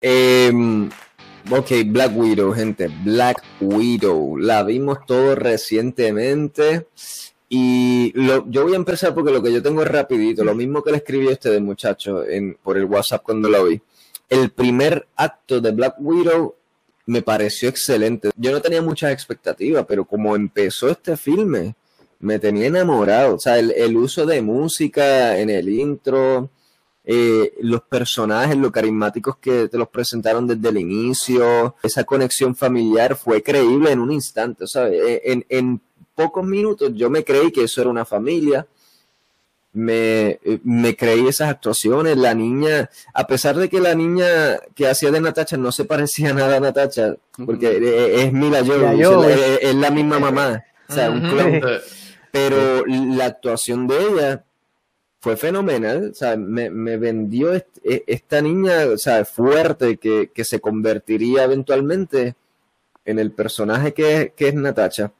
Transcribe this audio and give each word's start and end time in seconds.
Em, 0.00 0.88
ok, 1.50 1.70
Black 1.86 2.16
Widow, 2.16 2.52
gente. 2.52 2.88
Black 3.04 3.42
Widow. 3.60 4.36
La 4.38 4.62
vimos 4.62 4.98
todo 5.06 5.34
recientemente. 5.34 6.86
Y 7.48 8.12
yo 8.50 8.64
voy 8.64 8.72
a 8.72 8.76
empezar 8.76 9.14
porque 9.14 9.30
lo 9.30 9.42
que 9.42 9.52
yo 9.52 9.62
tengo 9.62 9.82
es 9.82 9.88
rapidito, 9.88 10.42
lo 10.42 10.54
mismo 10.54 10.82
que 10.82 10.90
le 10.90 10.96
escribí 10.96 11.28
a 11.28 11.32
ustedes, 11.32 11.60
muchachos, 11.60 12.26
por 12.62 12.76
el 12.76 12.86
WhatsApp 12.86 13.22
cuando 13.22 13.48
lo 13.48 13.64
vi. 13.66 13.80
El 14.28 14.50
primer 14.50 15.06
acto 15.14 15.60
de 15.60 15.70
Black 15.70 15.94
Widow 16.00 16.56
me 17.06 17.22
pareció 17.22 17.68
excelente. 17.68 18.30
Yo 18.36 18.50
no 18.50 18.60
tenía 18.60 18.82
muchas 18.82 19.12
expectativas, 19.12 19.86
pero 19.86 20.04
como 20.04 20.34
empezó 20.34 20.88
este 20.88 21.16
filme, 21.16 21.76
me 22.18 22.40
tenía 22.40 22.66
enamorado. 22.66 23.36
O 23.36 23.38
sea, 23.38 23.60
el 23.60 23.96
uso 23.96 24.26
de 24.26 24.42
música 24.42 25.38
en 25.38 25.48
el 25.50 25.68
intro, 25.68 26.50
eh, 27.08 27.54
los 27.60 27.82
personajes, 27.82 28.56
lo 28.56 28.72
carismáticos 28.72 29.36
que 29.36 29.68
te 29.68 29.78
los 29.78 29.88
presentaron 29.88 30.44
desde 30.44 30.68
el 30.70 30.78
inicio, 30.78 31.76
esa 31.80 32.02
conexión 32.02 32.56
familiar 32.56 33.14
fue 33.14 33.44
creíble 33.44 33.92
en 33.92 34.00
un 34.00 34.10
instante, 34.10 34.66
¿sabes? 34.66 35.00
Eh, 35.00 35.22
en, 35.24 35.46
en 35.48 35.80
pocos 36.16 36.44
minutos 36.44 36.90
yo 36.96 37.08
me 37.08 37.22
creí 37.22 37.52
que 37.52 37.62
eso 37.62 37.80
era 37.80 37.90
una 37.90 38.04
familia, 38.04 38.66
me, 39.72 40.40
me, 40.64 40.96
creí 40.96 41.28
esas 41.28 41.50
actuaciones. 41.50 42.16
La 42.16 42.34
niña, 42.34 42.90
a 43.14 43.26
pesar 43.26 43.56
de 43.56 43.68
que 43.68 43.78
la 43.78 43.94
niña 43.94 44.58
que 44.74 44.88
hacía 44.88 45.10
de 45.12 45.20
Natacha 45.20 45.56
no 45.56 45.70
se 45.70 45.84
parecía 45.84 46.32
nada 46.34 46.56
a 46.56 46.60
Natacha, 46.60 47.14
porque 47.44 48.16
es 48.24 48.32
Mila 48.32 48.64
Jovovich, 48.64 49.38
es, 49.60 49.74
la 49.76 49.90
misma 49.92 50.18
mamá, 50.18 50.64
o 50.88 50.92
sea, 50.92 51.10
un 51.10 51.20
clon. 51.20 51.60
Pero 52.32 52.84
la 52.86 53.26
actuación 53.26 53.86
de 53.86 54.02
ella 54.02 54.44
fue 55.26 55.36
fenomenal, 55.36 56.10
o 56.12 56.14
sea, 56.14 56.36
me, 56.36 56.68
vendió 56.70 57.52
e, 57.52 57.66
esta 58.06 58.40
niña, 58.40 58.86
o 58.94 58.96
sea, 58.96 59.24
fuerte 59.24 59.96
que, 59.96 60.30
que, 60.32 60.44
se 60.44 60.60
convertiría 60.60 61.42
eventualmente 61.42 62.36
en 63.04 63.18
el 63.18 63.32
personaje 63.32 63.92
que, 63.92 64.34
que 64.36 64.46
es 64.46 64.54
Natacha. 64.54 65.12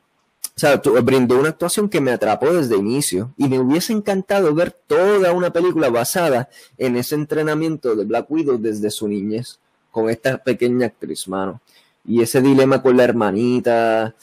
O 0.44 0.60
sea, 0.60 0.76
brindó 1.02 1.40
una 1.40 1.48
actuación 1.48 1.88
que 1.88 2.00
me 2.00 2.12
atrapó 2.12 2.52
desde 2.54 2.76
inicio 2.76 3.34
y 3.36 3.48
me 3.48 3.58
hubiese 3.58 3.94
encantado 3.94 4.54
ver 4.54 4.70
toda 4.70 5.32
una 5.32 5.52
película 5.52 5.90
basada 5.90 6.50
en 6.78 6.94
ese 6.94 7.16
entrenamiento 7.16 7.96
de 7.96 8.04
Black 8.04 8.30
Widow 8.30 8.58
desde 8.58 8.92
su 8.92 9.08
niñez 9.08 9.58
con 9.90 10.08
esta 10.08 10.38
pequeña 10.38 10.86
actriz, 10.86 11.26
mano. 11.26 11.60
Y 12.04 12.22
ese 12.22 12.40
dilema 12.40 12.80
con 12.80 12.96
la 12.96 13.02
hermanita, 13.02 14.14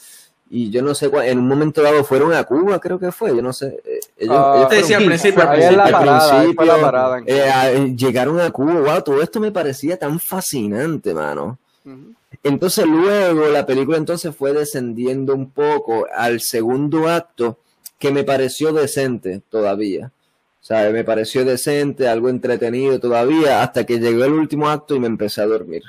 y 0.50 0.70
yo 0.70 0.82
no 0.82 0.94
sé 0.94 1.08
cuál, 1.08 1.26
en 1.26 1.38
un 1.38 1.48
momento 1.48 1.82
dado 1.82 2.04
fueron 2.04 2.32
a 2.32 2.44
Cuba, 2.44 2.78
creo 2.78 2.98
que 2.98 3.10
fue, 3.10 3.34
yo 3.34 3.42
no 3.42 3.52
sé. 3.52 3.80
Eh, 3.84 4.00
ellos, 4.18 4.36
uh, 4.36 4.72
ellos 4.72 4.90
al 4.92 5.04
principio, 5.06 5.42
al 5.42 5.50
principio, 5.50 6.80
parada, 6.80 7.22
eh, 7.26 7.94
llegaron 7.96 8.40
a 8.40 8.50
Cuba, 8.50 8.74
wow, 8.74 9.02
todo 9.02 9.22
esto 9.22 9.40
me 9.40 9.50
parecía 9.50 9.96
tan 9.96 10.20
fascinante, 10.20 11.14
mano. 11.14 11.58
Uh 11.84 11.90
-huh. 11.90 12.14
Entonces 12.42 12.86
luego 12.86 13.48
la 13.48 13.64
película 13.64 13.96
entonces 13.96 14.34
fue 14.36 14.52
descendiendo 14.52 15.34
un 15.34 15.50
poco 15.50 16.06
al 16.14 16.40
segundo 16.40 17.08
acto 17.08 17.58
que 17.98 18.12
me 18.12 18.24
pareció 18.24 18.72
decente 18.72 19.40
todavía. 19.48 20.12
O 20.60 20.66
sea, 20.66 20.90
me 20.90 21.04
pareció 21.04 21.44
decente, 21.44 22.08
algo 22.08 22.28
entretenido 22.28 22.98
todavía, 22.98 23.62
hasta 23.62 23.84
que 23.84 23.98
llegó 23.98 24.24
el 24.24 24.32
último 24.32 24.68
acto 24.68 24.94
y 24.94 25.00
me 25.00 25.06
empecé 25.06 25.42
a 25.42 25.46
dormir. 25.46 25.82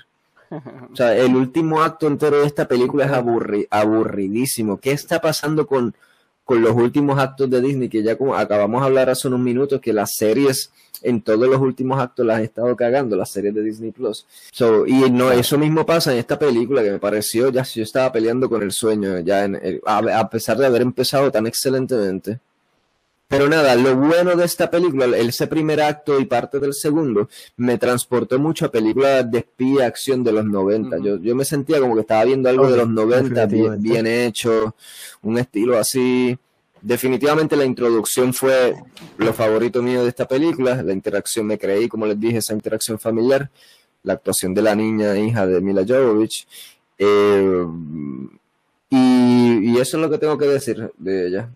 O 0.91 0.95
sea, 0.95 1.15
el 1.15 1.35
último 1.35 1.81
acto 1.81 2.07
entero 2.07 2.39
de 2.39 2.45
esta 2.45 2.67
película 2.67 3.05
es 3.05 3.11
aburri 3.11 3.67
aburridísimo. 3.69 4.77
¿Qué 4.79 4.91
está 4.91 5.19
pasando 5.19 5.67
con, 5.67 5.93
con 6.43 6.61
los 6.61 6.73
últimos 6.73 7.19
actos 7.19 7.49
de 7.49 7.61
Disney? 7.61 7.89
Que 7.89 8.03
ya 8.03 8.17
como 8.17 8.35
acabamos 8.35 8.81
de 8.81 8.87
hablar 8.87 9.09
hace 9.09 9.27
unos 9.27 9.39
minutos, 9.39 9.81
que 9.81 9.93
las 9.93 10.15
series 10.15 10.71
en 11.01 11.21
todos 11.21 11.47
los 11.47 11.59
últimos 11.59 11.99
actos 11.99 12.25
las 12.25 12.39
he 12.39 12.45
estado 12.45 12.75
cagando, 12.75 13.15
las 13.15 13.29
series 13.29 13.53
de 13.53 13.61
Disney 13.61 13.91
Plus. 13.91 14.25
So, 14.51 14.85
y 14.87 15.09
no, 15.11 15.31
eso 15.31 15.57
mismo 15.57 15.85
pasa 15.85 16.13
en 16.13 16.19
esta 16.19 16.39
película 16.39 16.83
que 16.83 16.91
me 16.91 16.99
pareció, 16.99 17.49
ya 17.49 17.63
yo 17.63 17.83
estaba 17.83 18.11
peleando 18.11 18.49
con 18.49 18.63
el 18.63 18.71
sueño, 18.71 19.19
ya 19.19 19.43
en 19.43 19.55
el, 19.55 19.81
a, 19.85 19.97
a, 20.19 20.29
pesar 20.29 20.57
de 20.57 20.65
haber 20.65 20.81
empezado 20.81 21.31
tan 21.31 21.47
excelentemente. 21.47 22.39
Pero 23.27 23.49
nada, 23.49 23.75
lo 23.75 23.95
bueno 23.95 24.35
de 24.35 24.45
esta 24.45 24.69
película, 24.69 25.05
ese 25.17 25.47
primer 25.47 25.81
acto 25.81 26.19
y 26.19 26.25
parte 26.25 26.59
del 26.59 26.73
segundo, 26.73 27.27
me 27.57 27.77
transportó 27.77 28.37
mucho 28.37 28.65
a 28.65 28.71
películas 28.71 29.29
de 29.29 29.39
espía 29.39 29.87
acción 29.87 30.23
de 30.23 30.31
los 30.31 30.45
90. 30.45 30.95
Uh 30.95 30.99
-huh. 30.99 31.03
yo, 31.03 31.17
yo 31.17 31.35
me 31.35 31.43
sentía 31.43 31.79
como 31.79 31.95
que 31.95 32.01
estaba 32.01 32.23
viendo 32.23 32.49
algo 32.49 32.63
okay, 32.63 32.73
de 32.73 32.77
los 32.77 32.89
90 32.89 33.45
bien, 33.47 33.81
bien 33.81 34.07
hecho, 34.07 34.75
un 35.23 35.39
estilo 35.39 35.77
así 35.77 36.37
definitivamente 36.85 37.55
la 37.55 37.65
introducción 37.65 38.31
fue 38.31 38.75
lo 39.17 39.33
favorito 39.33 39.81
mío 39.81 40.03
de 40.03 40.09
esta 40.09 40.27
película, 40.27 40.83
la 40.83 40.93
interacción 40.93 41.47
me 41.47 41.57
creí, 41.57 41.87
como 41.87 42.05
les 42.05 42.19
dije, 42.19 42.37
esa 42.37 42.53
interacción 42.53 42.99
familiar, 42.99 43.49
la 44.03 44.13
actuación 44.13 44.53
de 44.53 44.61
la 44.61 44.75
niña 44.75 45.17
hija 45.17 45.47
de 45.47 45.61
Mila 45.61 45.83
Jovovich, 45.87 46.47
eh, 46.99 47.65
y, 48.91 49.71
y, 49.71 49.77
eso 49.79 49.97
es 49.97 50.01
lo 50.03 50.09
que 50.11 50.19
tengo 50.19 50.37
que 50.37 50.45
decir 50.45 50.91
de 50.97 51.27
ella. 51.27 51.49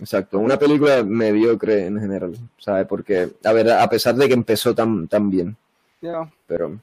Exacto, 0.00 0.38
una 0.38 0.58
película 0.58 1.02
mediocre 1.02 1.86
en 1.86 2.00
general, 2.00 2.34
¿sabes? 2.58 2.86
Porque, 2.86 3.28
a 3.44 3.52
ver, 3.52 3.70
a 3.70 3.88
pesar 3.88 4.14
de 4.14 4.26
que 4.26 4.34
empezó 4.34 4.74
tan, 4.74 5.08
tan 5.08 5.30
bien, 5.30 5.56
yeah. 6.00 6.30
pero... 6.46 6.78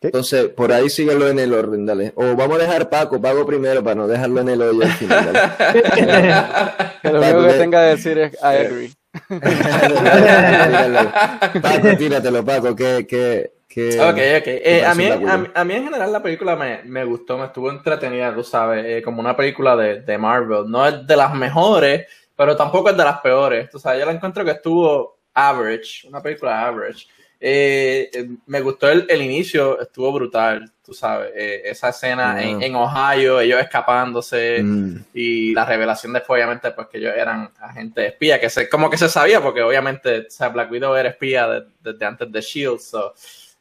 Entonces, 0.00 0.48
por 0.48 0.70
ahí 0.70 0.90
síguelo 0.90 1.28
en 1.28 1.38
el 1.38 1.54
orden, 1.54 1.86
dale. 1.86 2.12
O 2.16 2.36
vamos 2.36 2.58
a 2.58 2.64
dejar 2.64 2.90
Paco, 2.90 3.22
Paco 3.22 3.46
primero 3.46 3.82
para 3.82 3.94
no 3.94 4.06
dejarlo 4.06 4.42
en 4.42 4.50
el 4.50 4.60
hoyo 4.60 4.82
al 4.82 4.92
final. 4.92 5.32
lo 7.04 7.22
único 7.22 7.46
que 7.46 7.52
tenga 7.54 7.80
que 7.80 7.96
decir 7.96 8.18
es 8.18 8.34
I 8.34 8.66
agree. 8.66 8.92
Paco, 11.62 11.96
tíratelo, 11.96 12.44
Paco, 12.44 12.76
que... 12.76 13.06
que, 13.06 13.53
que 13.74 14.00
ok, 14.00 14.40
ok. 14.40 14.46
Eh, 14.46 14.84
a, 14.86 14.94
mí, 14.94 15.06
a, 15.06 15.50
a, 15.52 15.64
mí 15.64 15.74
en 15.74 15.84
general 15.84 16.12
la 16.12 16.22
película 16.22 16.54
me, 16.54 16.84
me 16.84 17.04
gustó, 17.04 17.36
me 17.36 17.46
estuvo 17.46 17.70
entretenida, 17.70 18.32
tú 18.32 18.44
sabes, 18.44 18.84
eh, 18.86 19.02
como 19.02 19.20
una 19.20 19.36
película 19.36 19.74
de, 19.74 20.00
de 20.02 20.16
Marvel. 20.16 20.70
No 20.70 20.86
es 20.86 21.04
de 21.04 21.16
las 21.16 21.34
mejores, 21.34 22.06
pero 22.36 22.56
tampoco 22.56 22.90
es 22.90 22.96
de 22.96 23.02
las 23.02 23.20
peores. 23.20 23.68
Tú 23.70 23.80
sabes, 23.80 23.98
yo 23.98 24.06
la 24.06 24.12
encuentro 24.12 24.44
que 24.44 24.52
estuvo 24.52 25.18
average, 25.34 26.06
una 26.06 26.22
película 26.22 26.66
average. 26.66 27.08
Eh, 27.40 28.10
me 28.46 28.60
gustó 28.60 28.88
el, 28.88 29.06
el, 29.08 29.20
inicio, 29.20 29.80
estuvo 29.80 30.12
brutal, 30.12 30.72
tú 30.82 30.94
sabes, 30.94 31.32
eh, 31.34 31.62
esa 31.64 31.88
escena 31.88 32.42
en, 32.42 32.62
en, 32.62 32.74
Ohio, 32.76 33.40
ellos 33.40 33.60
escapándose 33.60 34.62
mm. 34.62 34.96
y 35.12 35.52
la 35.52 35.66
revelación 35.66 36.12
después, 36.12 36.38
obviamente, 36.38 36.70
pues 36.70 36.86
que 36.86 36.98
ellos 36.98 37.12
eran 37.14 37.50
agentes 37.60 38.12
espía, 38.12 38.40
que 38.40 38.48
se, 38.48 38.68
como 38.68 38.88
que 38.88 38.96
se 38.96 39.08
sabía, 39.10 39.42
porque 39.42 39.62
obviamente, 39.62 40.20
o 40.20 40.30
sea, 40.30 40.48
Black 40.48 40.70
Widow 40.70 40.94
era 40.94 41.10
espía 41.10 41.48
desde 41.48 41.66
de, 41.82 41.92
de 41.92 42.06
antes 42.06 42.32
de 42.32 42.38
S.H.I.E.L.D., 42.38 42.78
so, 42.78 43.12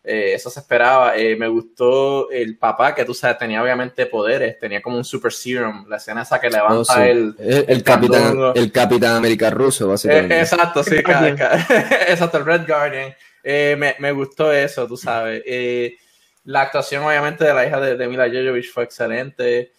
eh, 0.03 0.33
eso 0.33 0.49
se 0.49 0.59
esperaba. 0.59 1.13
me 1.37 1.47
gustó 1.47 2.29
el 2.29 2.57
papá, 2.57 2.93
que 2.93 3.05
tú 3.05 3.13
sabes, 3.13 3.37
tenía 3.37 3.63
obviamente 3.63 4.05
poderes, 4.05 4.59
tenía 4.59 4.81
como 4.81 4.97
un 4.97 5.05
super 5.05 5.31
serum, 5.31 5.85
la 5.87 5.97
escena 5.97 6.23
esa 6.23 6.39
que 6.39 6.49
levanta 6.49 6.75
oh, 6.75 6.83
sí. 6.85 7.01
el, 7.01 7.35
el, 7.39 7.65
el, 7.67 7.83
capitán, 7.83 8.37
el 8.55 8.71
Capitán 8.71 9.15
América 9.15 9.49
ruso, 9.49 9.87
básicamente. 9.87 10.39
exacto, 10.39 10.83
sí, 10.83 10.95
exacto, 12.07 12.37
el 12.37 12.45
Red 12.45 12.67
Guardian. 12.67 13.13
Eh, 13.43 13.75
me, 13.77 13.95
me, 13.99 14.11
gustó 14.11 14.51
eso, 14.53 14.87
tú 14.87 14.95
sabes. 14.95 15.43
Eh, 15.45 15.97
la 16.45 16.61
actuación, 16.61 17.03
obviamente, 17.03 17.43
de 17.43 17.53
la 17.53 17.65
hija 17.65 17.79
de, 17.79 17.97
de 17.97 18.07
Mila 18.07 18.27
Jovovich 18.27 18.71
fue 18.71 18.85
excelente. 18.85 19.71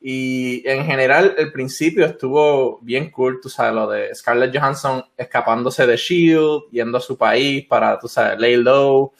Y 0.00 0.62
en 0.68 0.84
general, 0.84 1.34
el 1.38 1.50
principio 1.50 2.04
estuvo 2.04 2.78
bien 2.82 3.10
cool, 3.10 3.40
tú 3.40 3.48
sabes, 3.48 3.74
lo 3.74 3.88
de 3.88 4.14
Scarlett 4.14 4.56
Johansson 4.56 5.04
escapándose 5.16 5.86
de 5.86 5.96
Shield, 5.96 6.70
yendo 6.70 6.98
a 6.98 7.00
su 7.00 7.16
país 7.16 7.66
para, 7.66 7.98
tú 7.98 8.06
sabes, 8.06 8.38
lay 8.38 8.56
low. 8.56 9.12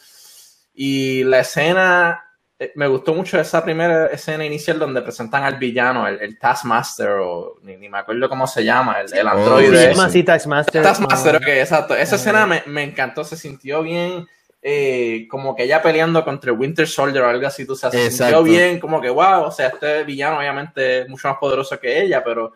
Y 0.78 1.24
la 1.24 1.40
escena, 1.40 2.22
eh, 2.58 2.70
me 2.74 2.86
gustó 2.86 3.14
mucho 3.14 3.40
esa 3.40 3.64
primera 3.64 4.08
escena 4.08 4.44
inicial 4.44 4.78
donde 4.78 5.00
presentan 5.00 5.42
al 5.42 5.56
villano, 5.56 6.06
el, 6.06 6.20
el 6.20 6.38
Taskmaster, 6.38 7.12
o 7.22 7.56
ni, 7.62 7.78
ni, 7.78 7.88
me 7.88 7.98
acuerdo 7.98 8.28
cómo 8.28 8.46
se 8.46 8.62
llama, 8.62 9.00
el, 9.00 9.12
el 9.12 9.26
androide. 9.26 9.94
Oh, 9.96 10.08
sí, 10.10 10.22
Taskmaster. 10.22 10.82
Taskmaster, 10.82 11.36
ok, 11.36 11.48
exacto. 11.48 11.96
Esa 11.96 12.16
escena 12.16 12.46
me, 12.46 12.62
me, 12.66 12.82
encantó, 12.82 13.24
se 13.24 13.38
sintió 13.38 13.82
bien, 13.82 14.26
eh, 14.60 15.26
como 15.30 15.56
que 15.56 15.62
ella 15.62 15.80
peleando 15.80 16.22
contra 16.22 16.52
el 16.52 16.58
Winter 16.58 16.86
Soldier 16.86 17.24
o 17.24 17.28
algo 17.30 17.46
así, 17.46 17.64
tú 17.64 17.74
se 17.74 17.86
exacto. 17.86 18.10
sintió 18.10 18.42
bien, 18.42 18.78
como 18.78 19.00
que 19.00 19.08
wow, 19.08 19.44
o 19.44 19.50
sea, 19.50 19.68
este 19.68 20.04
villano 20.04 20.38
obviamente 20.38 21.00
es 21.00 21.08
mucho 21.08 21.28
más 21.28 21.38
poderoso 21.38 21.80
que 21.80 22.02
ella, 22.02 22.22
pero 22.22 22.52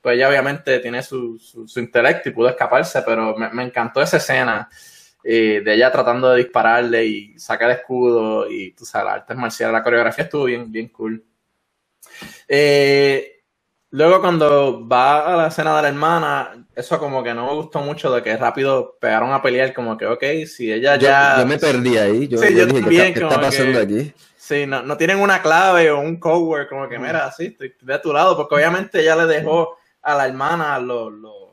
pues 0.00 0.14
ella 0.14 0.28
obviamente 0.28 0.78
tiene 0.78 1.02
su, 1.02 1.40
su, 1.40 1.66
su 1.66 1.80
intelecto 1.80 2.28
y 2.28 2.32
pudo 2.32 2.50
escaparse, 2.50 3.02
pero 3.02 3.36
me, 3.36 3.48
me 3.50 3.64
encantó 3.64 4.00
esa 4.00 4.18
escena. 4.18 4.68
Eh, 5.26 5.62
de 5.64 5.74
ella 5.74 5.90
tratando 5.90 6.30
de 6.30 6.42
dispararle 6.42 7.06
y 7.06 7.38
sacar 7.38 7.70
escudo 7.70 8.46
y 8.50 8.72
tú 8.72 8.84
sabes, 8.84 9.06
las 9.06 9.14
artes 9.14 9.36
marciales, 9.38 9.72
la 9.72 9.82
coreografía 9.82 10.24
estuvo 10.24 10.44
bien, 10.44 10.70
bien 10.70 10.88
cool. 10.88 11.24
Eh, 12.46 13.42
luego 13.88 14.20
cuando 14.20 14.86
va 14.86 15.32
a 15.32 15.36
la 15.38 15.46
escena 15.46 15.74
de 15.76 15.82
la 15.82 15.88
hermana, 15.88 16.66
eso 16.76 16.98
como 16.98 17.22
que 17.22 17.32
no 17.32 17.46
me 17.46 17.54
gustó 17.54 17.80
mucho 17.80 18.12
de 18.12 18.22
que 18.22 18.36
rápido 18.36 18.98
pegaron 19.00 19.32
a 19.32 19.40
pelear, 19.40 19.72
como 19.72 19.96
que, 19.96 20.04
ok, 20.04 20.22
si 20.46 20.70
ella 20.70 20.96
ya... 20.96 21.36
Yo, 21.36 21.42
yo 21.42 21.48
me 21.48 21.58
perdí 21.58 21.96
ahí, 21.96 22.28
yo, 22.28 22.36
sí, 22.36 22.52
yo, 22.52 22.58
yo 22.58 22.66
dije, 22.66 22.80
también, 22.82 23.14
¿qué, 23.14 23.20
¿qué 23.20 23.26
está 23.26 23.40
pasando 23.40 23.78
que, 23.78 23.84
aquí? 23.84 24.12
Sí, 24.36 24.66
no, 24.66 24.82
no 24.82 24.94
tienen 24.98 25.20
una 25.20 25.40
clave 25.40 25.90
o 25.90 26.00
un 26.00 26.20
codeword, 26.20 26.68
como 26.68 26.86
que, 26.86 26.98
mira, 26.98 27.32
sí, 27.32 27.46
estoy 27.46 27.74
de 27.80 27.98
tu 27.98 28.12
lado, 28.12 28.36
porque 28.36 28.56
obviamente 28.56 29.00
ella 29.00 29.16
le 29.16 29.24
dejó 29.24 29.78
a 30.02 30.14
la 30.16 30.26
hermana 30.26 30.78
los... 30.78 31.10
Lo, 31.10 31.43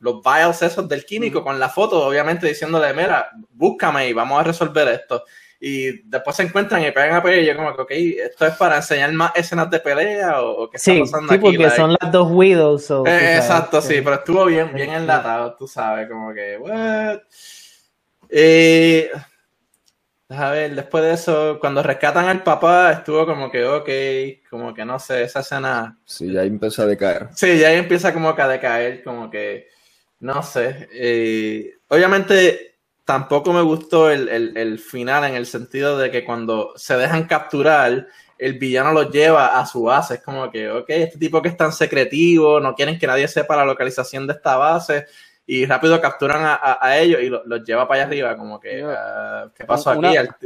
los 0.00 0.22
vials 0.22 0.62
esos 0.62 0.88
del 0.88 1.04
químico 1.04 1.42
con 1.42 1.58
la 1.58 1.68
foto, 1.68 2.06
obviamente 2.06 2.46
diciéndole, 2.46 2.92
mira, 2.94 3.30
búscame 3.50 4.08
y 4.08 4.12
vamos 4.12 4.40
a 4.40 4.44
resolver 4.44 4.88
esto. 4.88 5.24
y 5.60 6.02
después 6.08 6.36
se 6.36 6.44
encuentran 6.44 6.82
y 6.84 6.92
pegan 6.92 7.16
a 7.16 7.22
pelear 7.22 7.42
y 7.42 7.46
yo 7.46 7.56
como 7.56 7.74
que, 7.74 7.82
ok, 7.82 7.90
¿esto 8.30 8.46
es 8.46 8.54
para 8.54 8.76
enseñar 8.76 9.12
más 9.12 9.32
escenas 9.34 9.68
de 9.70 9.80
pelea 9.80 10.40
o, 10.42 10.70
qué 10.70 10.76
está 10.76 10.92
sí, 10.92 11.00
pasando 11.00 11.32
sí, 11.32 11.38
porque 11.38 11.70
son 11.70 11.96
las 12.00 12.12
dos 12.12 12.28
Widows. 12.30 12.90
Eh, 13.06 13.36
exacto, 13.36 13.80
sí, 13.80 14.00
pero 14.02 14.16
estuvo 14.16 14.44
bien, 14.44 14.72
bien 14.72 14.90
enlatado, 14.90 15.56
tú 15.56 15.66
sabes, 15.66 16.08
como 16.08 16.32
que, 16.32 16.58
what? 16.58 17.18
Eh, 18.28 19.10
a 20.30 20.50
ver, 20.50 20.74
después 20.74 21.02
de 21.02 21.12
eso, 21.14 21.58
cuando 21.58 21.82
rescatan 21.82 22.26
al 22.26 22.42
papá, 22.42 22.92
estuvo 22.92 23.24
como 23.24 23.50
que, 23.50 23.64
ok, 23.64 23.88
como 24.50 24.74
que 24.74 24.84
no 24.84 24.98
sé, 24.98 25.22
esa 25.22 25.40
escena... 25.40 25.98
Sí, 26.04 26.30
ya 26.30 26.42
empezó 26.42 26.82
a 26.82 26.86
decaer. 26.86 27.28
Sí, 27.34 27.58
ya 27.58 27.72
empieza 27.72 28.12
como 28.12 28.36
que 28.36 28.42
a 28.42 28.48
decaer, 28.48 29.02
como 29.02 29.30
que, 29.30 29.68
no 30.20 30.42
sé. 30.42 30.88
Eh, 30.92 31.74
obviamente 31.88 32.78
tampoco 33.04 33.52
me 33.52 33.62
gustó 33.62 34.10
el, 34.10 34.78
final 34.78 35.24
en 35.24 35.34
el 35.34 35.46
sentido 35.46 35.96
de 35.98 36.10
que 36.10 36.24
cuando 36.24 36.72
se 36.76 36.96
dejan 36.96 37.26
capturar, 37.26 38.06
el 38.36 38.58
villano 38.58 38.92
los 38.92 39.10
lleva 39.10 39.58
a 39.58 39.66
su 39.66 39.84
base. 39.84 40.14
Es 40.14 40.22
como 40.22 40.50
que, 40.50 40.70
ok, 40.70 40.90
este 40.90 41.18
tipo 41.18 41.40
que 41.40 41.48
es 41.48 41.56
tan 41.56 41.72
secretivo, 41.72 42.60
no 42.60 42.74
quieren 42.74 42.98
que 42.98 43.06
nadie 43.06 43.26
sepa 43.26 43.56
la 43.56 43.64
localización 43.64 44.26
de 44.26 44.34
esta 44.34 44.56
base 44.56 45.06
y 45.46 45.64
rápido 45.64 45.98
capturan 46.00 46.42
a, 46.42 46.98
ellos 46.98 47.22
y 47.22 47.30
los 47.30 47.64
lleva 47.64 47.88
para 47.88 48.02
allá 48.02 48.08
arriba, 48.08 48.36
como 48.36 48.60
que, 48.60 48.84
ah, 48.84 49.50
¿qué 49.56 49.64
pasó 49.64 49.90
aquí? 49.90 50.00
Una 50.00 50.36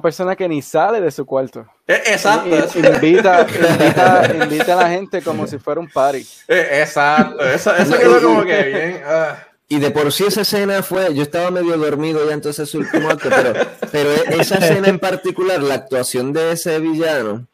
persona 0.00 0.36
que 0.36 0.46
ni 0.46 0.60
sale 0.60 1.00
de 1.00 1.10
su 1.10 1.24
cuarto. 1.24 1.66
Eh, 1.86 2.02
exacto. 2.06 2.48
invita, 2.48 3.46
invita, 4.42 4.72
a 4.74 4.82
la 4.82 4.88
gente 4.90 5.22
como 5.22 5.46
si 5.46 5.58
fuera 5.58 5.80
un 5.80 5.88
party. 5.88 6.26
Eh, 6.48 6.80
exacto. 6.80 7.42
Eso, 7.42 7.74
eso 7.74 7.98
quedó 7.98 8.20
como 8.20 8.44
que 8.44 8.62
bien. 8.62 9.02
Ah. 9.06 9.36
Y 9.72 9.78
de 9.78 9.92
por 9.92 10.10
sí 10.10 10.24
esa 10.24 10.40
escena 10.40 10.82
fue, 10.82 11.14
yo 11.14 11.22
estaba 11.22 11.52
medio 11.52 11.78
dormido 11.78 12.26
ya 12.26 12.34
entonces 12.34 12.68
su 12.68 12.78
último 12.78 13.08
acto, 13.08 13.28
pero, 13.30 13.52
pero 13.92 14.10
esa 14.40 14.56
escena 14.56 14.88
en 14.88 14.98
particular, 14.98 15.62
la 15.62 15.74
actuación 15.74 16.32
de 16.32 16.50
ese 16.50 16.80
villano, 16.80 17.46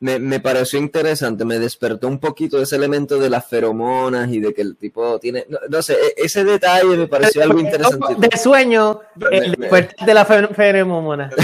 me, 0.00 0.18
me, 0.18 0.40
pareció 0.40 0.78
interesante, 0.78 1.44
me 1.44 1.58
despertó 1.58 2.08
un 2.08 2.20
poquito 2.20 2.62
ese 2.62 2.76
elemento 2.76 3.18
de 3.18 3.28
las 3.28 3.46
feromonas 3.46 4.30
y 4.30 4.40
de 4.40 4.54
que 4.54 4.62
el 4.62 4.78
tipo 4.78 5.20
tiene, 5.20 5.44
no, 5.68 5.82
sé, 5.82 5.92
e, 5.92 6.14
ese 6.24 6.42
detalle 6.42 6.96
me 6.96 7.06
pareció 7.06 7.42
algo 7.42 7.60
interesante. 7.60 8.14
De 8.16 8.38
sueño, 8.38 9.00
el 9.30 9.52
de 9.52 10.14
la 10.14 10.24
feromona. 10.24 11.28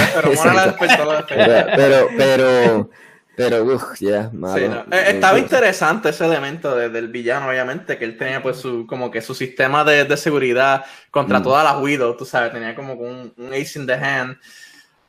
Pero, 1.76 2.08
pero, 2.16 2.90
pero, 3.36 3.64
uff, 3.64 4.00
ya, 4.00 4.30
eh, 4.56 5.04
Estaba 5.08 5.38
interesante 5.38 6.10
ese 6.10 6.24
elemento 6.24 6.74
del 6.76 7.08
villano, 7.08 7.48
obviamente, 7.48 7.98
que 7.98 8.04
él 8.04 8.16
tenía 8.16 8.42
pues 8.42 8.58
su, 8.58 8.86
como 8.86 9.10
que 9.10 9.20
su 9.20 9.34
sistema 9.34 9.84
de, 9.84 10.04
de 10.04 10.16
seguridad 10.16 10.84
contra 11.10 11.40
mm. 11.40 11.42
todas 11.42 11.64
las 11.64 11.82
Widows, 11.82 12.16
tú 12.16 12.24
sabes, 12.24 12.52
tenía 12.52 12.74
como 12.74 12.94
un, 12.94 13.32
un 13.36 13.52
ace 13.52 13.78
in 13.78 13.86
the 13.86 13.94
hand. 13.94 14.36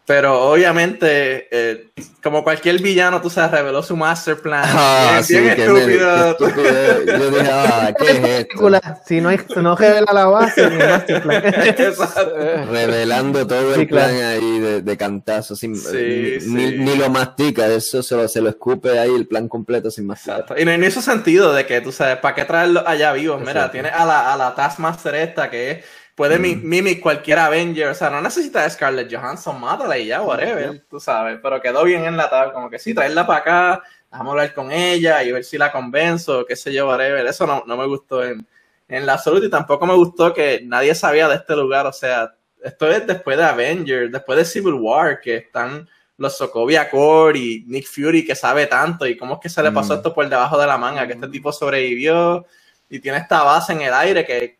Pero 0.08 0.52
obviamente, 0.52 1.48
eh, 1.50 1.88
como 2.22 2.44
cualquier 2.44 2.80
villano, 2.80 3.22
tú 3.22 3.32
sabes, 3.32 3.52
reveló 3.52 3.82
su 3.82 3.98
master 3.98 4.38
plan. 4.38 4.64
Ah, 4.64 5.20
bien, 5.28 5.48
estúpido. 5.48 6.38
Yo 7.06 7.32
dije, 7.32 7.50
ah, 7.52 7.92
¿qué 7.98 8.12
es 8.12 8.40
esto? 8.42 8.72
Si 9.08 9.20
no, 9.20 9.32
no 9.64 9.76
revela 9.76 10.14
la 10.14 10.26
base, 10.28 10.70
ni 10.70 10.78
master 10.78 11.24
plan. 11.24 11.44
Revelando 12.72 13.48
todo 13.48 13.74
el 13.74 13.88
plan 13.88 14.16
ahí 14.16 14.60
de, 14.60 14.82
de 14.84 14.98
cantazo, 14.98 15.56
sin, 15.56 15.76
sí, 15.76 16.38
ni, 16.50 16.78
ni, 16.78 16.96
lo 16.96 17.10
mastica, 17.10 17.66
eso 17.66 18.04
se 18.04 18.16
lo, 18.16 18.28
se 18.28 18.42
lo 18.42 18.50
escupe 18.50 19.00
ahí 19.00 19.10
el 19.10 19.28
plan 19.28 19.48
completo 19.48 19.90
sin 19.90 20.06
más. 20.06 20.22
Y 20.56 20.66
no, 20.66 20.72
en 20.72 20.84
ese 20.84 21.02
sentido 21.02 21.52
de 21.52 21.66
que, 21.66 21.82
tú 21.82 21.92
sabes, 21.92 22.18
¿para 22.18 22.36
qué 22.36 22.46
traerlo 22.46 22.88
allá 22.88 23.12
vivos? 23.14 23.42
Mira, 23.42 23.72
tiene 23.72 23.90
a 23.90 24.06
la, 24.06 24.32
a 24.32 24.38
la 24.38 24.54
Taskmaster 24.54 25.16
esta 25.16 25.50
que 25.50 25.72
es 25.72 25.86
Puede 26.16 26.40
mm. 26.40 26.62
mimic 26.64 27.02
cualquier 27.02 27.40
Avenger, 27.40 27.90
o 27.90 27.94
sea, 27.94 28.10
no 28.10 28.22
necesita 28.22 28.70
Scarlett 28.70 29.14
Johansson, 29.14 29.60
mátala 29.60 29.98
y 29.98 30.08
ya, 30.08 30.22
whatever, 30.22 30.82
tú 30.90 31.00
sabes, 31.00 31.40
pero 31.44 31.62
quedó 31.62 31.84
bien 31.84 32.06
enlatado, 32.06 32.54
como 32.54 32.70
que 32.70 32.80
sí, 32.80 32.94
traerla 32.94 33.28
para 33.28 33.40
acá, 33.40 33.84
a 34.10 34.20
hablar 34.20 34.54
con 34.54 34.72
ella 34.72 35.22
y 35.24 35.34
ver 35.34 35.44
si 35.44 35.58
la 35.58 35.74
convenzo, 35.74 36.46
qué 36.46 36.56
sé 36.56 36.72
yo, 36.72 36.88
whatever, 36.88 37.26
eso 37.26 37.46
no, 37.46 37.64
no 37.68 37.76
me 37.76 37.86
gustó 37.86 38.24
en, 38.24 38.48
en 38.88 39.06
la 39.06 39.14
absoluta 39.14 39.46
y 39.46 39.50
tampoco 39.50 39.86
me 39.86 39.94
gustó 39.94 40.34
que 40.34 40.62
nadie 40.64 40.96
sabía 40.96 41.28
de 41.28 41.36
este 41.36 41.54
lugar, 41.56 41.86
o 41.86 41.94
sea, 41.94 42.34
esto 42.64 42.90
es 42.90 43.06
después 43.06 43.38
de 43.38 43.44
Avenger, 43.44 44.10
después 44.10 44.38
de 44.38 44.46
Civil 44.46 44.74
War, 44.76 45.20
que 45.20 45.36
están 45.36 45.88
los 46.18 46.38
Sokovia 46.38 46.90
Core 46.90 47.38
y 47.38 47.64
Nick 47.68 47.88
Fury 47.88 48.26
que 48.26 48.36
sabe 48.36 48.68
tanto 48.68 49.06
y 49.06 49.18
cómo 49.18 49.36
es 49.36 49.40
que 49.42 49.50
se 49.50 49.62
le 49.62 49.72
pasó 49.72 49.94
mm. 49.94 49.98
esto 49.98 50.14
por 50.14 50.30
debajo 50.30 50.58
de 50.58 50.68
la 50.68 50.78
manga, 50.78 51.06
que 51.06 51.14
este 51.14 51.28
tipo 51.28 51.52
sobrevivió 51.52 52.46
y 52.90 53.00
tiene 53.00 53.18
esta 53.18 53.44
base 53.44 53.74
en 53.74 53.82
el 53.82 53.94
aire 53.94 54.26
que 54.26 54.60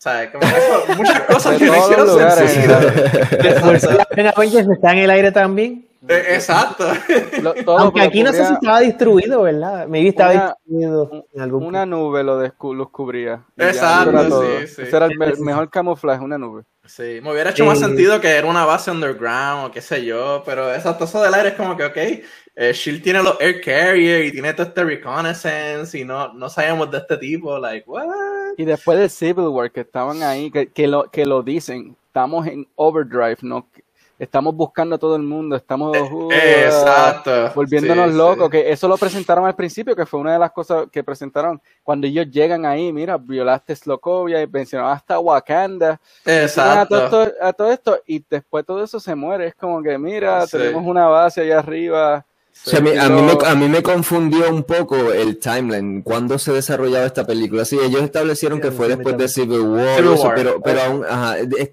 sea, 0.00 0.32
Como 0.32 0.44
eso, 0.44 0.84
muchas 0.96 1.20
cosas 1.28 1.58
que 1.58 1.66
hicieron 1.66 2.08
En 4.16 4.26
Avengers 4.26 4.68
está 4.68 4.92
en 4.92 4.98
el 4.98 5.10
aire 5.10 5.30
también. 5.30 5.86
Eh, 6.10 6.34
exacto. 6.34 6.84
Aunque 7.78 8.00
aquí 8.00 8.22
no 8.22 8.32
sé 8.32 8.44
si 8.44 8.52
estaba 8.52 8.80
distribuido, 8.80 9.42
¿verdad? 9.42 9.86
Me 9.86 10.06
estaba 10.06 10.32
una, 10.32 10.46
distribuido 10.46 11.26
en 11.32 11.40
algún 11.40 11.64
Una 11.64 11.86
nube 11.86 12.24
lo 12.24 12.40
los 12.74 12.90
cubría. 12.90 13.44
Exacto, 13.56 14.42
sí, 14.42 14.66
sí. 14.66 14.82
Ese 14.82 14.96
era 14.96 15.06
el 15.06 15.38
mejor 15.38 15.70
camuflaje, 15.70 16.24
una 16.24 16.36
nube. 16.36 16.64
Sí, 16.84 17.20
me 17.22 17.30
hubiera 17.30 17.50
hecho 17.50 17.64
más 17.64 17.78
sentido 17.78 18.20
que 18.20 18.28
era 18.28 18.48
una 18.48 18.64
base 18.64 18.90
underground 18.90 19.66
o 19.66 19.70
qué 19.70 19.80
sé 19.80 20.04
yo, 20.04 20.42
pero 20.44 20.74
exacto, 20.74 21.04
eso 21.04 21.22
del 21.22 21.34
aire 21.34 21.50
es 21.50 21.54
como 21.54 21.76
que, 21.76 21.84
ok, 21.84 21.96
eh, 21.96 22.72
Shield 22.72 23.02
tiene 23.02 23.22
los 23.22 23.40
air 23.40 23.60
carrier 23.60 24.24
y 24.24 24.32
tiene 24.32 24.52
todo 24.54 24.66
este 24.66 24.82
reconnaissance 24.82 25.96
y 25.96 26.04
no, 26.04 26.32
no 26.32 26.48
sabemos 26.48 26.90
de 26.90 26.98
este 26.98 27.16
tipo, 27.18 27.56
like, 27.58 27.88
what? 27.88 28.08
Y 28.56 28.64
después 28.64 28.98
de 28.98 29.08
Civil 29.08 29.48
War, 29.48 29.70
que 29.70 29.82
estaban 29.82 30.24
ahí, 30.24 30.50
que, 30.50 30.66
que, 30.66 30.88
lo, 30.88 31.08
que 31.10 31.24
lo 31.26 31.44
dicen, 31.44 31.96
estamos 32.08 32.48
en 32.48 32.66
overdrive, 32.74 33.38
no 33.42 33.68
estamos 34.20 34.54
buscando 34.54 34.96
a 34.96 34.98
todo 34.98 35.16
el 35.16 35.22
mundo, 35.22 35.56
estamos 35.56 35.96
eh, 35.96 36.02
uh, 36.02 36.30
Exacto. 36.30 37.52
volviéndonos 37.54 38.12
locos, 38.12 38.50
que 38.50 38.70
eso 38.70 38.86
lo 38.86 38.98
presentaron 38.98 39.46
al 39.46 39.56
principio, 39.56 39.96
que 39.96 40.04
fue 40.04 40.20
una 40.20 40.34
de 40.34 40.38
las 40.38 40.52
cosas 40.52 40.88
que 40.92 41.02
presentaron 41.02 41.60
cuando 41.82 42.06
ellos 42.06 42.30
llegan 42.30 42.66
ahí, 42.66 42.92
mira, 42.92 43.16
violaste 43.16 43.74
Slokovia 43.74 44.42
y 44.42 44.46
mencionaron 44.46 44.92
hasta 44.92 45.18
Wakanda. 45.18 45.98
Exacto. 46.26 46.96
A 46.96 47.08
todo, 47.08 47.32
a 47.40 47.52
todo, 47.54 47.72
esto, 47.72 47.98
y 48.06 48.22
después 48.28 48.66
todo 48.66 48.84
eso 48.84 49.00
se 49.00 49.14
muere, 49.14 49.46
es 49.46 49.54
como 49.54 49.82
que, 49.82 49.96
mira, 49.96 50.46
tenemos 50.46 50.84
una 50.84 51.06
base 51.06 51.40
allá 51.40 51.58
arriba, 51.58 52.26
a, 52.72 52.80
mí, 52.80 52.90
a, 52.94 53.54
mí 53.54 53.68
me, 53.68 53.82
confundió 53.82 54.50
un 54.50 54.64
poco 54.64 55.12
el 55.12 55.38
timeline, 55.38 56.02
cuándo 56.02 56.38
se 56.38 56.52
desarrollaba 56.52 57.06
esta 57.06 57.26
película. 57.26 57.64
Sí, 57.64 57.78
ellos 57.82 58.02
establecieron 58.02 58.60
que 58.60 58.70
fue 58.70 58.88
después 58.88 59.16
de 59.16 59.28
Civil 59.28 59.60
War, 59.60 60.34
pero, 60.34 60.60
pero 60.62 60.80
aún, 60.82 61.06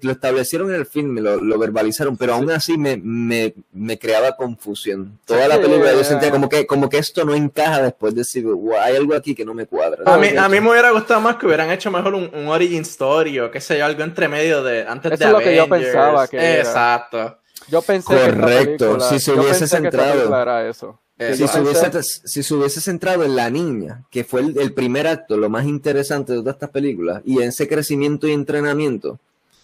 lo 0.02 0.12
establecieron 0.12 0.70
en 0.70 0.76
el 0.76 0.86
film, 0.86 1.18
lo, 1.18 1.36
lo 1.36 1.58
verbalizaron, 1.58 2.16
pero 2.16 2.34
aún 2.34 2.50
así 2.50 2.78
me, 2.78 2.96
me, 2.96 3.54
me, 3.72 3.98
creaba 3.98 4.34
confusión. 4.34 5.18
Toda 5.26 5.46
la 5.46 5.60
película 5.60 5.92
yo 5.92 6.04
sentía 6.04 6.30
como 6.30 6.48
que, 6.48 6.66
como 6.66 6.88
que 6.88 6.98
esto 6.98 7.24
no 7.24 7.34
encaja 7.34 7.82
después 7.82 8.14
de 8.14 8.24
Civil 8.24 8.54
War. 8.54 8.82
Hay 8.84 8.96
algo 8.96 9.14
aquí 9.14 9.34
que 9.34 9.44
no 9.44 9.52
me 9.52 9.66
cuadra. 9.66 10.02
A 10.06 10.16
mí, 10.16 10.28
a 10.28 10.48
mí 10.48 10.60
me 10.60 10.70
hubiera 10.70 10.90
gustado 10.90 11.20
más 11.20 11.36
que 11.36 11.46
hubieran 11.46 11.70
hecho 11.70 11.90
mejor 11.90 12.14
un, 12.14 12.48
origin 12.48 12.82
story 12.82 13.38
o 13.40 13.50
qué 13.50 13.60
sé 13.60 13.78
yo, 13.78 13.84
algo 13.84 14.02
entre 14.02 14.26
medio 14.26 14.62
de 14.62 14.86
antes 14.86 15.12
Eso 15.12 15.18
de 15.18 15.24
es 15.26 15.32
lo 15.32 15.38
que 15.38 15.54
yo 15.54 15.68
pensaba 15.68 16.26
que 16.26 16.60
Exacto. 16.60 17.38
Yo 17.70 17.82
pensé 17.82 18.14
Correcto, 18.14 19.00
si 19.00 19.20
se 19.20 19.32
hubiese 19.32 19.66
centrado. 19.66 20.68
Eso. 20.68 21.00
si, 21.18 21.48
se 21.48 21.60
hubiese, 21.60 22.02
si 22.02 22.42
se 22.42 22.54
hubiese 22.54 22.80
centrado 22.80 23.24
en 23.24 23.36
la 23.36 23.50
niña, 23.50 24.04
que 24.10 24.24
fue 24.24 24.40
el, 24.40 24.72
primer 24.72 25.06
acto, 25.06 25.36
lo 25.36 25.50
más 25.50 25.66
interesante 25.66 26.32
de 26.32 26.38
todas 26.38 26.54
estas 26.54 26.70
películas, 26.70 27.22
y 27.24 27.42
en 27.42 27.48
ese 27.48 27.68
crecimiento 27.68 28.26
y 28.26 28.32
entrenamiento. 28.32 29.18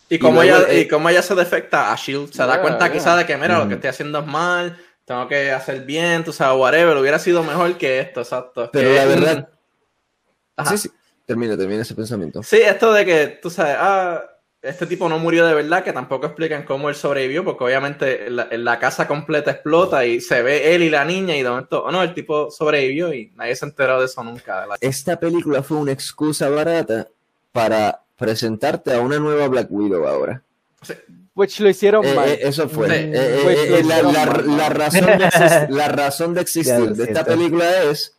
Y 0.08 0.18
cómo, 0.18 0.42
ella, 0.42 0.72
y 0.72 0.86
cómo 0.86 1.08
ella 1.08 1.22
se 1.22 1.34
defecta 1.34 1.92
a 1.92 1.96
Shield, 1.96 2.30
se 2.32 2.44
da 2.44 2.60
cuenta 2.60 2.92
quizá 2.92 3.16
de 3.16 3.24
que, 3.24 3.36
mira, 3.36 3.58
lo 3.58 3.68
que 3.68 3.74
estoy 3.74 3.90
haciendo 3.90 4.18
es 4.18 4.26
mal, 4.26 4.76
tengo 5.06 5.26
que 5.28 5.50
hacer 5.50 5.84
bien, 5.84 6.24
tú 6.24 6.32
sabes, 6.32 6.60
whatever, 6.60 6.96
hubiera 6.96 7.18
sido 7.18 7.42
mejor 7.42 7.76
que 7.78 8.00
esto, 8.00 8.20
exacto. 8.20 8.68
Pero 8.72 8.92
la 8.92 9.04
verdad... 9.06 9.48
Sí, 10.66 10.78
sí, 10.78 10.90
termina, 11.26 11.56
termina 11.56 11.82
ese 11.82 11.94
pensamiento. 11.94 12.42
Sí, 12.42 12.58
esto 12.58 12.92
de 12.92 13.04
que, 13.04 13.26
tú 13.42 13.50
sabes, 13.50 13.76
ah 13.78 14.22
este 14.64 14.86
tipo 14.86 15.08
no 15.08 15.18
murió 15.18 15.46
de 15.46 15.54
verdad, 15.54 15.84
que 15.84 15.92
tampoco 15.92 16.26
explican 16.26 16.64
cómo 16.64 16.88
él 16.88 16.94
sobrevivió, 16.94 17.44
porque 17.44 17.64
obviamente 17.64 18.30
la, 18.30 18.78
casa 18.78 19.06
completa 19.06 19.50
explota 19.50 20.06
y 20.06 20.20
se 20.20 20.42
ve 20.42 20.74
él 20.74 20.82
y 20.82 20.90
la 20.90 21.04
niña 21.04 21.36
y 21.36 21.42
de 21.42 21.50
momento, 21.50 21.84
oh 21.84 21.92
no, 21.92 22.02
el 22.02 22.14
tipo 22.14 22.50
sobrevivió 22.50 23.12
y 23.12 23.30
nadie 23.36 23.54
se 23.54 23.66
enteró 23.66 24.00
de 24.00 24.06
eso 24.06 24.24
nunca. 24.24 24.66
Esta 24.80 25.20
película 25.20 25.62
fue 25.62 25.76
una 25.76 25.92
excusa 25.92 26.48
barata 26.48 27.08
para 27.52 28.00
presentarte 28.16 28.92
a 28.94 29.00
una 29.00 29.18
nueva 29.18 29.48
Black 29.48 29.68
Widow 29.70 30.06
ahora. 30.06 30.42
Which 31.34 31.60
lo 31.60 31.68
hicieron 31.68 32.04
eh, 32.04 32.14
mal. 32.14 32.28
Eh, 32.28 32.38
eso 32.42 32.68
fue. 32.68 32.86
Eh, 32.90 33.82
la, 33.84 34.68
razón 35.88 36.34
de 36.34 36.40
existir 36.40 36.94
de 36.94 37.04
esta 37.04 37.24
película 37.24 37.82
es 37.82 38.13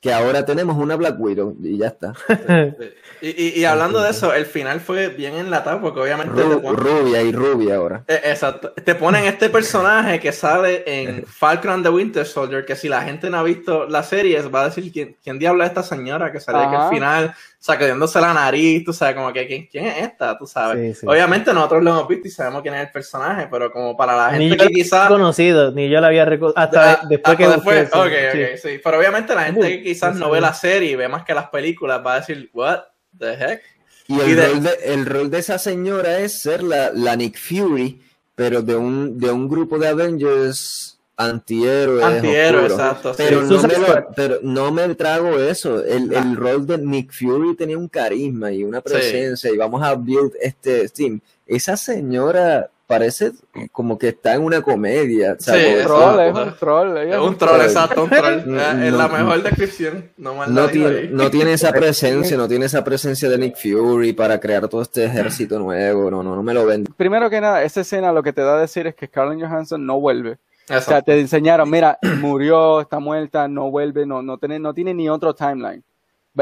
que 0.00 0.12
ahora 0.12 0.44
tenemos 0.44 0.76
una 0.76 0.94
Black 0.96 1.16
Widow 1.18 1.56
y 1.62 1.78
ya 1.78 1.88
está. 1.88 2.14
Y, 3.20 3.64
hablando 3.64 4.00
de 4.00 4.10
eso, 4.10 4.32
el 4.32 4.46
final 4.46 4.80
fue 4.80 5.08
bien 5.08 5.34
enlatado 5.34 5.80
porque 5.80 5.98
obviamente... 5.98 6.40
Rubia 6.40 7.20
y 7.20 7.32
rubia 7.32 7.74
ahora. 7.74 8.04
E, 8.06 8.14
exacto. 8.14 8.72
Te 8.72 8.94
ponen 8.94 9.24
este 9.24 9.50
personaje 9.50 10.20
que 10.20 10.30
sale 10.30 10.84
en 10.86 11.24
Falcon 11.26 11.72
and 11.72 11.82
the 11.82 11.90
Winter 11.90 12.24
Soldier, 12.24 12.64
que 12.64 12.76
si 12.76 12.88
la 12.88 13.02
gente 13.02 13.28
no 13.28 13.38
ha 13.38 13.42
visto 13.42 13.88
la 13.88 14.04
serie, 14.04 14.40
va 14.42 14.62
a 14.62 14.64
decir 14.66 14.92
quién, 14.92 15.16
quién 15.20 15.36
diabla 15.36 15.64
es 15.64 15.70
esta 15.70 15.82
señora 15.82 16.30
que 16.30 16.38
sale 16.38 16.70
que 16.70 16.76
al 16.76 16.90
final 16.90 17.34
sacudiéndose 17.68 18.18
la 18.18 18.32
nariz, 18.32 18.82
tú 18.82 18.94
sabes, 18.94 19.14
como 19.14 19.30
que 19.30 19.46
¿quién, 19.46 19.68
quién 19.70 19.86
es 19.86 19.98
esta? 19.98 20.38
Tú 20.38 20.46
sabes. 20.46 21.04
Obviamente 21.04 21.52
nosotros 21.52 21.84
lo 21.84 21.90
hemos 21.90 22.08
visto 22.08 22.26
y 22.26 22.30
sabemos 22.30 22.62
quién 22.62 22.74
es 22.74 22.86
el 22.86 22.90
personaje, 22.90 23.46
pero 23.50 23.70
como 23.70 23.94
para 23.94 24.16
la 24.16 24.30
gente 24.30 24.56
que 24.56 24.68
quizás... 24.68 25.08
conocido, 25.08 25.70
ni 25.72 25.90
yo 25.90 26.00
la 26.00 26.06
había 26.06 26.24
reconocido, 26.24 26.62
hasta 26.62 27.02
después 27.06 27.36
que... 27.36 27.46
Después, 27.46 27.88
ok, 27.92 28.06
ok, 28.06 28.56
sí. 28.62 28.80
Pero 28.82 28.98
obviamente 28.98 29.34
la 29.34 29.44
gente 29.44 29.68
que 29.68 29.82
quizás 29.82 30.16
no 30.16 30.30
ve 30.30 30.40
la 30.40 30.54
serie 30.54 30.92
y 30.92 30.96
ve 30.96 31.08
más 31.08 31.24
que 31.24 31.34
las 31.34 31.50
películas 31.50 32.00
va 32.04 32.14
a 32.14 32.20
decir, 32.20 32.48
what 32.54 32.84
the 33.18 33.34
heck? 33.34 33.62
Y 34.06 34.18
el, 34.18 34.36
rol, 34.36 34.62
de, 34.62 34.70
el 34.84 35.04
rol 35.04 35.30
de 35.30 35.38
esa 35.38 35.58
señora 35.58 36.20
es 36.20 36.40
ser 36.40 36.62
la, 36.62 36.90
la 36.94 37.16
Nick 37.16 37.38
Fury, 37.38 38.00
pero 38.34 38.62
de 38.62 38.76
un, 38.76 39.18
de 39.18 39.30
un 39.30 39.46
grupo 39.46 39.78
de 39.78 39.88
Avengers 39.88 40.97
antihéroe. 41.18 42.02
Antihéroe, 42.02 42.66
exacto. 42.66 43.12
Pero, 43.16 43.42
no 43.42 43.62
me 43.62 43.74
pero, 44.16 44.38
no 44.42 44.72
me 44.72 44.94
trago 44.94 45.38
eso. 45.38 45.84
El, 45.84 46.12
el, 46.12 46.36
rol 46.36 46.66
de 46.66 46.78
Nick 46.78 47.12
Fury 47.12 47.56
tenía 47.56 47.76
un 47.76 47.88
carisma 47.88 48.50
y 48.52 48.64
una 48.64 48.80
presencia 48.80 49.50
y 49.50 49.56
vamos 49.56 49.82
a 49.82 49.94
build 49.94 50.32
este 50.40 50.88
team. 50.88 51.20
Esa 51.46 51.76
señora 51.76 52.70
parece 52.86 53.32
como 53.70 53.98
que 53.98 54.08
está 54.08 54.34
en 54.34 54.42
una 54.42 54.62
comedia. 54.62 55.36
Sí, 55.38 55.50
es 55.54 55.80
un 55.80 55.86
troll, 55.86 56.20
es 56.20 56.34
un 56.34 56.56
troll. 56.56 56.96
Es 56.96 57.18
un 57.18 57.36
troll, 57.36 57.60
exacto, 57.60 58.04
un 58.04 58.10
troll. 58.10 58.58
es 58.82 58.92
la 58.92 59.08
mejor 59.08 59.42
descripción. 59.42 60.10
No, 60.16 60.46
no 60.46 60.68
tiene, 60.68 61.08
no 61.08 61.30
tiene 61.30 61.52
esa 61.52 61.72
presencia, 61.74 62.36
no 62.36 62.48
tiene 62.48 62.64
esa 62.64 62.82
presencia 62.82 63.28
de 63.28 63.38
Nick 63.38 63.56
Fury 63.56 64.14
para 64.14 64.40
crear 64.40 64.68
todo 64.68 64.80
este 64.82 65.04
ejército 65.04 65.58
nuevo. 65.58 66.10
No, 66.10 66.22
no, 66.22 66.34
no 66.34 66.42
me 66.42 66.54
lo 66.54 66.64
vende. 66.64 66.90
Primero 66.96 67.28
que 67.28 67.40
nada, 67.40 67.62
esa 67.62 67.82
escena 67.82 68.12
lo 68.12 68.22
que 68.22 68.32
te 68.32 68.40
da 68.40 68.56
a 68.56 68.60
decir 68.60 68.86
es 68.86 68.94
que 68.94 69.06
Scarlett 69.06 69.40
Johansson 69.40 69.84
no 69.84 70.00
vuelve. 70.00 70.38
O 70.70 70.80
sea, 70.80 71.02
te 71.02 71.18
enseñaron, 71.18 71.70
mira, 71.70 71.98
murió, 72.20 72.80
está 72.80 72.98
muerta, 72.98 73.48
no 73.48 73.70
vuelve, 73.70 74.06
no, 74.06 74.22
no, 74.22 74.38
tiene, 74.38 74.58
no 74.58 74.74
tiene 74.74 74.94
ni 74.94 75.08
otro 75.08 75.34
timeline. 75.34 75.82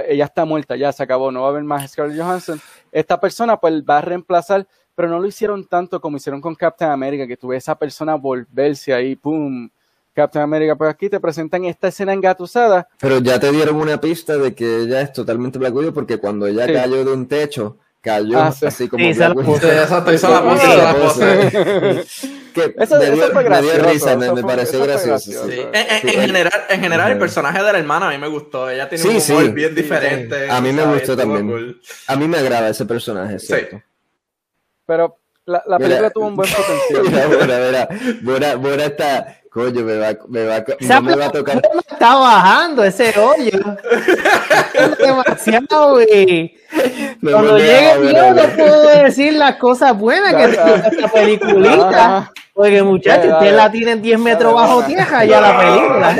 Ella 0.09 0.26
está 0.26 0.45
muerta, 0.45 0.76
ya 0.76 0.92
se 0.92 1.02
acabó, 1.02 1.33
no 1.33 1.42
va 1.42 1.47
a 1.47 1.50
haber 1.50 1.64
más 1.64 1.90
Scarlett 1.90 2.21
Johansson. 2.21 2.61
Esta 2.92 3.18
persona 3.18 3.56
pues 3.56 3.83
va 3.83 3.99
a 3.99 4.00
reemplazar, 4.02 4.66
pero 4.95 5.09
no 5.09 5.18
lo 5.18 5.26
hicieron 5.26 5.66
tanto 5.66 6.00
como 6.00 6.18
hicieron 6.18 6.40
con 6.40 6.54
Captain 6.54 6.90
America, 6.90 7.26
que 7.26 7.37
tuve 7.37 7.56
esa 7.56 7.75
persona 7.75 8.14
volverse 8.14 8.92
ahí, 8.92 9.16
pum, 9.16 9.71
Captain 10.12 10.42
America. 10.42 10.76
Pues 10.76 10.90
aquí 10.90 11.09
te 11.09 11.21
presentan 11.21 11.64
esta 11.64 11.88
escena 11.88 12.12
engatusada. 12.12 12.88
Pero 12.99 13.21
ya 13.21 13.38
te 13.38 13.50
dieron 13.52 13.76
una 13.76 14.00
pista 14.00 14.37
de 14.37 14.54
que 14.54 14.80
ella 14.80 15.00
es 15.00 15.12
totalmente 15.12 15.59
Black 15.59 15.75
Widow, 15.75 15.95
porque 15.95 16.18
cuando 16.18 16.47
ella 16.47 16.66
cayó 16.66 17.04
de 17.04 17.12
un 17.12 17.26
techo, 17.26 17.78
cayó 18.07 18.39
ah, 18.39 18.55
así 18.63 18.89
como 18.89 19.03
sí, 19.05 19.11
Widow. 19.11 19.43
Esa 20.11 20.31
la 20.31 20.95
puse, 20.95 21.27
que 22.55 22.75
eso, 22.79 22.99
me, 22.99 23.11
dio, 23.11 23.25
eso 23.25 23.33
fue 23.33 23.43
gracioso, 23.43 23.75
me 23.75 23.83
dio 23.83 23.93
risa, 23.93 24.17
me, 24.17 24.33
me 24.33 24.43
pareció 24.43 24.83
gracioso. 24.83 25.33
Sí. 25.49 25.61
En, 25.73 26.09
en, 26.09 26.21
general, 26.21 26.65
en 26.69 26.81
general 26.81 27.13
el 27.13 27.19
personaje 27.19 27.63
de 27.63 27.73
la 27.73 27.79
hermana 27.79 28.09
a 28.09 28.13
mí 28.13 28.19
me 28.19 28.29
gustó. 28.29 28.71
Ella 28.71 28.89
tiene 28.89 29.05
un 29.05 29.17
humor 29.17 29.53
bien 29.53 29.75
diferente. 29.75 30.49
A 30.49 30.61
mí 30.61 30.73
me 30.73 30.87
gustó 30.87 31.17
también. 31.17 31.81
A 32.07 32.17
mí 32.17 32.29
me 32.29 32.39
agrada 32.39 32.69
ese 32.69 32.87
personaje, 32.87 33.41
¿cierto? 33.41 33.83
Pero 34.87 35.19
la, 35.47 35.62
la 35.67 35.79
película 35.79 36.11
tuvo 36.11 36.26
un 36.26 36.37
buen 36.37 36.50
potencial. 36.50 37.03
Mira, 37.38 37.47
mira, 37.47 37.88
mira. 38.21 38.57
Bora, 38.57 38.85
está. 38.87 39.41
Coño, 39.50 39.83
me 39.85 39.97
va, 39.97 40.09
me 40.29 40.45
va, 40.45 40.62
no 40.81 41.03
me 41.03 41.17
va 41.17 41.26
a 41.26 41.31
tocar. 41.31 41.62
Está 41.91 42.15
bajando 42.15 42.85
ese 42.85 43.15
hoyo. 43.19 43.59
demasiado, 44.99 45.93
güey. 45.93 46.55
Cuando 47.23 47.57
llegue 47.57 48.12
yo 48.12 48.35
no 48.35 48.43
puedo 48.55 48.88
decir 49.03 49.33
las 49.33 49.57
cosas 49.57 49.97
buenas 49.97 50.35
que 50.35 50.49
tiene 50.49 50.88
esta 50.88 51.09
peliculita. 51.09 52.33
Porque 52.57 52.83
muchachos, 52.83 53.35
ustedes 53.35 53.53
la 53.53 53.71
tienen 53.71 54.01
10 54.01 54.19
metros 54.19 54.55
bajo 54.55 54.83
tierra 54.85 55.27
ya 55.27 55.43
la 55.43 55.59
película. 55.59 56.17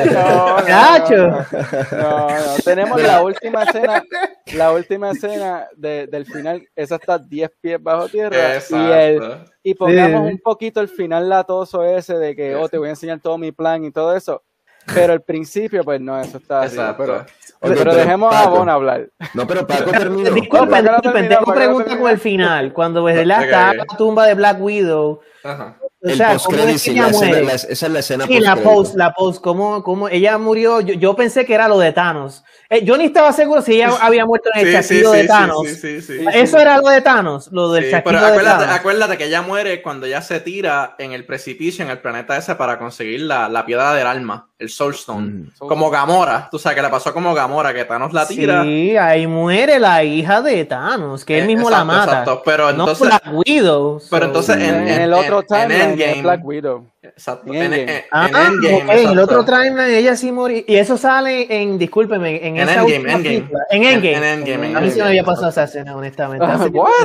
No, 1.93 2.29
no, 2.29 2.55
Tenemos 2.63 3.03
la 3.03 3.23
última 3.23 3.63
escena, 3.63 4.05
la 4.55 4.73
última 4.73 5.13
escena 5.13 5.67
de, 5.75 6.07
del 6.07 6.27
final, 6.27 6.63
esa 6.77 6.97
está 6.97 7.19
10 7.19 7.51
pies 7.59 7.83
bajo 7.83 8.07
tierra. 8.11 8.59
Y, 8.69 8.75
el, 8.75 9.39
y 9.63 9.73
pongamos 9.73 10.31
un 10.31 10.39
poquito 10.39 10.83
el 10.83 10.89
final 10.89 11.27
latoso 11.27 11.83
ese 11.83 12.19
de 12.19 12.37
que, 12.37 12.55
oh, 12.55 12.69
te 12.69 12.77
voy 12.77 12.89
a 12.89 12.91
enseñar 12.91 13.19
todo 13.19 13.39
mi 13.39 13.53
plan 13.53 13.83
y 13.87 13.91
todo 13.91 14.15
eso. 14.15 14.43
Pero 14.95 15.15
al 15.15 15.23
principio, 15.23 15.83
pues 15.85 16.03
no, 16.03 16.21
eso 16.21 16.37
está 16.37 16.63
así. 16.63 16.77
Pero, 16.99 17.25
pero, 17.61 17.95
dejemos 17.95 18.35
a 18.35 18.47
Bon 18.49 18.69
hablar. 18.69 19.09
No, 19.35 19.47
pero 19.47 19.67
Paco 19.67 19.91
termina. 19.91 20.31
Disculpen, 20.31 20.85
disculpen, 20.85 21.29
tengo 21.29 21.53
pregunta 21.53 21.99
con 21.99 22.11
el 22.11 22.19
final. 22.19 22.73
Cuando 22.73 23.03
¿verdad? 23.03 23.43
está 23.43 23.75
la 23.75 23.85
tumba 23.85 24.27
de 24.27 24.35
Black 24.35 24.61
Widow. 24.61 25.21
Ajá. 25.47 25.79
O 26.03 26.15
sea, 26.15 26.33
el 26.33 26.39
¿cómo 26.41 26.59
es 26.59 26.85
que 26.85 26.91
ella 26.91 27.09
muere? 27.09 27.43
La, 27.43 27.53
esa 27.55 27.69
es 27.69 27.93
la 27.93 27.99
escena 27.99 28.27
Sí, 28.27 28.39
la 28.39 28.57
post, 28.57 28.95
la 28.95 29.13
post, 29.13 29.43
¿cómo, 29.43 29.83
cómo 29.83 30.09
ella 30.09 30.37
murió? 30.39 30.81
Yo, 30.81 30.95
yo, 30.95 31.17
pensé 31.17 31.45
que 31.45 31.55
era 31.55 31.69
lo 31.69 31.79
de 31.79 31.93
Thanos. 31.93 32.45
Eh, 32.69 32.85
yo 32.85 32.97
ni 32.97 33.07
estaba 33.07 33.33
seguro 33.33 33.63
si 33.63 33.75
ella 33.75 33.91
había 34.01 34.27
muerto 34.27 34.51
en 34.55 34.61
el 34.61 34.67
sí, 34.67 34.73
chasquido 34.73 35.13
sí, 35.13 35.19
de 35.19 35.25
Thanos. 35.27 35.67
Eso 35.67 36.59
era 36.59 36.79
lo 36.79 36.89
de 36.89 37.01
Thanos, 37.01 37.49
lo 37.51 37.73
del 37.73 37.91
chasquido 37.91 38.05
pero 38.05 38.19
acuérdate, 38.19 38.59
de 38.59 38.65
Thanos. 38.67 38.81
acuérdate 38.81 39.17
que 39.17 39.25
ella 39.25 39.43
muere 39.43 39.83
cuando 39.83 40.07
ella 40.07 40.21
se 40.21 40.41
tira 40.41 40.95
en 40.99 41.13
el 41.13 41.25
precipicio 41.25 41.85
en 41.85 41.91
el 41.91 41.99
planeta 41.99 42.37
ese 42.37 42.55
para 42.57 42.79
conseguir 42.79 43.23
la, 43.23 43.49
la 43.49 43.65
piedra 43.65 43.95
del 43.95 44.07
alma, 44.07 44.51
el 44.59 44.69
Soulstone. 44.69 45.27
Mm. 45.27 45.51
Como 45.59 45.91
Gamora, 45.91 46.49
tú 46.51 46.59
sabes 46.59 46.77
que 46.77 46.83
le 46.83 46.89
pasó 46.89 47.13
como 47.13 47.35
Gamora, 47.35 47.73
que 47.73 47.85
Thanos 47.85 48.13
la 48.13 48.27
tira. 48.29 48.63
Sí, 48.63 48.97
ahí 48.97 49.27
muere 49.27 49.79
la 49.81 50.05
hija 50.05 50.43
de 50.43 50.65
Thanos, 50.65 51.25
que 51.25 51.39
él 51.39 51.45
eh, 51.45 51.47
mismo 51.47 51.71
la 51.71 51.85
mata. 51.85 52.05
Exacto, 52.05 52.43
pero 52.45 52.71
entonces. 52.71 53.01
No 53.01 53.07
Black 53.07 53.25
Widow. 53.33 54.03
Pero 54.11 54.27
entonces 54.27 54.57
en, 54.57 54.89
en, 54.89 55.01
el 55.01 55.13
otro 55.13 55.36
timeline 55.43 56.23
Black 56.23 56.45
Widow. 56.45 56.87
Exacto. 57.03 57.53
En, 57.53 57.73
en, 57.73 58.03
ah, 58.11 58.29
Endgame, 58.47 59.03
en 59.03 59.09
el 59.11 59.19
otro 59.19 59.45
timeline 59.45 59.95
ella 59.95 60.17
sí 60.17 60.33
murió. 60.33 60.63
Y 60.67 60.77
eso 60.77 60.97
sale 60.97 61.47
en, 61.49 61.79
discúlpeme, 61.79 62.47
en, 62.47 62.57
en 62.57 62.69
esa 62.69 62.83
Endgame, 62.83 63.13
Endgame. 63.13 63.51
En 63.71 63.83
Endgame. 63.85 64.17
En, 64.17 64.25
Endgame. 64.25 64.77
A 64.77 64.81
mí 64.81 64.91
sí 64.91 64.99
me 64.99 65.07
había 65.07 65.25
pasado 65.25 65.49
esa 65.49 65.65
escena, 65.65 65.97
honestamente. 65.97 66.45
What? 66.45 66.97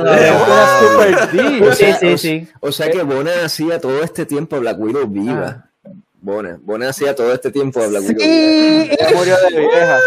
Sí, 1.74 1.92
sí, 1.98 2.18
sí. 2.18 2.48
O 2.60 2.72
sea 2.72 2.90
que 2.90 3.02
Bona 3.02 3.30
hacía 3.44 3.80
todo 3.80 4.02
este 4.02 4.26
tiempo 4.26 4.58
Black 4.60 4.78
Widow 4.78 5.06
viva. 5.06 5.71
Bona. 6.22 6.56
Bona 6.62 6.88
hacía 6.88 7.16
todo 7.16 7.32
este 7.32 7.50
tiempo 7.50 7.80
Black 7.88 8.02
Widow. 8.02 8.20
Sí. 8.20 8.90
Ella 8.92 9.08
murió 9.12 9.36
de 9.36 9.58
vieja. 9.58 9.98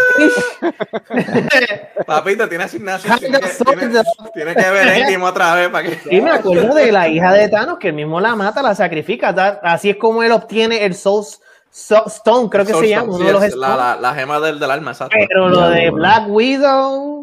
Papito, 2.06 2.48
tiene 2.48 2.64
asignación. 2.64 3.18
Tiene, 3.18 3.38
tiene, 3.38 4.02
tiene, 4.32 4.54
que 4.54 4.70
ver 4.70 4.88
Endgame 4.88 5.24
otra 5.24 5.54
vez 5.54 5.68
para 5.68 5.86
que. 5.86 5.98
Sí, 6.08 6.20
me 6.22 6.30
acuerdo 6.30 6.74
de 6.74 6.90
la 6.90 7.06
hija 7.08 7.34
de 7.34 7.50
Thanos, 7.50 7.76
que 7.78 7.88
él 7.88 7.94
mismo 7.94 8.18
la 8.18 8.34
mata, 8.34 8.62
la 8.62 8.74
sacrifica. 8.74 9.28
Así 9.62 9.90
es 9.90 9.96
como 9.96 10.22
él 10.22 10.32
obtiene 10.32 10.86
el 10.86 10.94
Soul 10.94 11.22
Stone, 11.70 12.48
creo 12.48 12.64
que 12.64 12.72
se 12.72 12.88
llama. 12.88 13.14
Uno 13.14 13.18
de 13.18 13.32
los 13.34 13.54
la, 13.54 13.76
la, 13.76 13.98
la, 14.00 14.14
gema 14.14 14.40
del, 14.40 14.58
del 14.58 14.70
alma, 14.70 14.92
exacto. 14.92 15.14
Pero 15.28 15.50
lo 15.50 15.68
de 15.68 15.90
Black 15.90 16.28
Widow. 16.28 17.15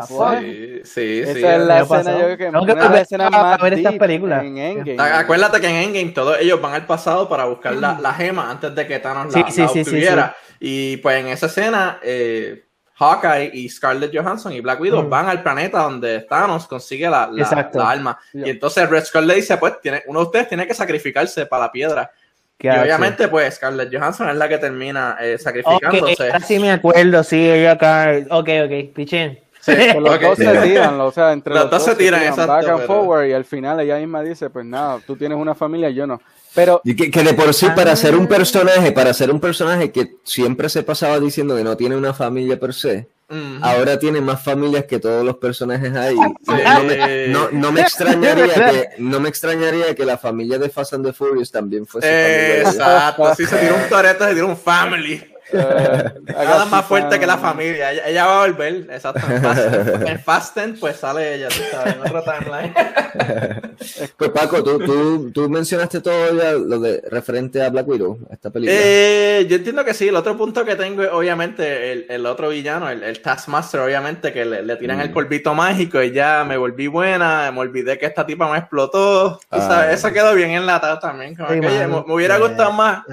Sí, 0.00 0.80
sí, 0.84 1.20
Esa 1.20 1.34
sí. 1.34 1.44
es 1.44 1.60
la 1.60 1.80
escena, 1.80 2.28
yo 2.28 2.36
que, 2.38 2.50
no, 2.50 2.64
que 2.64 2.74
la 2.74 3.00
escena 3.00 3.28
más 3.30 3.60
ver 3.60 3.74
estas 3.74 3.94
películas. 3.94 4.42
En 4.42 4.56
Endgame. 4.56 5.02
Acuérdate 5.02 5.60
que 5.60 5.68
en 5.68 5.76
Endgame 5.76 6.12
todos 6.12 6.38
ellos 6.40 6.60
van 6.60 6.74
al 6.74 6.86
pasado 6.86 7.28
para 7.28 7.44
buscar 7.44 7.74
la, 7.74 7.98
la 8.00 8.14
gema 8.14 8.50
antes 8.50 8.74
de 8.74 8.86
que 8.86 8.98
Thanos 8.98 9.34
la, 9.34 9.50
sí, 9.50 9.60
obtuviera. 9.62 10.34
Y 10.58 10.96
pues 10.98 11.20
en 11.20 11.28
esa 11.28 11.46
escena, 11.46 11.98
eh, 12.02 12.64
Hawkeye 12.94 13.50
y 13.52 13.68
Scarlett 13.68 14.16
Johansson 14.16 14.52
y 14.52 14.60
Black 14.60 14.80
Widow 14.80 15.08
van 15.08 15.28
al 15.28 15.42
planeta 15.42 15.80
donde 15.80 16.20
Thanos 16.20 16.66
consigue 16.66 17.10
la, 17.10 17.28
la, 17.30 17.70
la 17.72 17.90
alma. 17.90 18.18
Y 18.32 18.48
entonces 18.48 18.88
Red 18.88 19.04
Skull 19.04 19.26
le 19.26 19.34
dice, 19.34 19.56
pues, 19.56 19.80
tiene, 19.80 20.02
uno 20.06 20.20
de 20.20 20.26
ustedes 20.26 20.48
tiene 20.48 20.66
que 20.66 20.74
sacrificarse 20.74 21.46
para 21.46 21.64
la 21.64 21.72
piedra. 21.72 22.10
Y 22.58 22.68
obviamente, 22.68 23.26
pues, 23.26 23.56
Scarlett 23.56 23.92
Johansson 23.92 24.28
es 24.30 24.36
la 24.36 24.48
que 24.48 24.56
termina 24.56 25.16
eh, 25.20 25.36
sacrificándose. 25.36 26.28
Okay, 26.28 26.40
sí 26.46 26.58
me 26.60 26.70
acuerdo, 26.70 27.24
sí, 27.24 27.50
ella 27.50 27.72
acá. 27.72 28.12
Ok, 28.30 28.48
ok, 28.64 28.94
pichén. 28.94 29.40
Sí, 29.62 29.72
los 30.00 30.20
dos 30.20 30.36
se 30.36 30.58
tiran, 30.58 31.00
o 31.00 31.12
sea, 31.12 31.32
entre 31.32 31.54
los, 31.54 31.70
dos, 31.70 31.84
se 31.84 31.94
tiran, 31.94 32.22
exacto, 32.22 32.48
back 32.48 32.68
and 32.68 32.86
forward 32.86 33.28
y 33.28 33.32
al 33.32 33.44
final 33.44 33.78
ella 33.78 33.96
misma 33.96 34.20
dice, 34.20 34.50
pues 34.50 34.66
nada, 34.66 34.98
tú 35.06 35.14
tienes 35.16 35.38
una 35.38 35.54
familia, 35.54 35.88
yo 35.90 36.04
no. 36.04 36.20
Pero 36.52 36.80
y 36.84 36.96
que, 36.96 37.12
que 37.12 37.22
de 37.22 37.32
por 37.32 37.54
sí 37.54 37.68
para 37.74 37.94
ser 37.94 38.16
un 38.16 38.26
personaje, 38.26 38.90
para 38.90 39.14
ser 39.14 39.30
un 39.30 39.38
personaje 39.38 39.92
que 39.92 40.16
siempre 40.24 40.68
se 40.68 40.82
pasaba 40.82 41.20
diciendo 41.20 41.56
que 41.56 41.62
no 41.62 41.76
tiene 41.76 41.96
una 41.96 42.12
familia 42.12 42.58
per 42.58 42.74
se, 42.74 43.06
ahora 43.62 43.98
tiene 43.98 44.20
más 44.20 44.42
familias 44.42 44.84
que 44.84 44.98
todos 44.98 45.24
los 45.24 45.36
personajes 45.36 45.94
ahí. 45.94 46.16
No 46.16 46.84
me, 46.84 47.28
no, 47.28 47.50
no 47.50 47.72
me 47.72 47.80
extrañaría 47.82 48.54
que 48.54 48.88
no 48.98 49.20
me 49.20 49.28
extrañaría 49.28 49.94
que 49.94 50.04
la 50.04 50.18
familia 50.18 50.58
de 50.58 50.68
Fast 50.68 50.94
and 50.94 51.06
the 51.06 51.12
Furious 51.12 51.50
también 51.50 51.86
fuese. 51.86 52.08
Eh, 52.10 52.60
exacto, 52.62 53.34
si 53.34 53.46
se 53.46 53.56
tiró 53.56 53.76
un 53.76 53.88
Toreto, 53.88 54.26
se 54.26 54.34
tiró 54.34 54.48
un 54.48 54.56
family. 54.56 55.31
Nada 56.22 56.64
más 56.66 56.84
fuerte 56.86 57.18
que 57.18 57.26
la 57.26 57.38
familia. 57.38 57.92
Ella, 58.06 58.26
va 58.26 58.42
a 58.42 58.46
volver, 58.46 58.88
exacto. 58.90 59.20
En 60.06 60.18
Fasten, 60.20 60.76
pues 60.80 60.96
sale 60.96 61.34
ella, 61.34 61.48
tú 61.48 61.62
sabes, 61.70 61.94
en 61.94 62.00
otro 62.00 62.22
timeline. 62.22 62.74
Pues 64.16 64.30
Paco, 64.30 64.62
¿tú, 64.62 64.78
tú, 64.78 65.30
tú, 65.32 65.50
mencionaste 65.50 66.00
todo 66.00 66.36
ya 66.36 66.52
lo 66.52 66.78
de 66.78 67.02
referente 67.10 67.60
a 67.60 67.68
Black 67.68 67.88
Widow, 67.88 68.16
esta 68.30 68.50
película. 68.50 68.78
Eh, 68.80 69.46
yo 69.48 69.56
entiendo 69.56 69.84
que 69.84 69.92
sí. 69.92 70.06
El 70.06 70.14
otro 70.14 70.36
punto 70.36 70.64
que 70.64 70.76
tengo 70.76 71.02
es, 71.02 71.08
obviamente, 71.10 71.90
el, 71.90 72.06
el 72.08 72.26
otro 72.26 72.48
villano, 72.50 72.88
el, 72.88 73.02
el, 73.02 73.20
Taskmaster, 73.20 73.80
obviamente, 73.80 74.32
que 74.32 74.44
le, 74.44 74.62
le 74.62 74.76
tiran 74.76 75.00
el 75.00 75.10
mm. 75.10 75.14
polvito 75.14 75.52
mágico 75.54 76.00
y 76.00 76.12
ya 76.12 76.44
me 76.44 76.56
volví 76.56 76.86
buena, 76.86 77.50
me 77.50 77.58
olvidé 77.58 77.98
que 77.98 78.06
esta 78.06 78.24
tipa 78.24 78.50
me 78.50 78.58
explotó. 78.58 79.40
Ah. 79.50 79.88
Eso 79.90 80.12
quedó 80.12 80.34
bien 80.34 80.50
enlatado 80.50 80.98
también. 81.00 81.34
Como 81.34 81.48
que, 81.48 81.60
me, 81.60 81.86
hubiera 82.12 82.38
gustado 82.38 82.72
más 82.72 83.04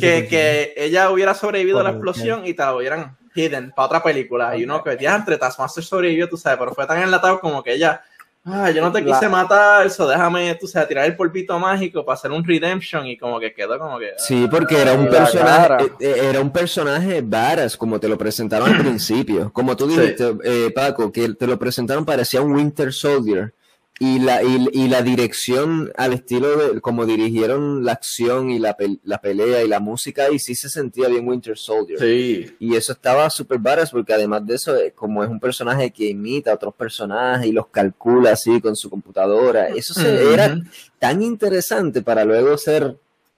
que, 0.00 0.26
que 0.26 0.74
ella 0.76 1.10
hubiera 1.10 1.34
sobrevivido 1.34 1.82
la 1.86 1.92
explosión 1.92 2.46
y 2.46 2.54
te 2.54 2.62
la 2.62 2.74
hubieran 2.74 3.16
hidden 3.34 3.72
para 3.74 3.86
otra 3.86 4.02
película. 4.02 4.56
Y 4.56 4.64
uno 4.64 4.82
que 4.82 4.96
ya 5.00 5.14
entre 5.14 5.38
Taskmaster 5.38 5.84
sobrevivió, 5.84 6.28
tú 6.28 6.36
sabes, 6.36 6.58
pero 6.58 6.74
fue 6.74 6.86
tan 6.86 7.02
enlatado 7.02 7.40
como 7.40 7.62
que 7.62 7.74
ella 7.74 8.02
ah, 8.46 8.70
yo 8.70 8.80
no 8.80 8.92
te 8.92 9.04
quise 9.04 9.28
matar, 9.28 9.86
eso 9.86 10.06
déjame, 10.08 10.54
tú 10.54 10.66
sabes, 10.66 10.88
tirar 10.88 11.04
el 11.04 11.16
polvito 11.16 11.58
mágico 11.58 12.04
para 12.04 12.14
hacer 12.14 12.30
un 12.30 12.44
redemption 12.44 13.06
y 13.06 13.16
como 13.16 13.38
que 13.40 13.52
quedó 13.52 13.78
como 13.78 13.98
que... 13.98 14.12
Sí, 14.16 14.46
porque 14.50 14.80
era 14.80 14.92
un 14.94 15.08
personaje, 15.08 15.84
eh, 15.84 15.92
eh, 16.00 16.28
era 16.30 16.40
un 16.40 16.50
personaje 16.50 17.20
varas, 17.22 17.76
como 17.76 17.98
te 17.98 18.08
lo 18.08 18.16
presentaron 18.16 18.72
al 18.72 18.78
principio. 18.82 19.52
Como 19.52 19.76
tú 19.76 19.86
dijiste, 19.86 20.36
eh, 20.44 20.70
Paco, 20.74 21.12
que 21.12 21.34
te 21.34 21.46
lo 21.46 21.58
presentaron 21.58 22.04
parecía 22.04 22.40
un 22.40 22.52
Winter 22.52 22.92
Soldier 22.92 23.52
y 23.98 24.18
la, 24.18 24.42
y, 24.42 24.88
la 24.88 25.00
dirección 25.00 25.90
al 25.96 26.12
estilo 26.12 26.56
de 26.56 26.80
como 26.82 27.06
dirigieron 27.06 27.82
la 27.82 27.92
acción 27.92 28.50
y 28.50 28.58
la, 28.58 28.76
la, 29.04 29.18
pelea 29.22 29.64
y 29.64 29.68
la 29.68 29.80
música 29.80 30.30
y 30.30 30.38
sí 30.38 30.54
se 30.54 30.68
sentía 30.68 31.08
bien 31.08 31.26
Winter 31.26 31.56
Soldier. 31.56 31.98
Sí. 31.98 32.54
Y 32.58 32.76
eso 32.76 32.92
estaba 32.92 33.30
súper 33.30 33.58
badass 33.58 33.92
porque 33.92 34.12
además 34.12 34.46
de 34.46 34.56
eso, 34.56 34.76
eh, 34.76 34.92
como 34.94 35.24
es 35.24 35.30
un 35.30 35.40
personaje 35.40 35.90
que 35.90 36.10
imita 36.10 36.50
a 36.50 36.54
otros 36.54 36.74
personajes 36.74 37.46
y 37.46 37.52
los 37.52 37.68
calcula 37.68 38.32
así 38.32 38.60
con 38.60 38.76
su 38.76 38.90
computadora, 38.90 39.68
eso 39.68 39.94
se, 39.94 40.32
era 40.32 40.60
tan 40.98 41.22
interesante 41.22 42.02
para 42.02 42.24
luego 42.24 42.58
ser 42.58 42.96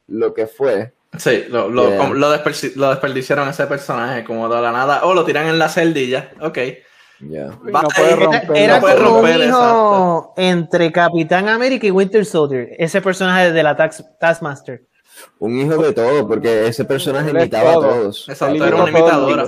lo 0.08 0.34
que 0.34 0.48
fue. 0.48 0.92
Sí, 1.16 1.44
lo, 1.48 1.68
lo, 1.68 2.14
lo, 2.14 2.30
desperdiciaron 2.30 3.48
ese 3.48 3.66
personaje 3.66 4.24
como 4.24 4.48
de 4.48 4.60
la 4.60 4.72
nada. 4.72 5.04
O 5.04 5.14
lo 5.14 5.24
tiran 5.24 5.46
en 5.46 5.58
la 5.58 5.68
celdilla. 5.68 6.32
Ok. 6.40 6.58
Era, 8.54 8.80
como 8.80 9.20
un 9.20 9.28
hijo 9.28 10.34
entre 10.36 10.92
Capitán 10.92 11.48
América 11.48 11.86
y 11.86 11.90
Winter 11.90 12.24
Soldier, 12.24 12.70
ese 12.78 13.02
personaje 13.02 13.52
de 13.52 13.62
la 13.62 13.76
Taskmaster. 13.76 14.86
Un 15.40 15.58
hijo 15.58 15.82
de 15.82 15.92
todo, 15.92 16.28
porque 16.28 16.68
ese 16.68 16.84
personaje 16.84 17.30
imitaba 17.30 17.72
a 17.72 17.74
todos. 17.74 18.28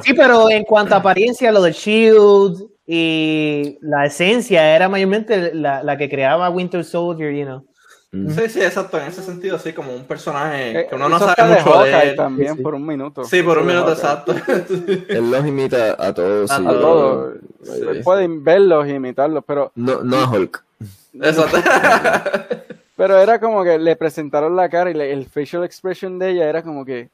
Sí, 0.02 0.14
pero 0.14 0.50
en 0.50 0.64
cuanto 0.64 0.94
a 0.94 0.98
apariencia, 0.98 1.52
lo 1.52 1.62
de 1.62 1.72
Shield 1.72 2.58
y 2.86 3.78
la 3.80 4.06
esencia 4.06 4.74
era 4.74 4.88
mayormente 4.88 5.54
la, 5.54 5.84
la 5.84 5.96
que 5.96 6.08
creaba 6.08 6.50
Winter 6.50 6.84
Soldier, 6.84 7.32
you 7.32 7.44
know. 7.44 7.69
Sí, 8.12 8.48
sí, 8.48 8.60
exacto. 8.60 8.98
En 8.98 9.06
ese 9.06 9.22
sentido, 9.22 9.56
sí, 9.58 9.72
como 9.72 9.94
un 9.94 10.04
personaje 10.04 10.80
eh, 10.80 10.86
que 10.88 10.96
uno 10.96 11.08
no 11.08 11.18
sabe 11.18 11.54
mucho 11.54 11.84
de, 11.84 12.10
él. 12.10 12.16
también 12.16 12.60
por 12.60 12.74
un 12.74 12.84
minuto. 12.84 13.22
Sí, 13.24 13.40
por 13.42 13.58
un 13.58 13.66
minuto, 13.66 13.92
exacto. 13.92 14.34
él 15.08 15.30
los 15.30 15.46
imita 15.46 15.92
a 15.92 16.12
todos. 16.12 16.50
A, 16.50 16.58
todos. 16.60 17.38
Pueden 18.02 18.42
verlos 18.42 18.88
y 18.88 18.92
imitarlos, 18.92 19.44
pero. 19.46 19.70
No, 19.76 20.02
no 20.02 20.16
a 20.16 20.28
Hulk. 20.28 20.64
Exacto. 21.20 21.58
pero 22.96 23.16
era 23.16 23.38
como 23.38 23.62
que 23.62 23.78
le 23.78 23.94
presentaron 23.94 24.56
la 24.56 24.68
cara 24.68 24.90
y 24.90 25.00
el 25.00 25.26
facial 25.26 25.64
expression 25.64 26.18
de 26.18 26.30
ella 26.30 26.48
era 26.48 26.62
como 26.62 26.84
que 26.84 27.10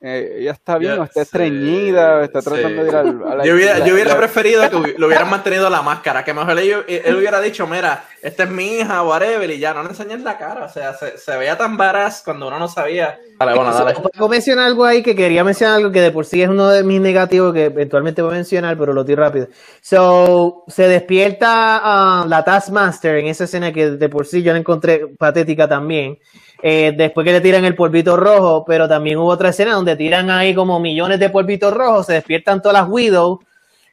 eh, 0.00 0.36
ella 0.42 0.52
está 0.52 0.78
bien, 0.78 1.02
está 1.02 1.22
estreñida, 1.22 2.22
está 2.22 2.40
tratando 2.40 2.84
de 2.84 2.88
ir 2.88 2.94
al, 2.94 3.22
a 3.24 3.34
la, 3.34 3.44
Yo 3.44 3.54
hubiera, 3.54 3.84
yo 3.84 3.94
hubiera 3.94 4.16
preferido 4.16 4.62
que 4.70 4.94
lo 4.96 5.08
hubieran 5.08 5.28
mantenido 5.28 5.68
la 5.68 5.82
máscara, 5.82 6.24
que 6.24 6.32
mejor 6.32 6.56
él, 6.56 6.84
él, 6.86 7.16
hubiera 7.16 7.40
dicho, 7.40 7.66
mira, 7.66 8.04
esta 8.22 8.44
es 8.44 8.50
mi 8.50 8.76
hija, 8.76 9.02
whatever, 9.02 9.50
y 9.50 9.58
ya, 9.58 9.74
no 9.74 9.82
le 9.82 9.88
enseñes 9.88 10.22
la 10.22 10.38
cara, 10.38 10.66
o 10.66 10.68
sea, 10.68 10.94
se, 10.94 11.18
se 11.18 11.36
veía 11.36 11.58
tan 11.58 11.76
varaz 11.76 12.22
cuando 12.24 12.46
uno 12.46 12.60
no 12.60 12.68
sabía. 12.68 13.18
Dale, 13.40 13.54
bueno, 13.56 13.72
dale. 13.72 13.94
Puedo 13.94 14.28
mencionar 14.28 14.66
algo 14.66 14.84
ahí 14.84 15.02
que 15.02 15.16
quería 15.16 15.42
mencionar 15.42 15.76
algo 15.76 15.90
que 15.90 16.00
de 16.00 16.12
por 16.12 16.26
sí 16.26 16.42
es 16.42 16.48
uno 16.48 16.68
de 16.68 16.84
mis 16.84 17.00
negativos 17.00 17.52
que 17.52 17.64
eventualmente 17.64 18.22
voy 18.22 18.32
a 18.32 18.34
mencionar, 18.34 18.78
pero 18.78 18.92
lo 18.92 19.04
tiro 19.04 19.22
rápido. 19.22 19.48
So, 19.80 20.62
se 20.68 20.86
despierta 20.86 21.80
ah, 21.82 22.24
la 22.28 22.44
Taskmaster 22.44 23.16
en 23.16 23.26
esa 23.26 23.44
escena 23.44 23.72
que 23.72 23.90
de 23.90 24.08
por 24.08 24.26
sí 24.26 24.44
yo 24.44 24.52
la 24.52 24.60
encontré 24.60 25.08
patética 25.18 25.66
también. 25.66 26.18
Eh, 26.60 26.92
después 26.96 27.24
que 27.24 27.32
le 27.32 27.40
tiran 27.40 27.64
el 27.64 27.76
polvito 27.76 28.16
rojo, 28.16 28.64
pero 28.66 28.88
también 28.88 29.18
hubo 29.18 29.28
otra 29.28 29.50
escena 29.50 29.74
donde 29.74 29.94
tiran 29.94 30.28
ahí 30.30 30.54
como 30.54 30.80
millones 30.80 31.20
de 31.20 31.30
polvitos 31.30 31.72
rojos, 31.72 32.06
se 32.06 32.14
despiertan 32.14 32.60
todas 32.60 32.80
las 32.80 32.88
Widow 32.88 33.40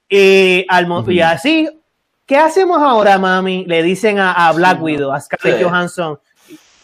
y, 0.09 0.65
al, 0.67 0.87
y 1.07 1.19
así, 1.19 1.69
¿qué 2.25 2.37
hacemos 2.37 2.79
ahora, 2.81 3.19
mami? 3.19 3.65
Le 3.65 3.83
dicen 3.83 4.17
a, 4.19 4.51
Black 4.53 4.81
Widow, 4.81 5.11
a 5.11 5.21
Scarlett 5.21 5.63
Johansson, 5.63 6.19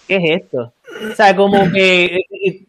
¿qué 0.07 0.17
es 0.17 0.43
esto? 0.43 0.71
O 1.11 1.15
sea, 1.15 1.35
como 1.35 1.71
que 1.71 2.19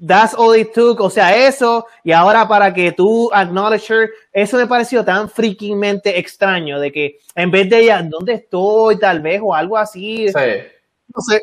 that's 0.07 0.35
all 0.35 0.57
it 0.57 0.73
took, 0.73 1.00
o 1.00 1.11
sea, 1.11 1.37
eso, 1.47 1.87
y 2.04 2.12
ahora 2.12 2.49
para 2.49 2.73
que 2.73 2.92
tú 2.92 3.31
acknowledge 3.33 3.90
her, 3.92 4.11
eso 4.33 4.57
me 4.57 4.66
pareció 4.66 5.05
tan 5.05 5.29
freakingmente 5.29 6.18
extraño, 6.18 6.81
de 6.81 6.90
que 6.90 7.18
en 7.35 7.51
vez 7.51 7.68
de 7.68 7.81
ella, 7.81 8.03
¿dónde 8.03 8.35
estoy? 8.35 8.98
Tal 8.98 9.20
vez, 9.20 9.40
o 9.42 9.55
algo 9.55 9.77
así. 9.77 10.27
No 11.14 11.20
sé. 11.20 11.42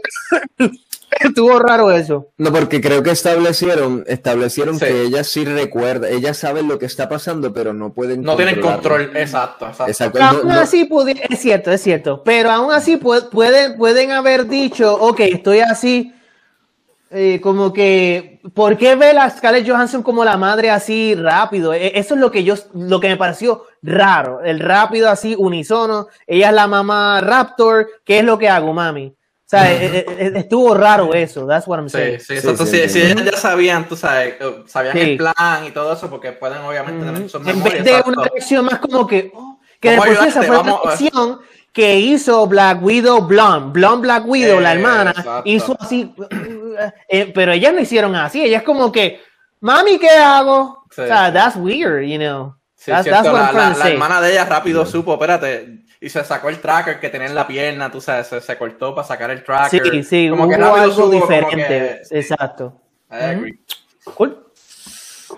Estuvo 1.20 1.60
raro 1.60 1.92
eso. 1.92 2.28
No, 2.38 2.52
porque 2.52 2.82
creo 2.82 3.02
que 3.02 3.12
establecieron, 3.12 4.04
establecieron 4.08 4.80
que 4.80 5.04
ella 5.04 5.24
sí 5.24 5.46
recuerda, 5.46 6.10
ella 6.10 6.34
sabe 6.34 6.62
lo 6.62 6.78
que 6.78 6.86
está 6.86 7.10
pasando, 7.10 7.54
pero 7.54 7.74
no 7.74 7.94
pueden. 7.94 8.22
No 8.22 8.36
tienen 8.36 8.62
control, 8.62 9.12
exacto, 9.16 9.68
exacto. 9.88 10.22
aún 10.22 10.52
así, 10.52 10.88
es 11.30 11.40
cierto, 11.40 11.72
es 11.72 11.82
cierto, 11.82 12.24
pero 12.24 12.52
aún 12.52 12.72
así 12.72 12.98
pueden, 12.98 13.78
pueden 13.78 14.12
haber 14.12 14.48
dicho, 14.48 14.94
ok, 14.94 15.20
estoy 15.22 15.60
así, 15.60 16.14
eh, 17.12 17.40
como 17.42 17.74
que, 17.74 18.40
¿por 18.54 18.78
qué 18.78 18.96
ve 18.96 19.12
a 19.12 19.30
Scarlett 19.30 19.68
Johansson 19.68 20.04
como 20.04 20.24
la 20.24 20.38
madre 20.38 20.70
así 20.70 21.16
rápido? 21.16 21.74
E, 21.74 21.98
eso 21.98 22.14
es 22.14 22.20
lo 22.20 22.30
que 22.30 22.44
yo, 22.44 22.54
lo 22.76 23.00
que 23.00 23.10
me 23.10 23.18
pareció 23.18 23.64
raro, 23.82 24.42
el 24.44 24.60
rápido 24.60 25.10
así, 25.10 25.36
unisono, 25.38 26.08
ella 26.28 26.50
es 26.50 26.56
la 26.56 26.68
mamá 26.68 27.20
Raptor, 27.22 27.88
¿qué 28.06 28.20
es 28.20 28.26
lo 28.26 28.38
que 28.38 28.50
hago, 28.50 28.74
mami? 28.74 29.16
O 29.50 29.58
sea, 29.58 29.74
e, 29.74 29.84
e, 29.84 30.06
e, 30.08 30.40
estuvo 30.42 30.76
raro 30.76 31.12
eso, 31.12 31.48
that's 31.48 31.66
what 31.66 31.80
I'm 31.80 31.90
saying. 31.90 32.20
Sí, 32.20 32.40
sí, 32.40 32.56
sí, 32.56 32.88
si, 32.88 33.02
ellos 33.02 33.26
ya 33.26 33.36
sabían, 33.36 33.88
tú 33.88 33.96
sabes, 33.96 34.36
sabían 34.68 34.96
el 34.96 35.18
plan 35.18 35.66
y 35.66 35.72
todo 35.72 35.92
eso, 35.92 36.08
porque 36.08 36.34
pueden 36.34 36.60
obviamente 36.60 37.04
tener 37.04 37.28
sus 37.28 37.42
memorias. 37.42 37.80
En 37.80 37.84
vez 37.84 38.06
de 38.06 38.12
una 38.12 38.26
reacción 38.26 38.66
más 38.66 38.78
como 38.78 39.08
que, 39.08 39.32
oh, 39.34 39.60
que 39.80 39.90
después 39.90 40.20
esa 40.22 40.44
fue 40.44 40.60
una 40.60 40.78
reacción 40.84 41.40
que 41.74 41.98
hizo 41.98 42.46
Black 42.46 42.84
Widow 42.84 43.26
Blonde, 43.26 43.72
Blonde 43.72 44.02
Black 44.02 44.28
Widow, 44.28 44.60
la 44.60 44.74
hermana, 44.74 45.16
hizo 45.46 45.76
así, 45.80 46.14
eh, 47.10 47.32
pero 47.34 47.52
ellas 47.52 47.74
no 47.74 47.80
hicieron 47.80 48.16
así, 48.16 48.44
ella 48.44 48.58
es 48.58 48.64
como 48.64 48.92
que, 48.92 49.20
mami, 49.62 49.98
¿qué 49.98 50.12
hago? 50.12 50.86
O 50.88 50.94
sea, 50.94 51.34
that's 51.34 51.56
weird, 51.56 52.04
you 52.04 52.20
know. 52.20 52.56
That's, 52.86 53.10
that's 53.10 53.28
what 53.28 53.34
la, 53.34 53.52
la, 53.52 53.78
la 53.78 53.90
hermana 53.90 54.22
de 54.22 54.32
ella 54.32 54.46
rápido 54.46 54.86
supo, 54.86 55.14
espérate, 55.14 55.80
y 56.02 56.10
se 56.10 56.24
sacó 56.24 56.50
el 56.50 56.60
tracker 56.60 57.00
que 57.00 57.10
tenía 57.10 57.28
en 57.28 57.36
la 57.36 57.48
pierna, 57.48 57.92
tú 57.92 58.00
sabes, 58.00 58.28
se, 58.28 58.58
cortó 58.58 58.96
para 58.96 59.08
sacar 59.08 59.32
el 59.32 59.44
tracker. 59.44 59.82
Sí, 59.92 60.04
sí, 60.04 60.30
como 60.30 60.48
que 60.48 60.56
algo 60.56 61.10
diferente. 61.10 62.02
Exacto. 62.12 62.80
Cool. 64.16 64.46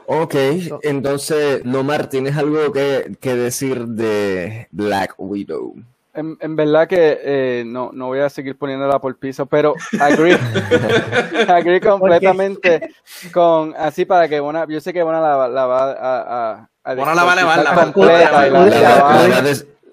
Ok, 0.06 0.36
entonces, 0.84 1.66
Nomar, 1.66 2.08
¿tienes 2.08 2.38
algo 2.38 2.72
que, 2.72 3.16
que 3.20 3.36
decir 3.36 3.86
de 3.86 4.68
Black 4.72 5.16
Widow? 5.18 5.76
En, 6.14 6.38
en, 6.42 6.56
verdad 6.58 6.88
que 6.88 7.20
eh, 7.24 7.64
no, 7.66 7.92
no 7.94 8.08
voy 8.08 8.20
a 8.20 8.30
seguir 8.30 8.58
poniéndola 8.58 9.00
por 9.00 9.18
piso, 9.18 9.46
pero 9.46 9.76
agree, 9.98 10.38
agree 11.48 11.80
completamente 11.80 12.90
con, 13.32 13.74
así 13.78 14.04
para 14.04 14.28
que 14.28 14.42
una, 14.42 14.68
yo 14.68 14.82
sé 14.82 14.92
que 14.92 15.04
una 15.04 15.22
la, 15.22 15.48
la 15.48 15.66
va 15.66 15.92
a, 15.92 15.94
a, 15.94 16.70
a, 16.84 16.96
la 16.96 17.24
va 17.24 17.32
a 17.32 17.34
elevar 17.34 17.64
la 17.64 17.76
completa. 17.76 18.48
La 18.50 19.42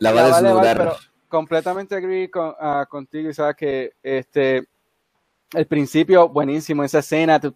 va 0.01 0.25
a 0.25 0.27
desnudar. 0.41 0.77
pero 0.77 0.97
completamente 1.29 1.95
agree 1.95 2.31
con, 2.31 2.49
uh, 2.49 2.87
contigo 2.89 3.31
y 3.31 3.35
sabes 3.35 3.57
que 3.57 3.93
este 4.03 4.67
el 5.55 5.67
principio 5.67 6.29
buenísimo 6.29 6.85
esa 6.85 6.99
escena 6.99 7.41
te, 7.41 7.53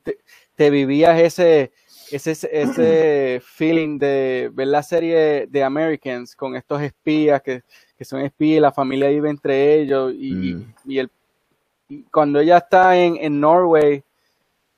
te, 0.54 0.70
vivías 0.70 1.18
ese 1.18 1.72
ese 2.10 2.30
ese 2.52 3.42
feeling 3.44 3.98
de 3.98 4.50
ver 4.52 4.68
la 4.68 4.82
serie 4.82 5.46
de 5.46 5.64
Americans 5.64 6.36
con 6.36 6.54
estos 6.54 6.80
espías 6.82 7.42
que, 7.42 7.62
que 7.96 8.04
son 8.04 8.20
espías 8.20 8.62
la 8.62 8.72
familia 8.72 9.08
vive 9.08 9.30
entre 9.30 9.80
ellos 9.80 10.12
y, 10.14 10.54
mm. 10.54 10.74
y 10.86 10.98
el 10.98 11.10
y 11.88 12.04
cuando 12.04 12.40
ella 12.40 12.58
está 12.58 12.96
en, 12.96 13.16
en 13.16 13.40
Norway 13.40 14.02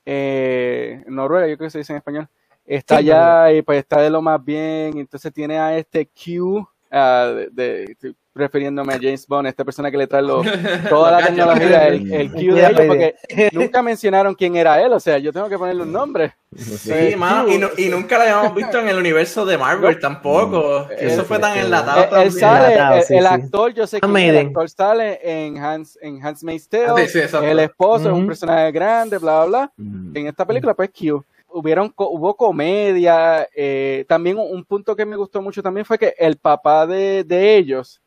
eh, 0.06 1.04
Noruega 1.06 1.46
yo 1.48 1.56
creo 1.56 1.66
que 1.68 1.72
se 1.72 1.78
dice 1.78 1.92
en 1.92 1.98
español 1.98 2.28
está 2.66 2.96
allá 2.96 3.52
y 3.52 3.62
pues 3.62 3.78
está 3.78 4.00
de 4.00 4.10
lo 4.10 4.22
más 4.22 4.42
bien 4.44 4.98
entonces 4.98 5.32
tiene 5.32 5.58
a 5.58 5.76
este 5.76 6.06
Q 6.06 6.66
uh, 6.94 7.34
de, 7.52 7.96
de, 8.00 8.14
refiriéndome 8.34 8.92
a 8.92 8.98
James 9.00 9.26
Bond, 9.26 9.46
esta 9.46 9.64
persona 9.64 9.90
que 9.90 9.96
le 9.96 10.06
trae 10.06 10.22
toda 10.88 11.10
la 11.12 11.26
tecnología, 11.26 11.86
el, 11.86 12.12
el 12.12 12.32
Q 12.32 12.54
de 12.54 12.66
ellos, 12.66 12.86
porque 12.86 13.14
nunca 13.52 13.82
mencionaron 13.82 14.34
quién 14.34 14.56
era 14.56 14.80
él, 14.80 14.92
o 14.92 15.00
sea, 15.00 15.18
yo 15.18 15.32
tengo 15.32 15.48
que 15.48 15.58
ponerle 15.58 15.82
un 15.82 15.92
nombre. 15.92 16.34
Sí, 16.56 17.14
mano, 17.16 17.48
y, 17.48 17.58
no, 17.58 17.68
y, 17.76 17.88
nunca 17.88 18.16
lo 18.16 18.22
habíamos 18.22 18.54
visto 18.54 18.78
en 18.78 18.88
el 18.88 18.96
universo 18.96 19.44
de 19.44 19.58
Marvel 19.58 19.98
tampoco, 19.98 20.88
eso 20.90 21.24
fue 21.24 21.38
tan 21.38 21.58
enlatado. 21.58 22.16
Él, 22.22 22.32
sale, 22.32 22.74
el, 23.08 23.26
actor, 23.26 23.72
yo 23.74 23.86
sé 23.86 24.00
que 24.00 24.28
el 24.28 24.38
actor 24.38 24.70
sale 24.70 25.20
en 25.22 25.58
Hans, 25.58 25.98
en 26.00 26.24
Hans 26.24 26.44
Tale, 26.68 27.08
el 27.50 27.58
esposo 27.58 28.08
es 28.08 28.14
un 28.14 28.26
personaje 28.26 28.72
grande, 28.72 29.18
bla, 29.18 29.44
bla, 29.44 29.46
bla. 29.46 29.72
En 29.78 30.26
esta 30.26 30.44
película, 30.44 30.74
pues 30.74 30.90
Q 30.90 31.24
hubieron, 31.54 31.92
hubo 31.96 32.36
comedia. 32.36 33.48
Eh, 33.54 34.04
también 34.08 34.36
un, 34.38 34.64
punto 34.64 34.94
que 34.94 35.06
me 35.06 35.16
gustó 35.16 35.40
mucho 35.40 35.62
también 35.62 35.86
fue 35.86 35.98
que 35.98 36.14
el 36.18 36.36
papá 36.36 36.86
de, 36.86 37.24
de 37.24 37.56
ellos, 37.56 38.02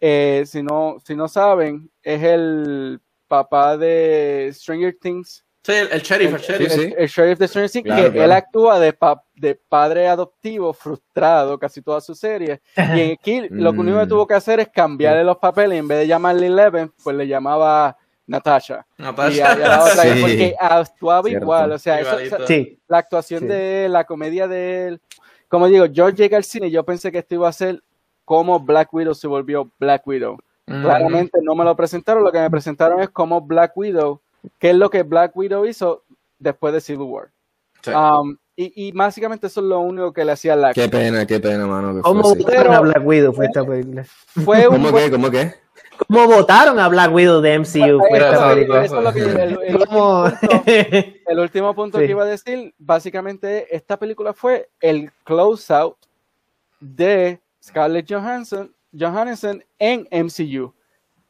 eh, 0.00 0.44
si, 0.46 0.62
no, 0.62 0.96
si 1.04 1.14
no 1.14 1.28
saben, 1.28 1.90
es 2.02 2.22
el 2.22 3.00
papá 3.28 3.76
de 3.76 4.50
Stranger 4.52 4.96
Things. 5.00 5.44
Sí, 5.62 5.72
el, 5.72 6.00
sheriff, 6.00 6.34
el, 6.34 6.40
sheriff. 6.40 6.94
El, 6.96 7.08
sheriff 7.08 7.38
de 7.38 7.48
Stranger 7.48 7.70
Things, 7.70 8.12
que 8.12 8.24
él 8.24 8.32
actúa 8.32 8.78
de, 8.78 8.96
de 9.34 9.54
padre 9.56 10.06
adoptivo 10.06 10.72
frustrado 10.72 11.58
casi 11.58 11.82
toda 11.82 12.00
su 12.00 12.14
serie. 12.14 12.62
y 12.76 13.12
aquí 13.12 13.48
lo 13.50 13.70
único 13.70 13.98
que 13.98 14.06
mm. 14.06 14.08
tuvo 14.08 14.26
que 14.26 14.34
hacer 14.34 14.60
es 14.60 14.68
cambiarle 14.68 15.24
los 15.24 15.38
papeles. 15.38 15.78
En 15.78 15.88
vez 15.88 15.98
de 15.98 16.06
llamarle 16.06 16.46
Eleven, 16.46 16.92
pues 17.02 17.16
le 17.16 17.26
llamaba 17.26 17.96
Natasha. 18.26 18.86
Natasha. 18.98 19.56
Porque 20.20 20.54
actuaba 20.58 21.30
igual. 21.30 21.72
O 21.72 21.78
sea, 21.78 22.00
la 22.88 22.98
actuación 22.98 23.46
de 23.46 23.86
él, 23.86 23.92
la 23.92 24.04
comedia 24.04 24.48
de 24.48 24.88
él. 24.88 25.00
Como 25.48 25.68
digo, 25.68 25.86
yo 25.86 26.08
llegué 26.10 26.36
al 26.36 26.44
cine 26.44 26.66
y 26.66 26.72
yo 26.72 26.84
pensé 26.84 27.12
que 27.12 27.18
esto 27.18 27.36
iba 27.36 27.48
a 27.48 27.52
ser 27.52 27.82
como 28.24 28.58
Black 28.58 28.92
Widow 28.92 29.14
se 29.14 29.28
volvió 29.28 29.70
Black 29.78 30.06
Widow. 30.06 30.38
Mm. 30.66 30.82
Claramente 30.82 31.38
no 31.42 31.54
me 31.54 31.64
lo 31.64 31.76
presentaron. 31.76 32.24
Lo 32.24 32.32
que 32.32 32.40
me 32.40 32.50
presentaron 32.50 33.00
es 33.00 33.10
como 33.10 33.40
Black 33.40 33.76
Widow 33.76 34.20
qué 34.58 34.70
es 34.70 34.76
lo 34.76 34.90
que 34.90 35.02
Black 35.02 35.36
Widow 35.36 35.64
hizo 35.66 36.04
después 36.38 36.72
de 36.74 36.80
Civil 36.80 37.02
War. 37.02 37.30
Um, 37.86 38.36
y, 38.56 38.88
y, 38.88 38.92
básicamente 38.92 39.46
eso 39.46 39.60
es 39.60 39.66
lo 39.66 39.78
único 39.80 40.12
que 40.12 40.24
le 40.24 40.32
hacía 40.32 40.56
la. 40.56 40.72
Qué 40.72 40.88
pena, 40.88 41.24
qué 41.26 41.38
pena, 41.38 41.66
mano. 41.66 42.00
¿Cómo 42.02 42.22
votaron 42.22 42.74
a 42.74 42.80
Black 42.80 43.06
Widow? 43.06 43.32
Fue 43.32 43.46
esta 43.46 43.64
película. 43.64 44.04
Fue 44.44 44.66
un, 44.66 44.76
¿Cómo 44.82 44.96
qué? 44.96 45.10
¿Cómo 45.10 45.30
qué? 45.30 45.54
¿Cómo 46.06 46.26
votaron 46.26 46.78
a 46.78 46.88
Black 46.88 47.12
Widow 47.12 47.40
de 47.40 47.58
MCU? 47.58 48.00
Último 48.02 48.24
punto, 49.86 50.62
el, 50.66 51.38
último 51.38 51.74
punto, 51.74 51.98
que 51.98 52.06
iba 52.06 52.22
a 52.22 52.26
decir, 52.26 52.74
básicamente, 52.78 53.74
esta 53.74 53.98
película 53.98 54.32
fue 54.32 54.70
el 54.80 55.12
close-out 55.24 55.96
de 56.80 57.40
Scarlett 57.62 58.06
Johansson, 58.10 58.74
Johansson 58.92 59.64
en 59.78 60.06
MCU 60.10 60.74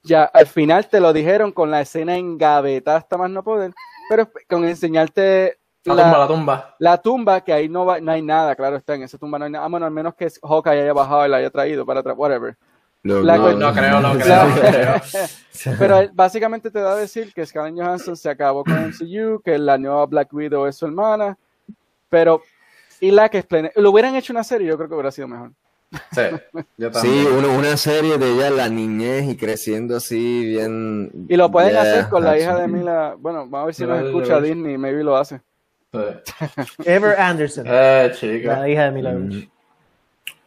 ya 0.07 0.25
al 0.25 0.47
final 0.47 0.89
te 0.89 1.01
lo 1.01 1.13
dijeron 1.13 1.53
con 1.53 1.71
la 1.71 1.81
escena 1.83 2.17
engavetada 2.17 2.99
hasta 2.99 3.19
más 3.19 3.29
no 3.29 3.43
poder, 3.43 3.75
pero 4.09 4.31
con 4.49 4.65
enseñarte 4.65 5.59
la, 5.85 5.95
tumba, 5.95 6.19
la 6.19 6.27
tumba. 6.27 6.77
La 6.79 7.03
tumba, 7.03 7.41
que 7.43 7.53
ahí 7.53 7.69
no, 7.69 7.85
va, 7.85 8.01
no 8.01 8.13
hay 8.13 8.23
nada, 8.23 8.57
claro 8.57 8.77
está, 8.77 8.95
en 8.95 9.03
esa 9.03 9.19
tumba 9.19 9.39
no 9.39 9.45
hay 9.45 9.51
nada. 9.51 9.65
Ah, 9.65 9.69
bueno, 9.69 9.87
al 9.87 9.93
menos 9.93 10.15
que 10.15 10.29
Hawkeye 10.43 10.83
haya 10.83 10.93
bajado 10.93 11.27
y 11.27 11.29
la 11.29 11.37
haya 11.37 11.51
traído 11.51 11.85
para 11.85 12.01
atrás, 12.01 12.17
whatever. 12.17 12.57
No, 13.07 13.73
creo, 13.73 14.01
no 14.01 14.19
creo. 14.19 15.03
pero 15.79 16.09
básicamente 16.13 16.71
te 16.71 16.81
da 16.81 16.93
a 16.93 16.97
decir 16.97 17.33
que 17.33 17.47
Scarlett 17.47 17.77
Johansson 17.77 18.17
se 18.17 18.29
acabó 18.29 18.65
con 18.65 18.89
MCU, 18.89 19.41
que 19.43 19.59
la 19.59 19.79
nueva 19.79 20.07
Black 20.07 20.33
Widow 20.33 20.67
es 20.67 20.77
su 20.77 20.87
hermana, 20.87 21.37
pero 22.09 22.43
y 23.01 23.11
la 23.11 23.29
que 23.29 23.45
lo 23.77 23.91
hubieran 23.91 24.15
hecho 24.15 24.33
una 24.33 24.45
serie, 24.45 24.69
yo 24.69 24.77
creo 24.77 24.89
que 24.89 24.95
hubiera 24.95 25.11
sido 25.11 25.29
mejor. 25.29 25.53
Sí, 26.13 26.23
sí 27.01 27.27
una, 27.27 27.77
serie 27.77 28.19
de 28.19 28.33
ella, 28.33 28.51
la 28.51 28.69
niñez 28.69 29.29
y 29.29 29.37
creciendo 29.37 29.97
así 29.97 30.45
bien. 30.47 31.11
Y 31.29 31.37
lo 31.37 31.51
pueden 31.51 31.77
hacer 31.77 32.09
con 32.09 32.25
la 32.25 32.39
hija 32.39 32.59
de 32.59 32.69
Mila. 32.69 33.15
Bueno, 33.19 33.41
vamos 33.41 33.63
a 33.63 33.67
ver 33.67 33.75
si 33.75 33.87
nos 33.87 34.05
escucha 34.05 34.41
Disney, 34.41 34.79
maybe 34.79 35.05
lo 35.05 35.17
hace. 35.17 35.41
Ever 36.85 37.19
Anderson. 37.19 37.67
Ah, 37.69 38.11
la 38.21 38.69
hija 38.69 38.85
de 38.85 38.91
Mila. 38.91 39.13
Mm. 39.13 39.49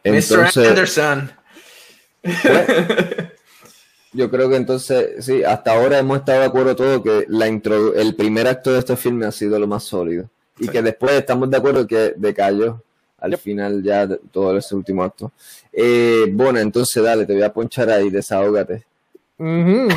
Mr. 0.04 0.68
Anderson. 0.68 1.30
Yo 4.12 4.30
creo 4.30 4.48
que 4.48 4.56
entonces, 4.56 5.24
sí, 5.24 5.44
hasta 5.44 5.72
ahora 5.72 5.98
hemos 5.98 6.18
estado 6.18 6.40
de 6.40 6.46
acuerdo 6.46 6.76
todo 6.76 7.02
que 7.02 7.26
la 7.28 7.46
el 7.46 8.14
primer 8.16 8.46
acto 8.46 8.72
de 8.72 8.78
este 8.78 8.96
filme 8.96 9.26
ha 9.26 9.32
sido 9.32 9.58
lo 9.58 9.66
más 9.66 9.84
sólido. 9.84 10.28
Y 10.58 10.68
que 10.68 10.82
después 10.82 11.12
estamos 11.12 11.50
de 11.50 11.56
acuerdo 11.56 11.86
que 11.86 12.14
decayó 12.16 12.82
al 13.20 13.36
final 13.36 13.82
ya 13.82 14.08
todo 14.30 14.56
ese 14.56 14.74
último 14.74 15.02
acto. 15.02 15.32
Eh, 15.72 16.26
bueno, 16.32 16.58
entonces 16.58 17.02
dale, 17.02 17.26
te 17.26 17.34
voy 17.34 17.42
a 17.42 17.52
ponchar 17.52 17.90
ahí, 17.90 18.10
desahógate. 18.10 18.84
Un 19.42 19.88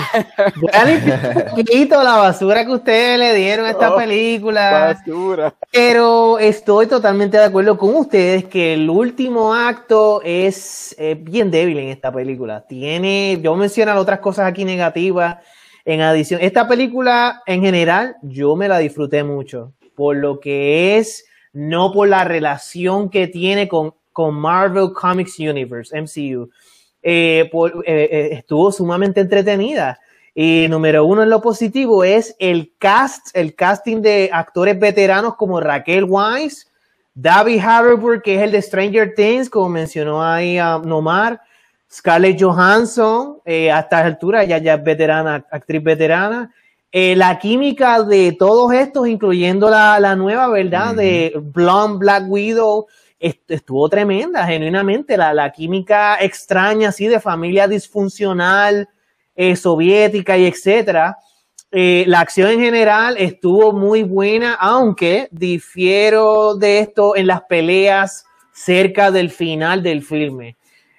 poquito 1.51 2.01
la 2.01 2.15
basura 2.15 2.65
que 2.65 2.71
ustedes 2.71 3.19
le 3.19 3.35
dieron 3.35 3.65
a 3.65 3.71
esta 3.71 3.93
oh, 3.93 3.97
película. 3.97 4.95
Basura. 5.05 5.53
Pero 5.69 6.39
estoy 6.39 6.87
totalmente 6.87 7.35
de 7.37 7.43
acuerdo 7.43 7.77
con 7.77 7.93
ustedes 7.93 8.45
que 8.45 8.73
el 8.73 8.89
último 8.89 9.53
acto 9.53 10.21
es 10.23 10.95
bien 11.19 11.51
débil 11.51 11.77
en 11.79 11.89
esta 11.89 12.09
película. 12.09 12.65
Tiene, 12.65 13.37
yo 13.41 13.53
menciono 13.57 13.93
otras 13.95 14.19
cosas 14.19 14.47
aquí 14.47 14.63
negativas. 14.63 15.37
En 15.83 15.99
adición, 15.99 16.39
esta 16.41 16.65
película 16.65 17.43
en 17.45 17.61
general 17.61 18.15
yo 18.21 18.55
me 18.55 18.69
la 18.69 18.77
disfruté 18.77 19.25
mucho 19.25 19.73
por 19.95 20.15
lo 20.15 20.39
que 20.39 20.97
es 20.97 21.25
no 21.51 21.91
por 21.91 22.07
la 22.07 22.23
relación 22.23 23.09
que 23.09 23.27
tiene 23.27 23.67
con, 23.67 23.93
con 24.13 24.35
Marvel 24.35 24.93
Comics 24.93 25.37
Universe, 25.37 25.93
MCU. 26.01 26.49
Eh, 27.03 27.49
por, 27.51 27.83
eh, 27.85 28.09
eh, 28.11 28.29
estuvo 28.31 28.71
sumamente 28.71 29.21
entretenida. 29.21 29.99
Y 30.33 30.67
número 30.69 31.05
uno 31.05 31.21
en 31.21 31.29
lo 31.29 31.41
positivo 31.41 32.03
es 32.03 32.35
el 32.39 32.73
cast, 32.79 33.27
el 33.35 33.53
casting 33.53 34.01
de 34.01 34.29
actores 34.33 34.79
veteranos 34.79 35.35
como 35.35 35.59
Raquel 35.59 36.05
Weisz, 36.05 36.71
David 37.13 37.59
Harbour, 37.59 38.21
que 38.21 38.35
es 38.35 38.41
el 38.41 38.51
de 38.51 38.61
Stranger 38.61 39.13
Things, 39.13 39.49
como 39.49 39.69
mencionó 39.69 40.23
ahí 40.23 40.57
a 40.57 40.79
Nomar, 40.83 41.39
Scarlett 41.91 42.41
Johansson, 42.41 43.37
a 43.45 43.79
esta 43.79 43.99
altura 43.99 44.43
ya, 44.45 44.57
ya 44.57 44.75
es 44.75 44.83
veterana, 44.83 45.45
actriz 45.51 45.83
veterana, 45.83 46.51
eh, 46.95 47.15
la 47.15 47.39
química 47.39 48.03
de 48.03 48.33
todos 48.33 48.71
estos, 48.71 49.07
incluyendo 49.07 49.67
la, 49.67 50.15
nueva, 50.15 50.47
¿verdad? 50.49 50.93
De 50.93 51.33
Blonde 51.41 51.97
Black 51.97 52.25
Widow, 52.27 52.85
estuvo 53.47 53.87
tremenda, 53.87 54.45
genuinamente. 54.45 55.15
La, 55.15 55.51
química 55.51 56.17
extraña, 56.19 56.89
así, 56.89 57.07
de 57.07 57.19
familia 57.19 57.67
disfuncional, 57.67 58.89
eh, 59.35 59.55
soviética 59.55 60.37
y 60.37 60.45
etcétera. 60.45 61.17
Eh, 61.71 62.03
la 62.07 62.19
acción 62.19 62.51
en 62.51 62.59
general 62.59 63.15
estuvo 63.17 63.71
muy 63.71 64.03
buena, 64.03 64.53
aunque 64.55 65.29
difiero 65.31 66.55
de 66.55 66.79
esto 66.79 67.15
en 67.15 67.27
las 67.27 67.41
peleas 67.43 68.25
cerca 68.53 69.09
del 69.09 69.31
final 69.31 69.81
del 69.81 70.03
filme. 70.03 70.57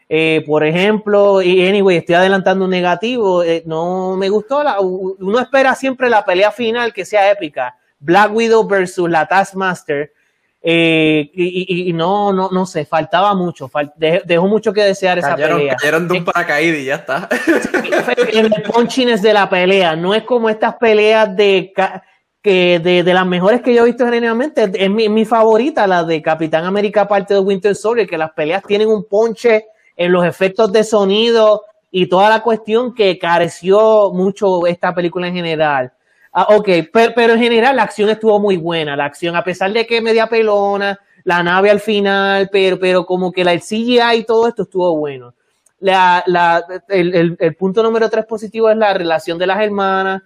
Eh, 0.09 0.43
por 0.47 0.65
ejemplo, 0.65 1.43
y 1.43 1.67
anyway, 1.67 1.99
estoy 1.99 2.17
adelantando 2.17 2.67
negativo, 2.67 3.43
no 3.65 4.17
me 4.17 4.29
gustó, 4.29 4.63
la, 4.63 4.81
uno 4.81 5.41
espera 5.41 5.75
siempre 5.75 6.11
la 6.11 6.25
pelea 6.25 6.51
final 6.51 6.93
que 6.93 7.05
sea 7.05 7.31
épica, 7.31 7.77
Black 7.99 8.35
Widow 8.35 8.67
versus 8.67 9.09
la 9.09 9.27
Taskmaster, 9.27 10.13
eh, 10.67 11.31
y, 11.35 11.93
no, 11.93 12.33
no, 12.33 12.49
no 12.51 12.65
sé, 12.65 12.87
faltaba 12.87 13.35
mucho, 13.35 13.71
dejó 14.25 14.49
mucho 14.49 14.73
que 14.73 14.83
desear 14.83 15.19
esa 15.19 15.37
pelea. 15.37 15.77
Cayeron 15.77 16.09
de 16.09 16.17
un 16.17 16.25
paracaídas 16.25 16.79
y 16.79 16.85
ya 16.87 16.95
está. 16.95 17.29
en 18.33 18.47
el 18.47 18.63
punchines 18.63 19.21
de 19.21 19.35
la 19.35 19.51
pelea, 19.51 19.95
no 19.95 20.15
es 20.15 20.23
como 20.23 20.49
estas 20.49 20.77
peleas 20.77 21.37
de 21.37 21.71
que 22.41 22.79
de, 22.79 23.05
las 23.05 23.27
mejores 23.27 23.61
que 23.61 23.75
yo 23.75 23.83
he 23.83 23.87
visto 23.87 24.07
generalmente, 24.07 24.71
es 24.73 24.89
mi, 24.89 25.11
mi 25.11 25.27
favorita, 25.27 25.87
la 25.87 26.03
de 26.03 26.23
Capitán 26.23 26.65
América 26.65 27.07
parte 27.07 27.35
de 27.35 27.41
Winter 27.41 27.77
Soldier, 27.77 28.09
que 28.09 28.17
las 28.17 28.33
peleas 28.33 28.63
tienen 28.63 28.89
un 28.89 29.05
ponche 29.05 29.67
en 29.95 30.13
los 30.13 30.25
efectos 30.25 30.73
de 30.73 30.83
sonido 30.83 31.65
y 31.91 32.07
toda 32.07 32.31
la 32.31 32.43
cuestión 32.43 32.95
que 32.95 33.19
careció 33.19 34.13
mucho 34.15 34.67
esta 34.67 34.95
película 34.95 35.29
en 35.29 35.35
general. 35.35 35.93
Ah, 36.37 36.49
ok, 36.57 36.69
pero, 36.93 37.33
en 37.35 37.39
general 37.39 37.77
la 37.77 37.85
acción 37.85 38.11
estuvo 38.11 38.41
muy 38.41 38.57
buena, 38.57 38.97
la 38.97 39.05
acción, 39.05 39.37
a 39.37 39.45
pesar 39.45 39.73
de 39.73 39.87
que 39.87 40.01
media 40.01 40.27
pelona, 40.27 40.99
la 41.23 41.45
nave 41.45 41.71
al 41.71 41.79
final, 41.79 42.49
pero, 42.51 42.77
pero 42.77 43.07
como 43.07 43.31
que 43.31 43.45
la 43.45 43.53
el 43.53 43.61
CGI 43.61 44.17
y 44.19 44.25
todo 44.25 44.49
esto 44.49 44.65
estuvo 44.65 44.97
bueno. 44.99 45.35
La, 45.79 46.25
la, 46.27 46.65
el, 46.89 47.37
el, 47.39 47.55
punto 47.55 47.85
número 47.85 48.11
tres 48.11 48.27
positivo 48.27 48.69
es 48.69 48.77
la 48.77 48.93
relación 48.95 49.39
de 49.39 49.47
las 49.47 49.63
hermanas 49.63 50.23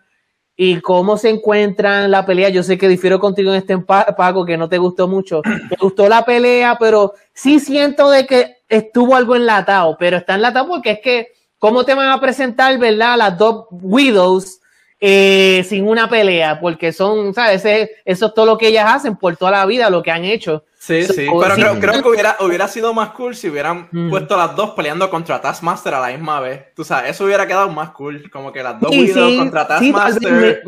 y 0.57 0.81
cómo 0.81 1.19
se 1.19 1.29
encuentran 1.29 2.11
la 2.11 2.25
pelea. 2.25 2.49
Yo 2.49 2.63
sé 2.63 2.79
que 2.79 2.89
difiero 2.89 3.21
contigo 3.21 3.51
en 3.51 3.59
este 3.59 3.77
Paco, 3.77 4.47
que 4.47 4.57
no 4.57 4.69
te 4.69 4.79
gustó 4.79 5.09
mucho. 5.09 5.43
Me 5.45 5.77
gustó 5.79 6.09
la 6.09 6.25
pelea, 6.25 6.79
pero 6.81 7.13
sí 7.35 7.61
siento 7.61 8.09
de 8.09 8.27
que 8.27 8.57
estuvo 8.67 9.15
algo 9.15 9.37
enlatado, 9.37 9.97
pero 9.99 10.17
está 10.17 10.37
enlatado 10.37 10.69
porque 10.69 10.93
es 10.93 11.01
que, 11.01 11.29
¿cómo 11.59 11.85
te 11.85 11.93
van 11.93 12.09
a 12.09 12.21
presentar, 12.21 12.79
verdad, 12.79 13.19
las 13.19 13.37
dos 13.37 13.67
Widows 13.71 14.61
eh, 15.01 15.65
sin 15.69 15.87
una 15.87 16.09
pelea? 16.09 16.61
Porque 16.61 16.93
son, 16.93 17.35
¿sabes? 17.35 17.65
Eso 18.05 18.27
es 18.27 18.35
todo 18.35 18.47
lo 18.47 18.59
que 18.59 18.69
ellas 18.69 18.93
hacen 18.95 19.17
por 19.17 19.37
toda 19.37 19.51
la 19.51 19.67
vida, 19.67 19.91
lo 19.91 20.03
que 20.03 20.11
han 20.11 20.25
hecho. 20.25 20.65
Sí, 20.79 21.05
sí, 21.05 21.27
pero 21.29 21.55
creo, 21.55 21.81
creo, 21.81 22.03
que 22.03 22.09
hubiera, 22.09 22.37
hubiera 22.41 22.69
sido 22.69 22.95
más 22.95 23.11
cool 23.11 23.35
si 23.35 23.49
hubieran 23.49 23.89
mm. 23.91 24.11
puesto 24.11 24.37
las 24.37 24.55
dos 24.55 24.71
peleando 24.71 25.11
contra 25.11 25.41
Taskmaster 25.41 25.95
a 25.95 26.01
la 26.01 26.09
misma 26.09 26.41
vez. 26.41 26.73
Tú 26.75 26.85
sabes, 26.85 27.11
eso 27.11 27.25
hubiera 27.25 27.47
quedado 27.47 27.69
más 27.69 27.91
cool, 27.91 28.31
como 28.31 28.53
que 28.53 28.63
las 28.63 28.81
dos 28.81 28.91
Widows 28.91 29.37
contra 29.37 29.67
Taskmaster. 29.67 30.63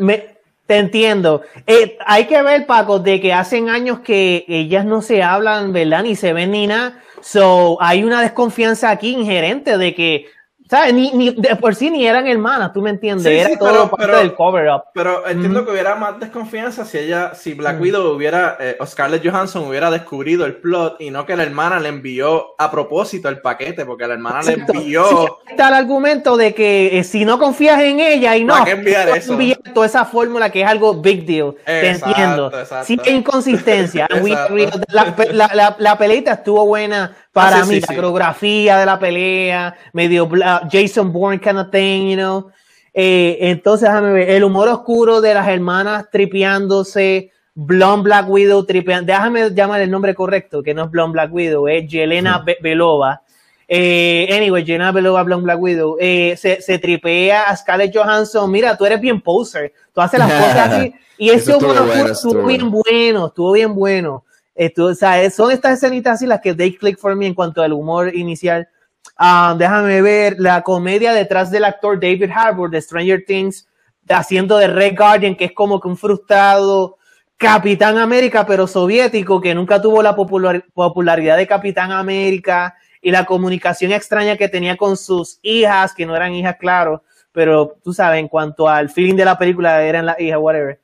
te 0.67 0.77
entiendo. 0.77 1.41
Eh, 1.65 1.97
hay 2.05 2.25
que 2.25 2.41
ver, 2.43 2.65
Paco, 2.67 2.99
de 2.99 3.19
que 3.19 3.33
hacen 3.33 3.69
años 3.69 4.01
que 4.01 4.45
ellas 4.47 4.85
no 4.85 5.01
se 5.01 5.23
hablan, 5.23 5.73
¿verdad? 5.73 6.03
Ni 6.03 6.15
se 6.15 6.33
ven 6.33 6.51
ni 6.51 6.67
nada. 6.67 7.01
So, 7.21 7.77
hay 7.81 8.03
una 8.03 8.21
desconfianza 8.21 8.89
aquí 8.89 9.09
ingerente 9.09 9.77
de 9.77 9.95
que 9.95 10.25
¿Sabes? 10.71 10.93
Ni, 10.93 11.11
ni, 11.11 11.31
de 11.31 11.53
por 11.57 11.75
sí 11.75 11.89
ni 11.89 12.07
eran 12.07 12.25
hermanas, 12.27 12.71
tú 12.71 12.81
me 12.81 12.91
entiendes. 12.91 13.25
Era 13.25 13.59
todo 13.59 13.89
parte 13.89 14.15
del 14.15 14.33
cover-up. 14.33 14.83
Pero 14.93 15.27
entiendo 15.27 15.65
que 15.65 15.71
hubiera 15.71 15.95
más 15.95 16.17
desconfianza 16.17 16.85
si 16.85 16.97
ella, 16.97 17.33
si 17.35 17.53
Black 17.55 17.81
Widow 17.81 18.15
hubiera, 18.15 18.55
eh, 18.57 18.77
Scarlett 18.85 19.21
Johansson 19.21 19.67
hubiera 19.67 19.91
descubrido 19.91 20.45
el 20.45 20.55
plot 20.55 21.01
y 21.01 21.11
no 21.11 21.25
que 21.25 21.35
la 21.35 21.43
hermana 21.43 21.77
le 21.81 21.89
envió 21.89 22.55
a 22.57 22.71
propósito 22.71 23.27
el 23.27 23.41
paquete, 23.41 23.85
porque 23.85 24.07
la 24.07 24.13
hermana 24.13 24.43
le 24.43 24.53
envió. 24.53 25.39
está 25.49 25.67
el 25.67 25.73
argumento 25.73 26.37
de 26.37 26.53
que 26.53 26.99
eh, 26.99 27.03
si 27.03 27.25
no 27.25 27.37
confías 27.37 27.81
en 27.81 27.99
ella 27.99 28.37
y 28.37 28.45
no. 28.45 28.53
¿Para 28.53 28.63
qué 28.63 28.71
enviar 28.71 29.09
eso? 29.09 29.37
toda 29.73 29.85
esa 29.85 30.05
fórmula 30.05 30.51
que 30.51 30.61
es 30.61 30.67
algo 30.69 30.93
big 31.01 31.25
deal. 31.25 31.53
te 31.65 31.89
entiendo. 31.89 32.49
Sí, 32.85 32.97
inconsistencia. 33.07 34.07
la, 34.87 35.13
la, 35.33 35.75
la, 35.77 35.97
pelita 35.97 36.31
estuvo 36.31 36.65
buena 36.65 37.13
para 37.31 37.61
ah, 37.61 37.65
mí, 37.65 37.79
la 37.79 37.87
coreografía 37.87 38.77
de 38.77 38.85
la 38.85 38.99
pelea, 38.99 39.75
medio 39.93 40.29
Jason 40.69 41.13
Bourne 41.13 41.39
kind 41.39 41.59
of 41.59 41.71
thing, 41.71 42.09
you 42.09 42.15
know. 42.15 42.51
Eh, 42.93 43.37
entonces, 43.41 43.87
déjame 43.87 44.11
ver, 44.11 44.29
el 44.31 44.43
humor 44.43 44.67
oscuro 44.67 45.21
de 45.21 45.33
las 45.33 45.47
hermanas 45.47 46.09
tripeándose, 46.11 47.31
Blonde 47.53 48.03
Black 48.03 48.29
Widow 48.29 48.65
tripeando, 48.65 49.13
déjame 49.13 49.49
llamar 49.51 49.81
el 49.81 49.89
nombre 49.89 50.13
correcto, 50.13 50.61
que 50.61 50.73
no 50.73 50.85
es 50.85 50.91
Blonde 50.91 51.13
Black 51.13 51.33
Widow, 51.33 51.67
es 51.69 51.87
Yelena 51.87 52.43
Belova. 52.61 53.21
Eh, 53.65 54.27
anyway, 54.29 54.65
Yelena 54.65 54.91
Belova, 54.91 55.23
Blonde 55.23 55.45
Black 55.45 55.61
Widow, 55.61 55.95
eh, 56.01 56.35
se, 56.37 56.61
se, 56.61 56.79
tripea 56.79 57.43
a 57.43 57.55
Scarlett 57.55 57.95
Johansson, 57.95 58.51
mira, 58.51 58.75
tú 58.75 58.85
eres 58.85 58.99
bien 58.99 59.21
poser, 59.21 59.71
tú 59.93 60.01
haces 60.01 60.19
las 60.19 60.29
cosas 60.29 60.69
así, 60.69 60.93
y 61.17 61.29
ese 61.29 61.55
humor 61.55 61.77
oscuro 61.77 62.11
estuvo 62.11 62.43
bien 62.43 62.69
bueno, 62.69 63.27
estuvo 63.27 63.51
bien 63.53 63.73
bueno. 63.73 64.25
Esto, 64.55 64.85
o 64.85 64.95
sea, 64.95 65.29
son 65.31 65.51
estas 65.51 65.77
escenitas 65.77 66.15
así 66.15 66.25
las 66.25 66.41
que 66.41 66.53
they 66.53 66.75
click 66.75 66.99
for 66.99 67.15
me 67.15 67.27
en 67.27 67.33
cuanto 67.33 67.61
al 67.61 67.73
humor 67.73 68.13
inicial. 68.15 68.67
Ah, 69.17 69.55
déjame 69.57 70.01
ver 70.01 70.35
la 70.39 70.61
comedia 70.61 71.13
detrás 71.13 71.51
del 71.51 71.63
actor 71.63 71.99
David 71.99 72.29
Harbour 72.33 72.69
de 72.69 72.81
Stranger 72.81 73.23
Things, 73.25 73.67
haciendo 74.09 74.57
de 74.57 74.67
Red 74.67 74.97
Guardian, 74.97 75.35
que 75.35 75.45
es 75.45 75.53
como 75.53 75.79
que 75.79 75.87
un 75.87 75.97
frustrado 75.97 76.97
Capitán 77.37 77.97
América, 77.97 78.45
pero 78.45 78.67
soviético, 78.67 79.41
que 79.41 79.55
nunca 79.55 79.81
tuvo 79.81 80.03
la 80.03 80.15
popularidad 80.15 81.37
de 81.37 81.47
Capitán 81.47 81.91
América 81.91 82.75
y 83.01 83.09
la 83.09 83.25
comunicación 83.25 83.91
extraña 83.91 84.37
que 84.37 84.49
tenía 84.49 84.77
con 84.77 84.95
sus 84.95 85.39
hijas, 85.41 85.93
que 85.95 86.05
no 86.05 86.15
eran 86.15 86.33
hijas, 86.33 86.57
claro, 86.59 87.03
pero 87.31 87.77
tú 87.83 87.93
sabes, 87.93 88.19
en 88.19 88.27
cuanto 88.27 88.67
al 88.67 88.89
feeling 88.89 89.15
de 89.15 89.25
la 89.25 89.37
película, 89.37 89.81
eran 89.83 90.05
las 90.05 90.19
hijas, 90.19 90.39
whatever 90.39 90.79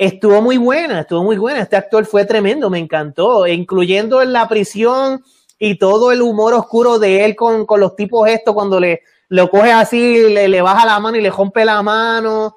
estuvo 0.00 0.40
muy 0.40 0.56
buena, 0.56 1.00
estuvo 1.00 1.22
muy 1.22 1.36
buena. 1.36 1.60
Este 1.60 1.76
actor 1.76 2.06
fue 2.06 2.24
tremendo, 2.24 2.70
me 2.70 2.78
encantó, 2.78 3.46
incluyendo 3.46 4.22
en 4.22 4.32
la 4.32 4.48
prisión 4.48 5.22
y 5.58 5.76
todo 5.76 6.10
el 6.10 6.22
humor 6.22 6.54
oscuro 6.54 6.98
de 6.98 7.26
él 7.26 7.36
con, 7.36 7.66
con 7.66 7.80
los 7.80 7.94
tipos 7.96 8.26
estos 8.26 8.54
cuando 8.54 8.80
le 8.80 9.02
lo 9.28 9.48
coge 9.48 9.70
así, 9.70 10.28
le, 10.28 10.48
le, 10.48 10.62
baja 10.62 10.84
la 10.86 10.98
mano 10.98 11.16
y 11.16 11.20
le 11.20 11.30
rompe 11.30 11.64
la 11.64 11.82
mano. 11.82 12.56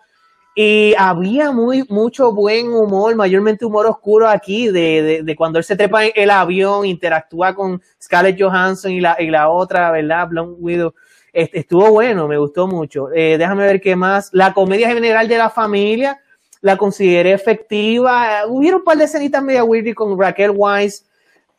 Y 0.55 0.95
había 0.97 1.51
muy, 1.51 1.83
mucho 1.89 2.31
buen 2.31 2.73
humor, 2.73 3.13
mayormente 3.15 3.65
humor 3.65 3.87
oscuro 3.87 4.27
aquí, 4.29 4.67
de, 4.69 5.01
de, 5.03 5.23
de 5.23 5.35
cuando 5.35 5.59
él 5.59 5.65
se 5.65 5.75
trepa 5.75 6.05
en 6.05 6.13
el 6.15 6.31
avión, 6.31 6.85
interactúa 6.85 7.53
con 7.53 7.81
Scarlett 8.01 8.41
Johansson 8.41 8.91
y 8.91 9.01
la, 9.01 9.17
y 9.19 9.27
la 9.27 9.49
otra, 9.49 9.91
¿verdad? 9.91 10.29
Blonde 10.29 10.55
Widow. 10.59 10.93
Estuvo 11.33 11.91
bueno, 11.91 12.27
me 12.27 12.37
gustó 12.37 12.67
mucho. 12.67 13.11
Eh, 13.13 13.37
déjame 13.37 13.65
ver 13.65 13.81
qué 13.81 13.95
más. 13.95 14.29
La 14.31 14.53
comedia 14.53 14.87
general 14.87 15.27
de 15.27 15.37
la 15.37 15.49
familia, 15.49 16.19
la 16.63 16.77
consideré 16.77 17.33
efectiva. 17.33 18.45
Hubieron 18.47 18.79
un 18.79 18.85
par 18.85 18.97
de 18.97 19.03
escenitas 19.03 19.43
media 19.43 19.65
weirdy 19.65 19.93
con 19.93 20.17
Raquel 20.17 20.53
Weiss, 20.55 21.05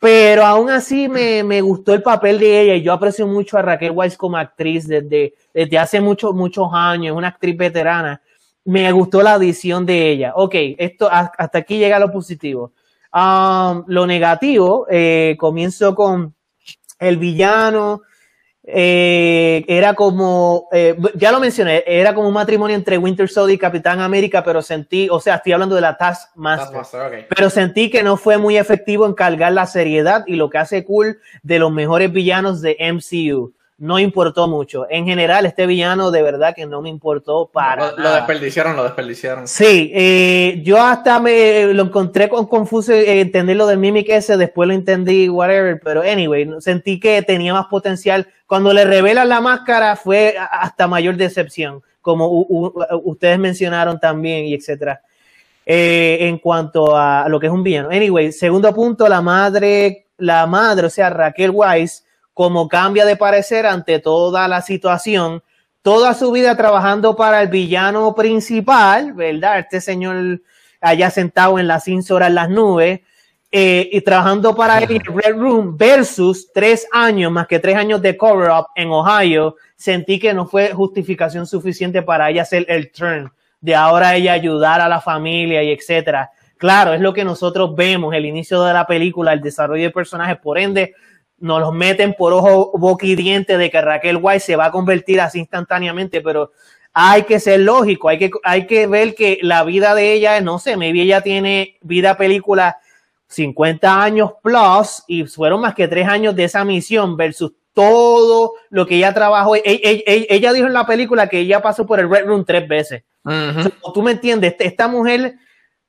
pero 0.00 0.46
aún 0.46 0.70
así 0.70 1.10
me, 1.10 1.44
me, 1.44 1.60
gustó 1.60 1.92
el 1.92 2.02
papel 2.02 2.38
de 2.38 2.62
ella 2.62 2.74
y 2.74 2.82
yo 2.82 2.90
aprecio 2.94 3.26
mucho 3.26 3.58
a 3.58 3.62
Raquel 3.62 3.92
Weiss 3.92 4.16
como 4.16 4.38
actriz 4.38 4.88
desde, 4.88 5.34
desde 5.52 5.78
hace 5.78 6.00
muchos, 6.00 6.34
muchos 6.34 6.68
años, 6.72 7.12
es 7.12 7.18
una 7.18 7.28
actriz 7.28 7.54
veterana. 7.54 8.22
Me 8.64 8.90
gustó 8.92 9.22
la 9.22 9.34
adición 9.34 9.84
de 9.84 10.10
ella. 10.10 10.32
Ok, 10.36 10.54
esto 10.78 11.06
hasta 11.12 11.58
aquí 11.58 11.76
llega 11.76 11.98
lo 11.98 12.10
positivo. 12.10 12.72
Um, 13.12 13.84
lo 13.86 14.06
negativo, 14.06 14.86
eh, 14.90 15.36
comienzo 15.38 15.94
con 15.94 16.34
el 16.98 17.18
villano, 17.18 18.00
eh, 18.66 19.62
era 19.68 19.92
como, 19.92 20.68
eh, 20.72 20.96
ya 21.16 21.30
lo 21.30 21.38
mencioné, 21.38 21.84
era 21.86 22.14
como 22.14 22.28
un 22.28 22.34
matrimonio 22.34 22.74
entre 22.74 22.96
Winter 22.96 23.28
Soldier 23.28 23.56
y 23.56 23.58
Capitán 23.58 24.00
América, 24.00 24.42
pero 24.42 24.62
sentí, 24.62 25.06
o 25.10 25.20
sea, 25.20 25.36
estoy 25.36 25.52
hablando 25.52 25.74
de 25.74 25.82
la 25.82 25.98
Taskmaster, 25.98 27.26
pero 27.28 27.50
sentí 27.50 27.90
que 27.90 28.02
no 28.02 28.16
fue 28.16 28.38
muy 28.38 28.56
efectivo 28.56 29.04
en 29.04 29.12
cargar 29.12 29.52
la 29.52 29.66
seriedad 29.66 30.24
y 30.26 30.36
lo 30.36 30.48
que 30.48 30.58
hace 30.58 30.82
cool 30.82 31.18
de 31.42 31.58
los 31.58 31.70
mejores 31.70 32.10
villanos 32.10 32.62
de 32.62 32.76
MCU 32.80 33.52
no 33.84 33.98
importó 33.98 34.48
mucho. 34.48 34.86
En 34.88 35.04
general, 35.04 35.44
este 35.44 35.66
villano 35.66 36.10
de 36.10 36.22
verdad 36.22 36.54
que 36.54 36.64
no 36.64 36.80
me 36.80 36.88
importó 36.88 37.50
para. 37.52 37.90
Lo, 37.90 37.98
lo 37.98 38.14
desperdiciaron, 38.14 38.76
lo 38.76 38.82
desperdiciaron. 38.82 39.46
Sí, 39.46 39.92
eh, 39.94 40.62
yo 40.64 40.82
hasta 40.82 41.20
me 41.20 41.66
lo 41.74 41.82
encontré 41.82 42.30
con 42.30 42.46
confuso 42.46 42.92
eh, 42.92 43.20
entender 43.20 43.56
lo 43.56 43.66
del 43.66 43.76
Mimic 43.76 44.08
ese, 44.08 44.38
después 44.38 44.66
lo 44.68 44.72
entendí, 44.72 45.28
whatever, 45.28 45.78
pero 45.84 46.00
anyway, 46.00 46.48
sentí 46.60 46.98
que 46.98 47.20
tenía 47.20 47.52
más 47.52 47.66
potencial. 47.66 48.26
Cuando 48.46 48.72
le 48.72 48.86
revelan 48.86 49.28
la 49.28 49.42
máscara 49.42 49.96
fue 49.96 50.34
hasta 50.38 50.88
mayor 50.88 51.16
decepción, 51.16 51.82
como 52.00 52.46
ustedes 53.04 53.38
mencionaron 53.38 54.00
también, 54.00 54.46
y 54.46 54.54
etcétera. 54.54 55.02
Eh, 55.66 56.18
en 56.20 56.38
cuanto 56.38 56.96
a 56.96 57.28
lo 57.28 57.38
que 57.38 57.46
es 57.46 57.52
un 57.52 57.62
villano. 57.62 57.90
Anyway, 57.90 58.32
segundo 58.32 58.74
punto, 58.74 59.06
la 59.08 59.20
madre, 59.20 60.06
la 60.16 60.46
madre, 60.46 60.86
o 60.86 60.90
sea, 60.90 61.10
Raquel 61.10 61.50
Weiss 61.50 62.03
como 62.34 62.68
cambia 62.68 63.06
de 63.06 63.16
parecer 63.16 63.64
ante 63.64 64.00
toda 64.00 64.46
la 64.48 64.60
situación, 64.60 65.42
toda 65.82 66.14
su 66.14 66.32
vida 66.32 66.56
trabajando 66.56 67.16
para 67.16 67.40
el 67.40 67.48
villano 67.48 68.14
principal, 68.14 69.12
¿verdad? 69.12 69.60
Este 69.60 69.80
señor 69.80 70.40
allá 70.80 71.10
sentado 71.10 71.58
en 71.58 71.66
la 71.66 71.80
cinsora 71.80 72.26
en 72.26 72.34
las 72.34 72.50
nubes, 72.50 73.00
eh, 73.56 73.88
y 73.92 74.00
trabajando 74.00 74.56
para 74.56 74.78
el 74.78 74.88
Red 74.98 75.36
Room 75.36 75.78
versus 75.78 76.52
tres 76.52 76.88
años, 76.90 77.30
más 77.30 77.46
que 77.46 77.60
tres 77.60 77.76
años 77.76 78.02
de 78.02 78.16
cover-up 78.16 78.66
en 78.74 78.90
Ohio, 78.90 79.54
sentí 79.76 80.18
que 80.18 80.34
no 80.34 80.44
fue 80.44 80.72
justificación 80.72 81.46
suficiente 81.46 82.02
para 82.02 82.28
ella 82.30 82.42
hacer 82.42 82.66
el 82.68 82.90
turn, 82.90 83.32
de 83.60 83.76
ahora 83.76 84.16
ella 84.16 84.32
ayudar 84.32 84.80
a 84.80 84.88
la 84.88 85.00
familia 85.00 85.62
y 85.62 85.70
etcétera. 85.70 86.32
Claro, 86.56 86.94
es 86.94 87.00
lo 87.00 87.14
que 87.14 87.24
nosotros 87.24 87.76
vemos, 87.76 88.12
el 88.12 88.26
inicio 88.26 88.60
de 88.64 88.72
la 88.72 88.88
película, 88.88 89.32
el 89.32 89.40
desarrollo 89.40 89.84
de 89.84 89.90
personajes, 89.90 90.38
por 90.38 90.58
ende, 90.58 90.92
nos 91.44 91.60
los 91.60 91.74
meten 91.74 92.14
por 92.14 92.32
ojo, 92.32 92.72
boca 92.72 93.04
y 93.04 93.14
diente 93.14 93.58
de 93.58 93.70
que 93.70 93.82
Raquel 93.82 94.18
White 94.18 94.40
se 94.40 94.56
va 94.56 94.66
a 94.66 94.70
convertir 94.70 95.20
así 95.20 95.40
instantáneamente, 95.40 96.22
pero 96.22 96.52
hay 96.94 97.24
que 97.24 97.38
ser 97.38 97.60
lógico, 97.60 98.08
hay 98.08 98.18
que, 98.18 98.30
hay 98.44 98.66
que 98.66 98.86
ver 98.86 99.14
que 99.14 99.38
la 99.42 99.62
vida 99.62 99.94
de 99.94 100.14
ella, 100.14 100.40
no 100.40 100.58
sé, 100.58 100.78
maybe 100.78 101.02
ella 101.02 101.20
tiene 101.20 101.76
vida 101.82 102.16
película 102.16 102.78
50 103.26 104.02
años 104.02 104.30
plus 104.42 105.04
y 105.06 105.24
fueron 105.26 105.60
más 105.60 105.74
que 105.74 105.86
tres 105.86 106.08
años 106.08 106.34
de 106.34 106.44
esa 106.44 106.64
misión 106.64 107.14
versus 107.14 107.52
todo 107.74 108.52
lo 108.70 108.86
que 108.86 108.96
ella 108.96 109.12
trabajó. 109.12 109.54
Ella, 109.62 110.52
dijo 110.54 110.66
en 110.66 110.72
la 110.72 110.86
película 110.86 111.28
que 111.28 111.40
ella 111.40 111.60
pasó 111.60 111.84
por 111.84 112.00
el 112.00 112.08
Red 112.08 112.24
Room 112.24 112.46
tres 112.46 112.66
veces. 112.66 113.02
Tú 113.92 114.02
me 114.02 114.12
entiendes, 114.12 114.54
esta 114.60 114.88
mujer 114.88 115.34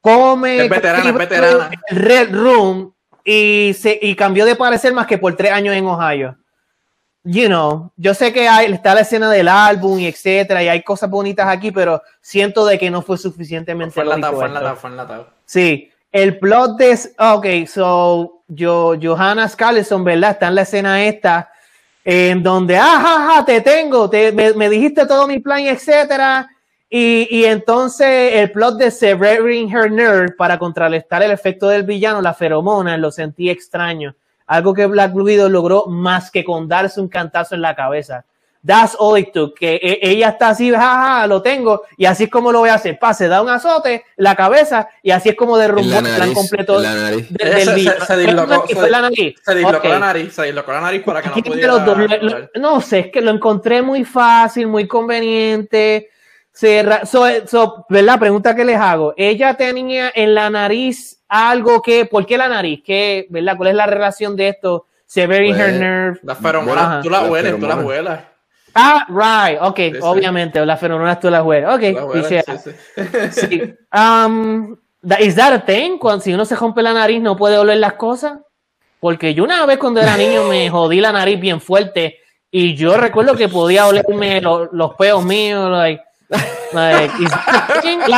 come 0.02 0.66
es 0.66 0.70
veterana, 0.70 1.10
es 1.10 1.18
veterana. 1.18 1.72
el 1.88 1.96
Red 1.96 2.34
Room 2.34 2.95
y, 3.26 3.74
se, 3.74 3.98
y 4.00 4.16
cambió 4.16 4.46
de 4.46 4.56
parecer 4.56 4.94
más 4.94 5.08
que 5.08 5.18
por 5.18 5.36
tres 5.36 5.52
años 5.52 5.76
en 5.76 5.86
Ohio. 5.86 6.38
You 7.24 7.48
know, 7.48 7.92
yo 7.98 8.14
sé 8.14 8.32
que 8.32 8.48
hay, 8.48 8.72
está 8.72 8.94
la 8.94 9.02
escena 9.02 9.32
del 9.32 9.48
álbum 9.48 10.00
y 10.00 10.06
etcétera, 10.06 10.62
y 10.62 10.68
hay 10.68 10.84
cosas 10.84 11.10
bonitas 11.10 11.48
aquí, 11.48 11.72
pero 11.72 12.04
siento 12.22 12.68
de 12.68 12.78
que 12.78 12.92
no 12.92 13.02
fue 13.02 13.18
suficientemente. 13.18 13.96
Fue 13.96 14.06
fue 14.06 14.36
fue 14.76 14.90
Sí, 15.44 15.92
el 16.12 16.38
plot 16.38 16.78
de. 16.78 17.00
Ok, 17.18 17.68
so, 17.68 18.44
yo, 18.48 18.94
Johanna 19.02 19.50
Scarleton, 19.50 20.04
¿verdad? 20.04 20.32
Está 20.32 20.50
en 20.50 20.56
la 20.56 20.62
escena 20.62 21.04
esta, 21.04 21.50
en 22.04 22.44
donde, 22.44 22.78
ah, 22.80 23.44
te 23.44 23.60
tengo, 23.62 24.08
te, 24.08 24.32
me, 24.32 24.54
me 24.54 24.70
dijiste 24.70 25.08
todo 25.08 25.28
mi 25.28 25.40
plan, 25.40 25.62
etcétera 25.62 26.48
y, 26.90 27.28
y, 27.30 27.46
entonces 27.46 28.34
el 28.34 28.52
plot 28.52 28.78
de 28.78 28.92
Severing 28.92 29.76
Her 29.76 29.92
Nerve 29.92 30.34
para 30.38 30.60
contrarrestar 30.60 31.24
el 31.24 31.32
efecto 31.32 31.68
del 31.68 31.84
villano, 31.84 32.22
la 32.22 32.34
feromona, 32.34 32.96
lo 32.98 33.12
sentí 33.12 33.50
extraño. 33.50 34.16
Algo 34.48 34.74
que 34.74 34.86
Black 34.86 35.16
Widow 35.16 35.50
logró 35.50 35.88
más 35.88 36.30
que 36.30 36.44
con 36.44 36.68
darse 36.68 37.02
un 37.02 37.08
cantazo 37.08 37.56
en 37.56 37.62
la 37.62 37.76
cabeza. 37.76 38.24
That's 38.64 38.96
all 38.98 39.18
it 39.18 39.32
took. 39.32 39.58
Que 39.58 39.76
e, 39.76 40.00
ella 40.02 40.30
está 40.30 40.50
así, 40.50 40.72
jaja, 40.72 41.28
lo 41.28 41.42
tengo, 41.42 41.84
y 41.98 42.06
así 42.06 42.26
es 42.26 42.30
como 42.30 42.52
lo 42.52 42.60
voy 42.60 42.70
a 42.70 42.76
hacer. 42.76 42.98
Pase, 42.98 43.28
da 43.28 43.42
un 43.42 43.50
azote, 43.50 44.06
la 44.18 44.36
cabeza, 44.36 44.88
y 45.04 45.12
así 45.12 45.30
es 45.30 45.36
como 45.36 45.58
derrumbó 45.58 45.98
el 45.98 46.16
plan 46.16 46.34
completo 46.34 46.80
del 46.80 47.22
villano. 47.76 48.06
Se, 48.06 48.18
dislocó, 48.18 48.88
la 48.88 49.02
nariz. 49.02 49.36
Se 49.44 49.56
dislocó 49.56 49.88
la 49.88 50.00
nariz, 50.00 50.34
se 50.34 50.44
dislocó 50.44 50.72
la 50.72 50.82
nariz 50.82 51.04
para 51.04 51.22
que 51.22 51.30
no 51.30 51.36
pudiera... 51.36 52.50
no 52.56 52.82
sé, 52.82 53.00
es 53.00 53.12
que 53.12 53.22
lo 53.22 53.32
encontré 53.32 53.82
muy 53.82 54.04
fácil, 54.04 54.68
muy 54.68 54.88
conveniente 54.88 56.10
so, 56.56 57.86
La 57.90 58.18
pregunta 58.18 58.56
que 58.56 58.66
les 58.66 58.78
hago, 58.78 59.14
ella 59.18 59.54
tenía 59.56 60.12
en 60.16 60.34
la 60.34 60.50
nariz 60.50 61.22
algo 61.28 61.82
que, 61.82 62.06
¿por 62.06 62.26
qué 62.26 62.38
la 62.38 62.48
nariz? 62.48 62.82
¿Qué, 62.86 63.28
¿verdad? 63.30 63.58
¿Cuál 63.58 63.70
es 63.70 63.76
la 63.76 63.86
relación 63.86 64.36
de 64.36 64.50
esto? 64.50 64.86
Severing 65.06 65.56
her 65.56 65.70
pues, 65.70 65.80
nerve. 65.80 66.20
La 66.24 66.36
feromonas, 66.36 67.04
tú 67.04 67.10
la 67.10 67.24
hueles, 67.24 67.60
tú 67.60 67.68
la 67.68 67.76
hueles. 67.76 68.20
Ah, 68.74 69.06
right, 69.08 69.60
ok, 69.62 70.02
obviamente, 70.02 70.66
las 70.66 70.80
feromonas 70.80 71.20
tú 71.20 71.30
las 71.30 71.44
hueles. 71.44 71.70
Ok, 71.70 72.14
dice. 72.14 72.44
Sí, 73.32 73.32
sí. 73.32 73.74
Um, 73.96 74.76
¿Is 75.20 75.36
that 75.36 75.54
a 75.54 75.60
thing? 75.64 75.98
Cuando, 75.98 76.24
si 76.24 76.34
uno 76.34 76.44
se 76.46 76.56
rompe 76.56 76.82
la 76.82 76.94
nariz, 76.94 77.22
no 77.22 77.38
puede 77.38 77.58
oler 77.58 77.78
las 77.78 77.94
cosas. 77.94 78.40
Porque 79.00 79.34
yo 79.34 79.44
una 79.44 79.66
vez 79.66 79.78
cuando 79.78 80.02
era 80.02 80.18
niño 80.18 80.46
me 80.46 80.70
jodí 80.70 81.00
la 81.00 81.12
nariz 81.12 81.40
bien 81.40 81.62
fuerte 81.62 82.18
y 82.50 82.76
yo 82.76 82.98
recuerdo 82.98 83.36
que 83.36 83.50
podía 83.50 83.86
olerme 83.86 84.42
los 84.42 84.96
peos 84.96 85.24
míos, 85.24 85.70
like, 85.70 86.02
like, 86.74 87.14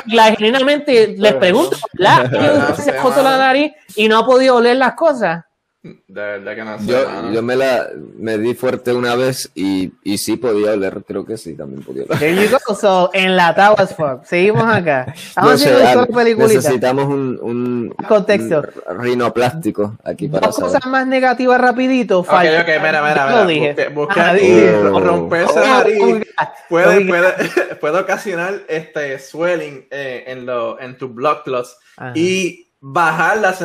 la, 0.07 0.35
genuinamente 0.35 1.15
les 1.17 1.33
pregunto, 1.35 1.77
¿la? 1.93 2.75
se 2.77 2.97
jodió 2.99 3.23
la 3.23 3.37
nariz 3.37 3.73
y 3.95 4.07
no 4.07 4.19
ha 4.19 4.25
podido 4.25 4.55
oler 4.55 4.77
las 4.77 4.93
cosas. 4.93 5.43
De 5.83 6.21
verdad 6.21 6.55
que 6.55 6.63
no 6.63 6.79
sé. 6.79 6.85
Yo, 6.87 7.31
yo 7.31 7.41
me 7.41 7.55
la 7.55 7.89
me 8.17 8.37
di 8.37 8.53
fuerte 8.55 8.93
una 8.93 9.15
vez 9.15 9.51
y, 9.55 9.91
y 10.03 10.17
sí 10.17 10.35
podía 10.35 10.71
oler, 10.71 11.03
creo 11.07 11.25
que 11.25 11.37
sí, 11.37 11.55
también 11.55 11.83
podía 11.83 12.03
oler. 12.03 12.17
There 12.17 12.35
you 12.35 12.49
go, 12.49 12.75
so 12.75 13.09
enlatado 13.13 13.75
as 13.77 13.95
fuck. 13.95 14.23
Seguimos 14.25 14.63
acá. 14.63 15.13
Estamos 15.15 15.65
no 15.65 15.71
haciendo 15.71 16.47
Necesitamos 16.47 17.05
un, 17.05 17.39
un, 17.41 17.95
contexto. 18.07 18.63
Un 18.89 18.99
rinoplástico 18.99 19.97
aquí 20.03 20.27
para 20.27 20.51
saber. 20.51 20.71
cosas 20.71 20.85
más 20.87 21.07
negativas 21.07 21.61
rapidito. 21.61 22.19
Ok, 22.19 22.27
ok, 22.27 22.35
mira, 22.35 23.01
mira, 23.01 23.27
mira. 23.27 23.45
Dije. 23.45 23.89
Busca, 23.89 24.33
oh. 24.33 24.99
romperse 24.99 25.59
la 25.59 25.67
nariz 25.67 26.27
puede, 26.69 27.05
puede, 27.05 27.75
puede, 27.79 27.99
ocasionar 27.99 28.61
este 28.67 29.19
swelling 29.19 29.87
eh, 29.89 30.23
en, 30.27 30.45
lo, 30.45 30.79
en 30.79 30.97
tu 30.97 31.09
blood 31.09 31.43
clots. 31.43 31.77
Y 32.13 32.66
bajar 32.79 33.37
la, 33.37 33.55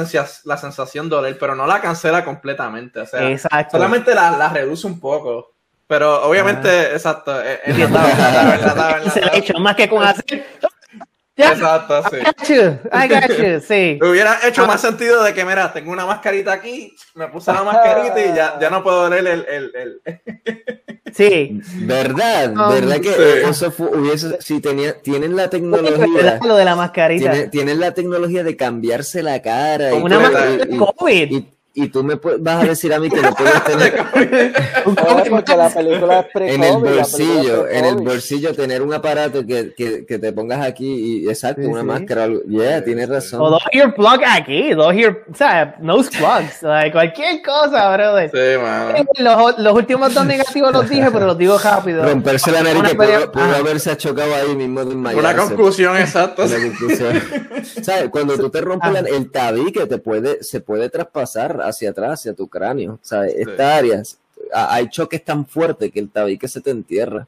la 0.44 0.56
sensación 0.56 1.08
de 1.08 1.16
doler, 1.16 1.38
pero 1.38 1.54
no 1.54 1.66
la 1.66 1.80
cancela 1.80 2.24
completamente. 2.24 3.00
O 3.00 3.06
sea, 3.06 3.68
solamente 3.70 4.14
la, 4.14 4.36
la, 4.36 4.48
reduce 4.48 4.86
un 4.86 4.98
poco. 4.98 5.52
Pero 5.86 6.24
obviamente, 6.24 6.68
ah. 6.68 6.92
exacto, 6.92 7.34
en 7.42 7.78
la 7.78 7.88
tabla, 7.88 8.54
en 8.54 8.60
la 8.66 8.74
tabla, 8.74 9.10
Se 9.10 9.20
le 9.20 9.26
ha 9.26 9.36
hecho 9.36 9.58
más 9.58 9.76
que 9.76 9.88
con 9.88 10.02
hacer. 10.02 10.46
Exacto, 11.36 12.02
sí. 12.10 12.16
I 12.16 12.24
got 12.24 12.48
you, 12.48 12.78
I 12.92 13.08
got 13.08 13.38
you, 13.38 13.60
sí. 13.66 13.98
Hubiera 14.02 14.38
hecho 14.46 14.64
ah. 14.64 14.66
más 14.66 14.80
sentido 14.80 15.22
de 15.22 15.34
que, 15.34 15.44
mira, 15.44 15.72
tengo 15.72 15.90
una 15.90 16.06
mascarita 16.06 16.52
aquí, 16.52 16.94
me 17.14 17.28
puse 17.28 17.52
la 17.52 17.62
mascarita 17.62 18.20
y 18.20 18.34
ya, 18.34 18.58
ya 18.58 18.70
no 18.70 18.82
puedo 18.82 19.08
leer 19.08 19.26
el, 19.26 19.46
el, 19.48 19.72
el... 20.04 20.81
Sí. 21.14 21.60
¿Verdad? 21.80 22.52
¿Verdad 22.54 23.00
que 23.00 23.42
eso 23.48 23.72
hubiese, 23.78 24.40
si 24.40 24.60
tenía, 24.60 25.00
tienen 25.00 25.36
la 25.36 25.50
tecnología. 25.50 26.40
Lo 26.44 26.56
de 26.56 26.64
la 26.64 26.76
mascarita. 26.76 27.50
Tienen, 27.50 27.80
la 27.80 27.94
tecnología 27.94 28.44
de 28.44 28.56
cambiarse 28.56 29.22
la 29.22 29.40
cara. 29.42 29.90
Como 29.90 30.06
una 30.06 30.20
mascarita 30.20 30.64
de 30.66 30.76
COVID 30.76 31.32
y 31.32 31.48
tú 31.88 32.04
me 32.04 32.16
vas 32.16 32.62
a 32.62 32.66
decir 32.66 32.92
a 32.92 32.98
mí 32.98 33.08
que 33.08 33.20
no 33.20 33.32
puedes 33.34 33.64
tener 33.64 34.04
la 35.56 35.70
película 35.70 36.26
es 36.34 36.54
en 36.54 36.64
el 36.64 36.76
bolsillo 36.76 37.68
en 37.68 37.84
el 37.84 37.96
bolsillo 37.96 38.54
tener 38.54 38.82
un 38.82 38.92
aparato 38.92 39.46
que, 39.46 39.74
que, 39.74 40.04
que 40.04 40.18
te 40.18 40.32
pongas 40.32 40.64
aquí 40.64 41.22
y 41.22 41.28
exacto 41.28 41.62
una 41.68 41.82
máscara 41.82 42.28
yeah 42.46 42.82
tienes 42.82 43.08
razón. 43.08 43.40
O 43.40 43.50
dos 43.50 43.62
earplugs 43.72 44.24
aquí 44.26 44.72
dos 44.74 44.94
ear 44.94 45.18
o 45.30 45.34
sea 45.34 45.76
nose 45.80 46.10
plugs 46.10 46.62
like, 46.62 46.92
cualquier 46.92 47.42
cosa 47.42 47.94
brother. 47.94 48.30
Sí, 48.30 48.62
man. 48.62 48.96
Eh, 48.96 49.04
los, 49.18 49.58
los, 49.58 49.74
últimos 49.74 50.14
dos 50.14 50.26
negativos 50.26 50.72
los 50.72 50.88
dije 50.88 51.10
pero 51.10 51.26
los 51.26 51.38
digo 51.38 51.58
rápido. 51.58 52.04
Romperse 52.04 52.50
la 52.52 52.62
nariz 52.62 52.82
que 52.82 52.94
pudo, 52.94 53.32
pudo, 53.32 53.56
haberse 53.56 53.96
chocado 53.96 54.34
ahí 54.34 54.54
mismo 54.54 54.84
de 54.84 54.94
una 54.94 55.36
conclusión 55.36 55.96
exacta 55.96 56.46
¿Sabes? 57.82 58.08
cuando 58.10 58.36
tú 58.36 58.50
te 58.50 58.60
rompes 58.60 58.90
ah. 58.94 59.04
el 59.06 59.30
tabique 59.30 59.86
te 59.86 59.98
puede 59.98 60.42
se 60.42 60.60
puede 60.60 60.88
traspasar 60.88 61.61
hacia 61.62 61.90
atrás, 61.90 62.20
hacia 62.20 62.34
tu 62.34 62.48
cráneo. 62.48 62.98
O 63.10 63.22
esta 63.22 63.76
área, 63.76 64.02
hay 64.52 64.88
choques 64.88 65.24
tan 65.24 65.46
fuertes 65.46 65.90
que 65.90 66.00
el 66.00 66.10
tabique 66.10 66.48
se 66.48 66.60
te 66.60 66.70
entierra. 66.70 67.26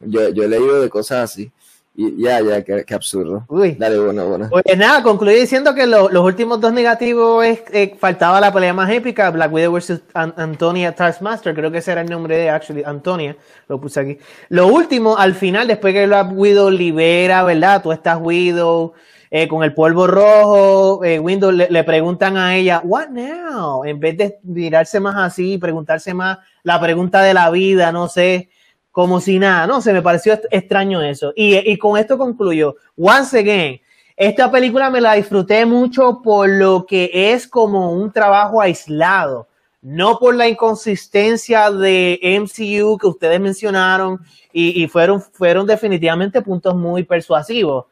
Yo, 0.00 0.28
yo 0.30 0.44
he 0.44 0.48
leído 0.48 0.80
de 0.80 0.88
cosas 0.88 1.30
así. 1.30 1.50
Y 1.96 2.22
ya, 2.22 2.40
ya, 2.40 2.62
qué, 2.62 2.94
absurdo. 2.94 3.44
Dale, 3.76 3.98
bueno, 3.98 4.26
bueno. 4.26 4.48
Pues 4.48 4.64
nada, 4.78 5.02
concluí 5.02 5.34
diciendo 5.34 5.74
que 5.74 5.86
los 5.86 6.24
últimos 6.24 6.60
dos 6.60 6.72
negativos 6.72 7.44
es 7.44 7.62
eh, 7.72 7.96
faltaba 7.98 8.40
la 8.40 8.52
pelea 8.52 8.72
más 8.72 8.90
épica, 8.90 9.28
Black 9.30 9.52
Widow 9.52 9.72
versus 9.72 10.00
Antonia 10.14 10.94
Taskmaster, 10.94 11.52
creo 11.52 11.70
que 11.70 11.78
ese 11.78 11.92
era 11.92 12.00
el 12.02 12.08
nombre 12.08 12.38
de 12.38 12.48
actually, 12.48 12.84
Antonia, 12.84 13.36
lo 13.68 13.80
puse 13.80 14.00
aquí. 14.00 14.18
Lo 14.50 14.68
último, 14.68 15.18
al 15.18 15.34
final, 15.34 15.66
después 15.66 15.92
que 15.92 16.06
Black 16.06 16.30
Widow 16.32 16.70
libera, 16.70 17.42
¿verdad? 17.42 17.82
Tú 17.82 17.90
estás 17.90 18.18
Widow, 18.20 18.94
eh, 19.32 19.46
con 19.46 19.62
el 19.62 19.72
polvo 19.72 20.08
rojo, 20.08 21.04
eh, 21.04 21.20
Windows 21.20 21.54
le, 21.54 21.84
preguntan 21.84 22.36
a 22.36 22.56
ella, 22.56 22.80
what 22.82 23.10
now? 23.10 23.84
En 23.84 24.00
vez 24.00 24.16
de 24.16 24.38
mirarse 24.42 24.98
más 24.98 25.14
así, 25.16 25.56
preguntarse 25.56 26.12
más 26.12 26.38
la 26.64 26.80
pregunta 26.80 27.22
de 27.22 27.32
la 27.32 27.48
vida, 27.50 27.92
no 27.92 28.08
sé, 28.08 28.50
como 28.90 29.20
si 29.20 29.38
nada, 29.38 29.68
no 29.68 29.80
sé, 29.80 29.92
me 29.92 30.02
pareció 30.02 30.36
extraño 30.50 31.00
eso. 31.00 31.32
Y, 31.36 31.56
y 31.58 31.78
con 31.78 31.96
esto 31.96 32.18
concluyo, 32.18 32.74
once 32.96 33.38
again, 33.38 33.80
esta 34.16 34.50
película 34.50 34.90
me 34.90 35.00
la 35.00 35.14
disfruté 35.14 35.64
mucho 35.64 36.20
por 36.24 36.48
lo 36.48 36.84
que 36.84 37.08
es 37.32 37.46
como 37.46 37.92
un 37.92 38.10
trabajo 38.10 38.60
aislado, 38.60 39.46
no 39.80 40.18
por 40.18 40.34
la 40.34 40.48
inconsistencia 40.48 41.70
de 41.70 42.18
MCU 42.40 42.98
que 42.98 43.06
ustedes 43.06 43.40
mencionaron 43.40 44.18
y, 44.52 44.82
y 44.82 44.88
fueron, 44.88 45.22
fueron 45.22 45.68
definitivamente 45.68 46.42
puntos 46.42 46.74
muy 46.74 47.04
persuasivos. 47.04 47.86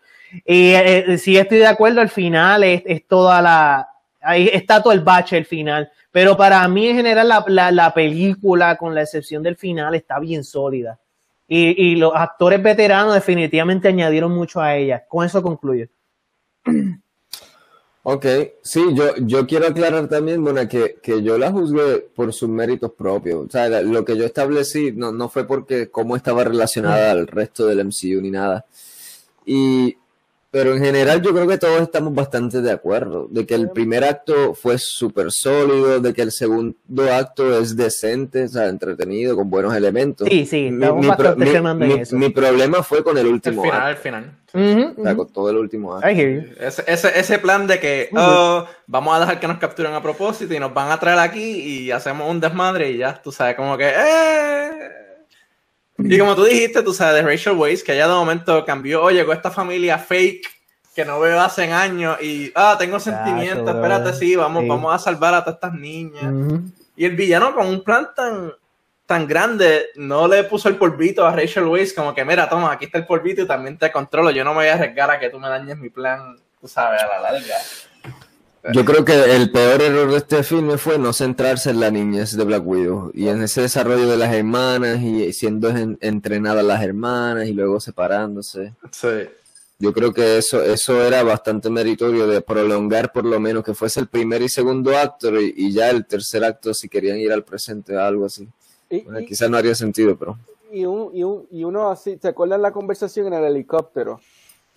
Y 0.45 0.73
eh, 0.75 1.19
si 1.19 1.37
estoy 1.37 1.59
de 1.59 1.67
acuerdo, 1.67 2.01
al 2.01 2.09
final 2.09 2.65
es, 2.65 3.07
toda 3.07 3.41
la. 3.43 3.89
Ahí 4.21 4.51
está 4.53 4.83
todo 4.83 4.93
el 4.93 5.01
bache 5.01 5.37
el 5.37 5.47
final. 5.47 5.91
Pero 6.11 6.37
para 6.37 6.67
mí, 6.69 6.89
en 6.89 6.97
general, 6.97 7.29
la, 7.29 7.71
la, 7.71 7.95
película, 7.95 8.77
con 8.77 8.95
la 8.95 9.03
excepción 9.03 9.43
del 9.43 9.57
final, 9.57 9.95
está 9.95 10.19
bien 10.19 10.45
sólida. 10.45 10.99
Y, 11.47 11.93
y, 11.93 11.97
los 11.97 12.13
actores 12.15 12.63
veteranos 12.63 13.15
definitivamente 13.15 13.89
añadieron 13.89 14.33
mucho 14.33 14.61
a 14.61 14.75
ella. 14.77 15.05
Con 15.09 15.25
eso 15.25 15.43
concluyo. 15.43 15.89
Ok, 18.11 18.25
sí, 18.63 18.83
yo, 18.95 19.15
yo 19.19 19.47
quiero 19.47 19.67
aclarar 19.67 20.09
también, 20.09 20.43
bueno, 20.43 20.67
que, 20.67 20.97
que 21.03 21.23
yo 21.23 21.37
la 21.37 21.53
juzgué 21.53 22.09
por 22.15 22.33
sus 22.33 22.49
méritos 22.49 22.93
propios. 22.93 23.47
O 23.47 23.51
sea, 23.51 23.83
lo 23.83 24.03
que 24.03 24.17
yo 24.17 24.25
establecí 24.25 24.93
no, 24.93 25.13
no 25.13 25.29
fue 25.29 25.47
porque 25.47 25.91
cómo 25.91 26.17
estaba 26.17 26.43
relacionada 26.43 27.11
al 27.11 27.27
resto 27.27 27.67
del 27.67 27.85
MCU 27.85 28.23
ni 28.23 28.31
nada. 28.31 28.65
Y 29.45 29.98
pero 30.51 30.75
en 30.75 30.83
general 30.83 31.21
yo 31.21 31.35
creo 31.35 31.47
que 31.47 31.59
todos 31.59 31.83
estamos 31.83 32.15
bastante 32.15 32.63
de 32.63 32.71
acuerdo, 32.71 33.29
de 33.31 33.47
que 33.47 33.55
el 33.55 33.71
primer 33.71 34.03
acto 34.03 34.55
fue 34.55 34.79
súper 34.79 35.31
sólido, 35.31 36.01
de 36.01 36.15
que 36.15 36.23
el 36.23 36.33
segundo 36.33 36.75
acto 37.13 37.59
es 37.59 37.77
decente, 37.77 38.45
o 38.45 38.49
sea, 38.49 38.67
entretenido, 38.67 39.37
con 39.37 39.51
buenos 39.51 39.75
elementos. 39.75 40.27
Sí, 40.27 40.47
sí, 40.47 40.71
mi, 40.71 40.87
mi, 40.91 42.03
mi, 42.13 42.29
problema 42.31 42.83
fue 42.83 43.05
con 43.05 43.19
el 43.19 43.27
último 43.27 43.63
el 43.63 43.71
final, 43.71 43.91
El 43.91 43.97
final. 43.97 44.99
o 44.99 45.03
sea, 45.03 45.17
con 45.17 45.29
todo 45.31 45.51
el 45.51 45.57
último 45.59 45.95
acto. 45.95 46.09
Ese, 46.09 46.85
ese, 46.87 47.21
ese, 47.21 47.39
plan 47.39 47.67
de 47.67 47.79
que 47.79 48.09
oh, 48.17 48.65
vamos 48.87 49.17
a 49.17 49.21
dejar 49.21 49.41
que 49.41 49.49
nos 49.49 49.59
capturen 49.59 49.93
a 49.93 50.03
propósito 50.03 50.55
y 50.55 50.59
nos 50.59 50.73
van 50.73 50.91
a 50.91 50.99
traer 50.99 51.19
aquí 51.19 51.61
y 51.61 51.91
hacemos 51.91 52.31
un 52.31 52.41
desmadre 52.41 52.91
y 52.93 52.97
ya, 52.97 53.21
tú 53.21 53.31
sabes, 53.33 53.55
como 53.55 53.77
que... 53.77 53.89
¡Eh! 53.89 55.08
Y 55.99 56.17
como 56.19 56.37
tú 56.37 56.45
dijiste, 56.45 56.83
tú 56.83 56.95
sabes, 56.95 57.17
de 57.17 57.29
Rachel 57.29 57.55
Weisz, 57.55 57.83
que 57.83 57.93
ella 57.93 58.07
de 58.07 58.15
momento 58.15 58.65
cambió, 58.65 59.03
oye, 59.03 59.25
con 59.27 59.37
esta 59.37 59.51
familia 59.51 59.99
fake 59.99 60.47
que 60.95 61.05
no 61.05 61.21
veo 61.21 61.41
hace 61.41 61.71
años 61.73 62.21
y, 62.21 62.53
ah, 62.55 62.77
tengo 62.79 62.99
sentimientos, 62.99 63.75
espérate, 63.75 64.13
sí, 64.15 64.35
vamos, 64.37 64.67
vamos 64.67 64.95
a 64.95 64.99
salvar 64.99 65.35
a 65.35 65.45
todas 65.45 65.57
estas 65.57 65.75
niñas. 65.75 66.33
Y 66.97 67.05
el 67.05 67.15
villano 67.15 67.55
con 67.55 67.67
un 67.67 67.83
plan 67.83 68.09
tan, 68.15 68.53
tan 69.07 69.27
grande, 69.27 69.87
no 69.97 70.29
le 70.29 70.45
puso 70.45 70.69
el 70.69 70.77
polvito 70.77 71.27
a 71.27 71.35
Rachel 71.35 71.65
Weisz, 71.65 71.95
como 71.95 72.15
que, 72.15 72.25
mira, 72.25 72.49
toma, 72.49 72.73
aquí 72.73 72.87
está 72.87 72.99
el 72.99 73.07
polvito 73.07 73.43
y 73.43 73.47
también 73.47 73.79
te 73.79 73.91
controlo, 73.91 74.31
yo 74.31 74.45
no 74.45 74.51
me 74.51 74.61
voy 74.61 74.67
a 74.69 74.75
arriesgar 74.75 75.11
a 75.11 75.19
que 75.19 75.31
tú 75.31 75.39
me 75.39 75.49
dañes 75.49 75.79
mi 75.79 75.89
plan, 75.89 76.37
tú 76.61 76.69
sabes, 76.69 77.03
a 77.03 77.07
la 77.07 77.21
larga. 77.21 77.57
Yo 78.73 78.85
creo 78.85 79.05
que 79.05 79.37
el 79.37 79.51
peor 79.51 79.81
error 79.81 80.11
de 80.11 80.19
este 80.19 80.43
filme 80.43 80.79
fue 80.79 80.99
no 80.99 81.13
centrarse 81.13 81.71
en 81.71 81.81
la 81.81 81.91
niñez 81.91 82.37
de 82.37 82.45
Black 82.45 82.67
Widow 82.67 83.11
y 83.15 83.29
en 83.29 83.43
ese 83.43 83.63
desarrollo 83.63 84.09
de 84.09 84.17
las 84.17 84.33
hermanas 84.35 85.01
y 85.01 85.33
siendo 85.33 85.69
entrenadas 86.01 86.65
las 86.65 86.83
hermanas 86.83 87.49
y 87.49 87.53
luego 87.53 87.81
separándose. 87.81 88.75
Sí. 88.91 89.29
Yo 89.81 89.93
creo 89.93 90.13
que 90.13 90.39
eso, 90.39 90.63
eso 90.63 91.05
era 91.05 91.23
bastante 91.23 91.71
meritorio 91.71 92.27
de 92.27 92.41
prolongar 92.41 93.13
por 93.13 93.25
lo 93.25 93.39
menos 93.39 93.63
que 93.63 93.75
fuese 93.75 94.01
el 94.01 94.09
primer 94.09 94.43
y 94.43 94.49
segundo 94.49 94.97
acto 94.97 95.41
y, 95.41 95.73
ya 95.73 95.91
el 95.91 96.05
tercer 96.05 96.45
acto 96.45 96.75
si 96.75 96.89
querían 96.89 97.19
ir 97.19 97.33
al 97.33 97.45
presente 97.45 97.97
o 97.97 98.01
algo 98.01 98.27
así. 98.27 98.49
quizás 99.27 99.49
no 99.49 99.57
haría 99.57 99.75
sentido, 99.75 100.17
pero... 100.17 100.37
Y, 100.73 100.85
un, 100.85 101.17
y, 101.17 101.23
un, 101.23 101.47
y 101.51 101.65
uno 101.65 101.89
así, 101.89 102.19
¿se 102.21 102.29
acuerdan 102.29 102.61
la 102.61 102.73
conversación 102.73 103.29
en 103.29 103.35
el 103.35 103.45
helicóptero? 103.45 104.21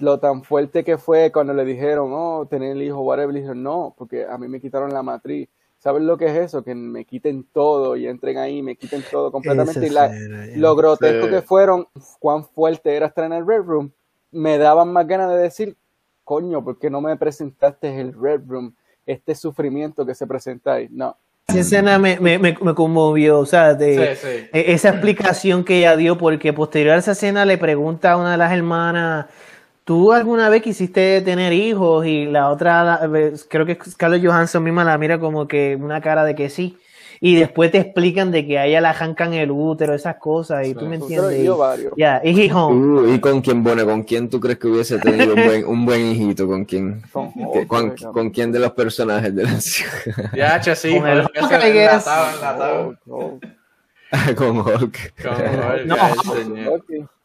Lo 0.01 0.19
tan 0.19 0.43
fuerte 0.43 0.83
que 0.83 0.97
fue 0.97 1.31
cuando 1.31 1.53
le 1.53 1.65
dijeron, 1.65 2.11
oh, 2.13 2.45
tener 2.49 2.71
el 2.71 2.81
hijo, 2.81 3.01
whatever, 3.01 3.33
le 3.33 3.39
dijeron, 3.41 3.63
no, 3.63 3.93
porque 3.97 4.25
a 4.25 4.37
mí 4.37 4.47
me 4.47 4.59
quitaron 4.59 4.93
la 4.93 5.03
matriz. 5.03 5.47
¿Sabes 5.77 6.03
lo 6.03 6.15
que 6.17 6.25
es 6.25 6.35
eso? 6.35 6.63
Que 6.63 6.75
me 6.75 7.05
quiten 7.05 7.43
todo 7.51 7.95
y 7.95 8.05
entren 8.07 8.37
ahí, 8.37 8.61
me 8.61 8.75
quiten 8.75 9.03
todo 9.09 9.31
completamente. 9.31 9.87
y 9.87 9.89
la, 9.89 10.11
lo 10.55 10.75
grotesco 10.75 11.27
que 11.27 11.41
fueron, 11.41 11.87
cuán 12.19 12.45
fuerte 12.45 12.95
era 12.95 13.07
estar 13.07 13.25
en 13.25 13.33
el 13.33 13.47
Red 13.47 13.63
Room, 13.63 13.91
me 14.31 14.57
daban 14.57 14.93
más 14.93 15.07
ganas 15.07 15.31
de 15.31 15.37
decir, 15.37 15.75
coño, 16.23 16.63
¿por 16.63 16.77
qué 16.77 16.89
no 16.89 17.01
me 17.01 17.17
presentaste 17.17 17.99
el 17.99 18.13
Red 18.13 18.41
Room? 18.47 18.75
Este 19.05 19.33
sufrimiento 19.33 20.05
que 20.05 20.13
se 20.13 20.27
presenta 20.27 20.73
ahí. 20.73 20.87
No, 20.91 21.17
esa 21.51 21.59
escena 21.59 21.99
me, 21.99 22.19
me, 22.19 22.39
me, 22.39 22.55
conmovió, 22.55 23.39
o 23.39 23.45
sea, 23.45 23.73
de, 23.73 24.13
e, 24.53 24.73
esa 24.73 24.89
explicación 24.89 25.63
que 25.63 25.79
ella 25.79 25.95
dio, 25.97 26.17
porque 26.17 26.53
posterior 26.53 26.95
a 26.95 26.99
esa 26.99 27.11
escena 27.11 27.45
le 27.45 27.57
pregunta 27.57 28.13
a 28.13 28.17
una 28.17 28.31
de 28.31 28.37
las 28.37 28.53
hermanas, 28.53 29.25
¿tú 29.91 30.13
alguna 30.13 30.47
vez 30.47 30.61
quisiste 30.61 31.19
tener 31.19 31.51
hijos? 31.51 32.05
Y 32.05 32.23
la 32.23 32.49
otra, 32.49 33.01
creo 33.49 33.65
que 33.65 33.77
Scarlett 33.85 34.25
Johansson 34.25 34.63
misma 34.63 34.85
la 34.85 34.97
mira 34.97 35.19
como 35.19 35.49
que 35.49 35.77
una 35.77 35.99
cara 35.99 36.23
de 36.23 36.33
que 36.33 36.49
sí 36.49 36.77
y 37.19 37.35
después 37.35 37.73
te 37.73 37.79
explican 37.79 38.31
de 38.31 38.47
que 38.47 38.57
a 38.57 38.67
ella 38.67 38.79
la 38.79 38.93
jancan 38.93 39.33
el 39.33 39.51
útero, 39.51 39.93
esas 39.93 40.15
cosas, 40.15 40.65
y 40.65 40.73
tú 40.73 40.85
me 40.85 40.95
entiendes. 40.95 41.43
Ya, 41.97 42.21
y, 42.23 42.49
uh, 42.53 43.13
y 43.13 43.19
con 43.19 43.41
quién, 43.41 43.61
bueno, 43.63 43.85
¿con 43.85 44.03
quién 44.03 44.29
tú 44.29 44.39
crees 44.39 44.57
que 44.57 44.67
hubiese 44.67 44.97
tenido 44.97 45.33
un 45.35 45.45
buen, 45.45 45.65
un 45.65 45.85
buen 45.85 46.05
hijito? 46.07 46.47
¿Con 46.47 46.63
quién? 46.63 47.03
Con, 47.67 47.95
con, 48.13 48.29
quién 48.29 48.53
de 48.53 48.59
los 48.59 48.71
personajes 48.71 49.35
de 49.35 49.43
la 49.43 49.59
ciudad? 49.59 50.31
Ya, 50.33 50.63
sí, 50.73 50.97
con 50.97 51.07
el 51.09 51.27
con 54.37 54.57
Hulk. 54.59 55.13
Con 55.21 55.37
Hulk. 55.37 55.85
No, 55.85 55.95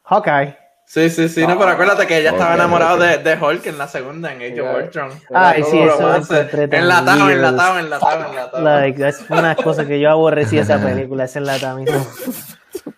Hawkeye. 0.03 0.66
Sí, 0.87 1.11
sí, 1.11 1.29
sí, 1.29 1.45
no, 1.45 1.59
pero 1.59 1.73
acuérdate 1.73 2.07
que 2.07 2.19
ella 2.19 2.31
estaba 2.31 2.55
enamorado 2.55 2.99
de, 2.99 3.19
de, 3.19 3.37
Hulk 3.37 3.67
en 3.67 3.77
la 3.77 3.89
segunda, 3.89 4.33
en 4.33 4.41
Age 4.41 4.61
of 4.61 4.85
Ultron. 4.85 5.11
Ay, 5.35 5.65
sí, 5.65 5.81
eso 5.81 6.15
es 6.15 6.31
Enlatado, 6.31 7.29
enlatado, 7.29 7.79
enlatado, 7.81 8.31
enlatado. 8.31 8.65
Like, 8.65 9.09
es 9.09 9.25
una 9.29 9.57
cosa 9.57 9.85
que 9.85 9.99
yo 9.99 10.11
aborrecí 10.11 10.59
esa 10.59 10.81
película, 10.81 11.25
ese 11.25 11.41
enlatamiento. 11.41 12.07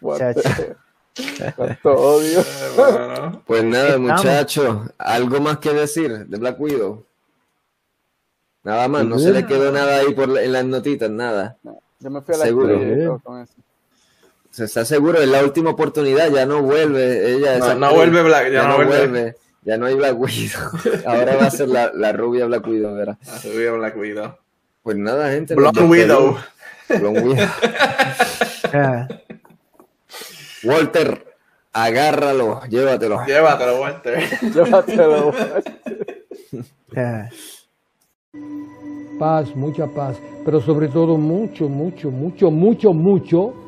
Cuánto 0.01 0.41
odio. 1.85 2.45
Pues 3.47 3.65
nada, 3.65 3.97
muchachos, 3.97 4.91
¿algo 4.99 5.41
más 5.41 5.59
que 5.59 5.73
decir 5.73 6.27
de 6.27 6.39
Black 6.39 6.61
Widow? 6.61 7.05
Nada 8.65 8.87
más, 8.89 9.05
no 9.07 9.19
se 9.19 9.33
le 9.33 9.47
quedó 9.47 9.73
nada 9.73 9.97
ahí 9.97 10.13
por, 10.13 10.39
en 10.39 10.53
las 10.53 10.65
notitas, 10.67 11.11
nada. 11.11 11.57
yo 11.99 12.11
me 12.11 12.21
fui 12.21 12.35
a 12.35 12.39
la 12.39 12.45
Seguro. 12.45 13.21
Con 13.25 13.41
eso 13.41 13.55
se 14.59 14.65
está 14.65 14.85
seguro, 14.85 15.21
es 15.21 15.29
la 15.29 15.45
última 15.45 15.71
oportunidad, 15.71 16.33
ya 16.33 16.45
no 16.45 16.63
vuelve. 16.63 17.33
Ella, 17.33 17.77
no, 17.77 17.95
vuelve 17.95 18.25
Black, 18.25 18.51
ya, 18.51 18.67
no, 18.67 18.85
vuelve. 18.85 19.37
Ya 19.63 19.77
no 19.79 19.87
hay 19.87 19.95
Black 19.95 20.19
Widow. 20.19 20.61
Ahora 21.07 21.37
va 21.37 21.47
a 21.47 21.51
ser 21.51 21.69
la, 21.69 21.93
la 21.95 22.11
rubia 22.11 22.47
Black 22.47 22.67
Widow, 22.67 22.93
¿verdad? 22.93 23.17
La 23.25 23.39
rubia 23.39 23.73
Black 23.73 23.97
Widow. 23.97 24.37
Pues 24.83 24.97
nada, 24.97 25.31
gente. 25.31 25.55
Black 25.55 25.77
Widow. 25.81 26.39
Blonde 26.89 27.21
Widow. 27.21 27.47
Walter, 30.65 31.37
agárralo, 31.73 32.63
llévatelo. 32.69 33.25
Llévatelo, 33.27 33.81
Walter. 33.81 34.25
llévatelo. 34.53 35.33
paz, 39.21 39.55
mucha 39.55 39.87
paz, 39.87 40.17
pero 40.45 40.61
sobre 40.61 40.89
todo 40.89 41.17
mucho, 41.17 41.69
mucho, 41.69 42.11
mucho, 42.11 42.51
mucho, 42.51 42.93
mucho 42.93 43.68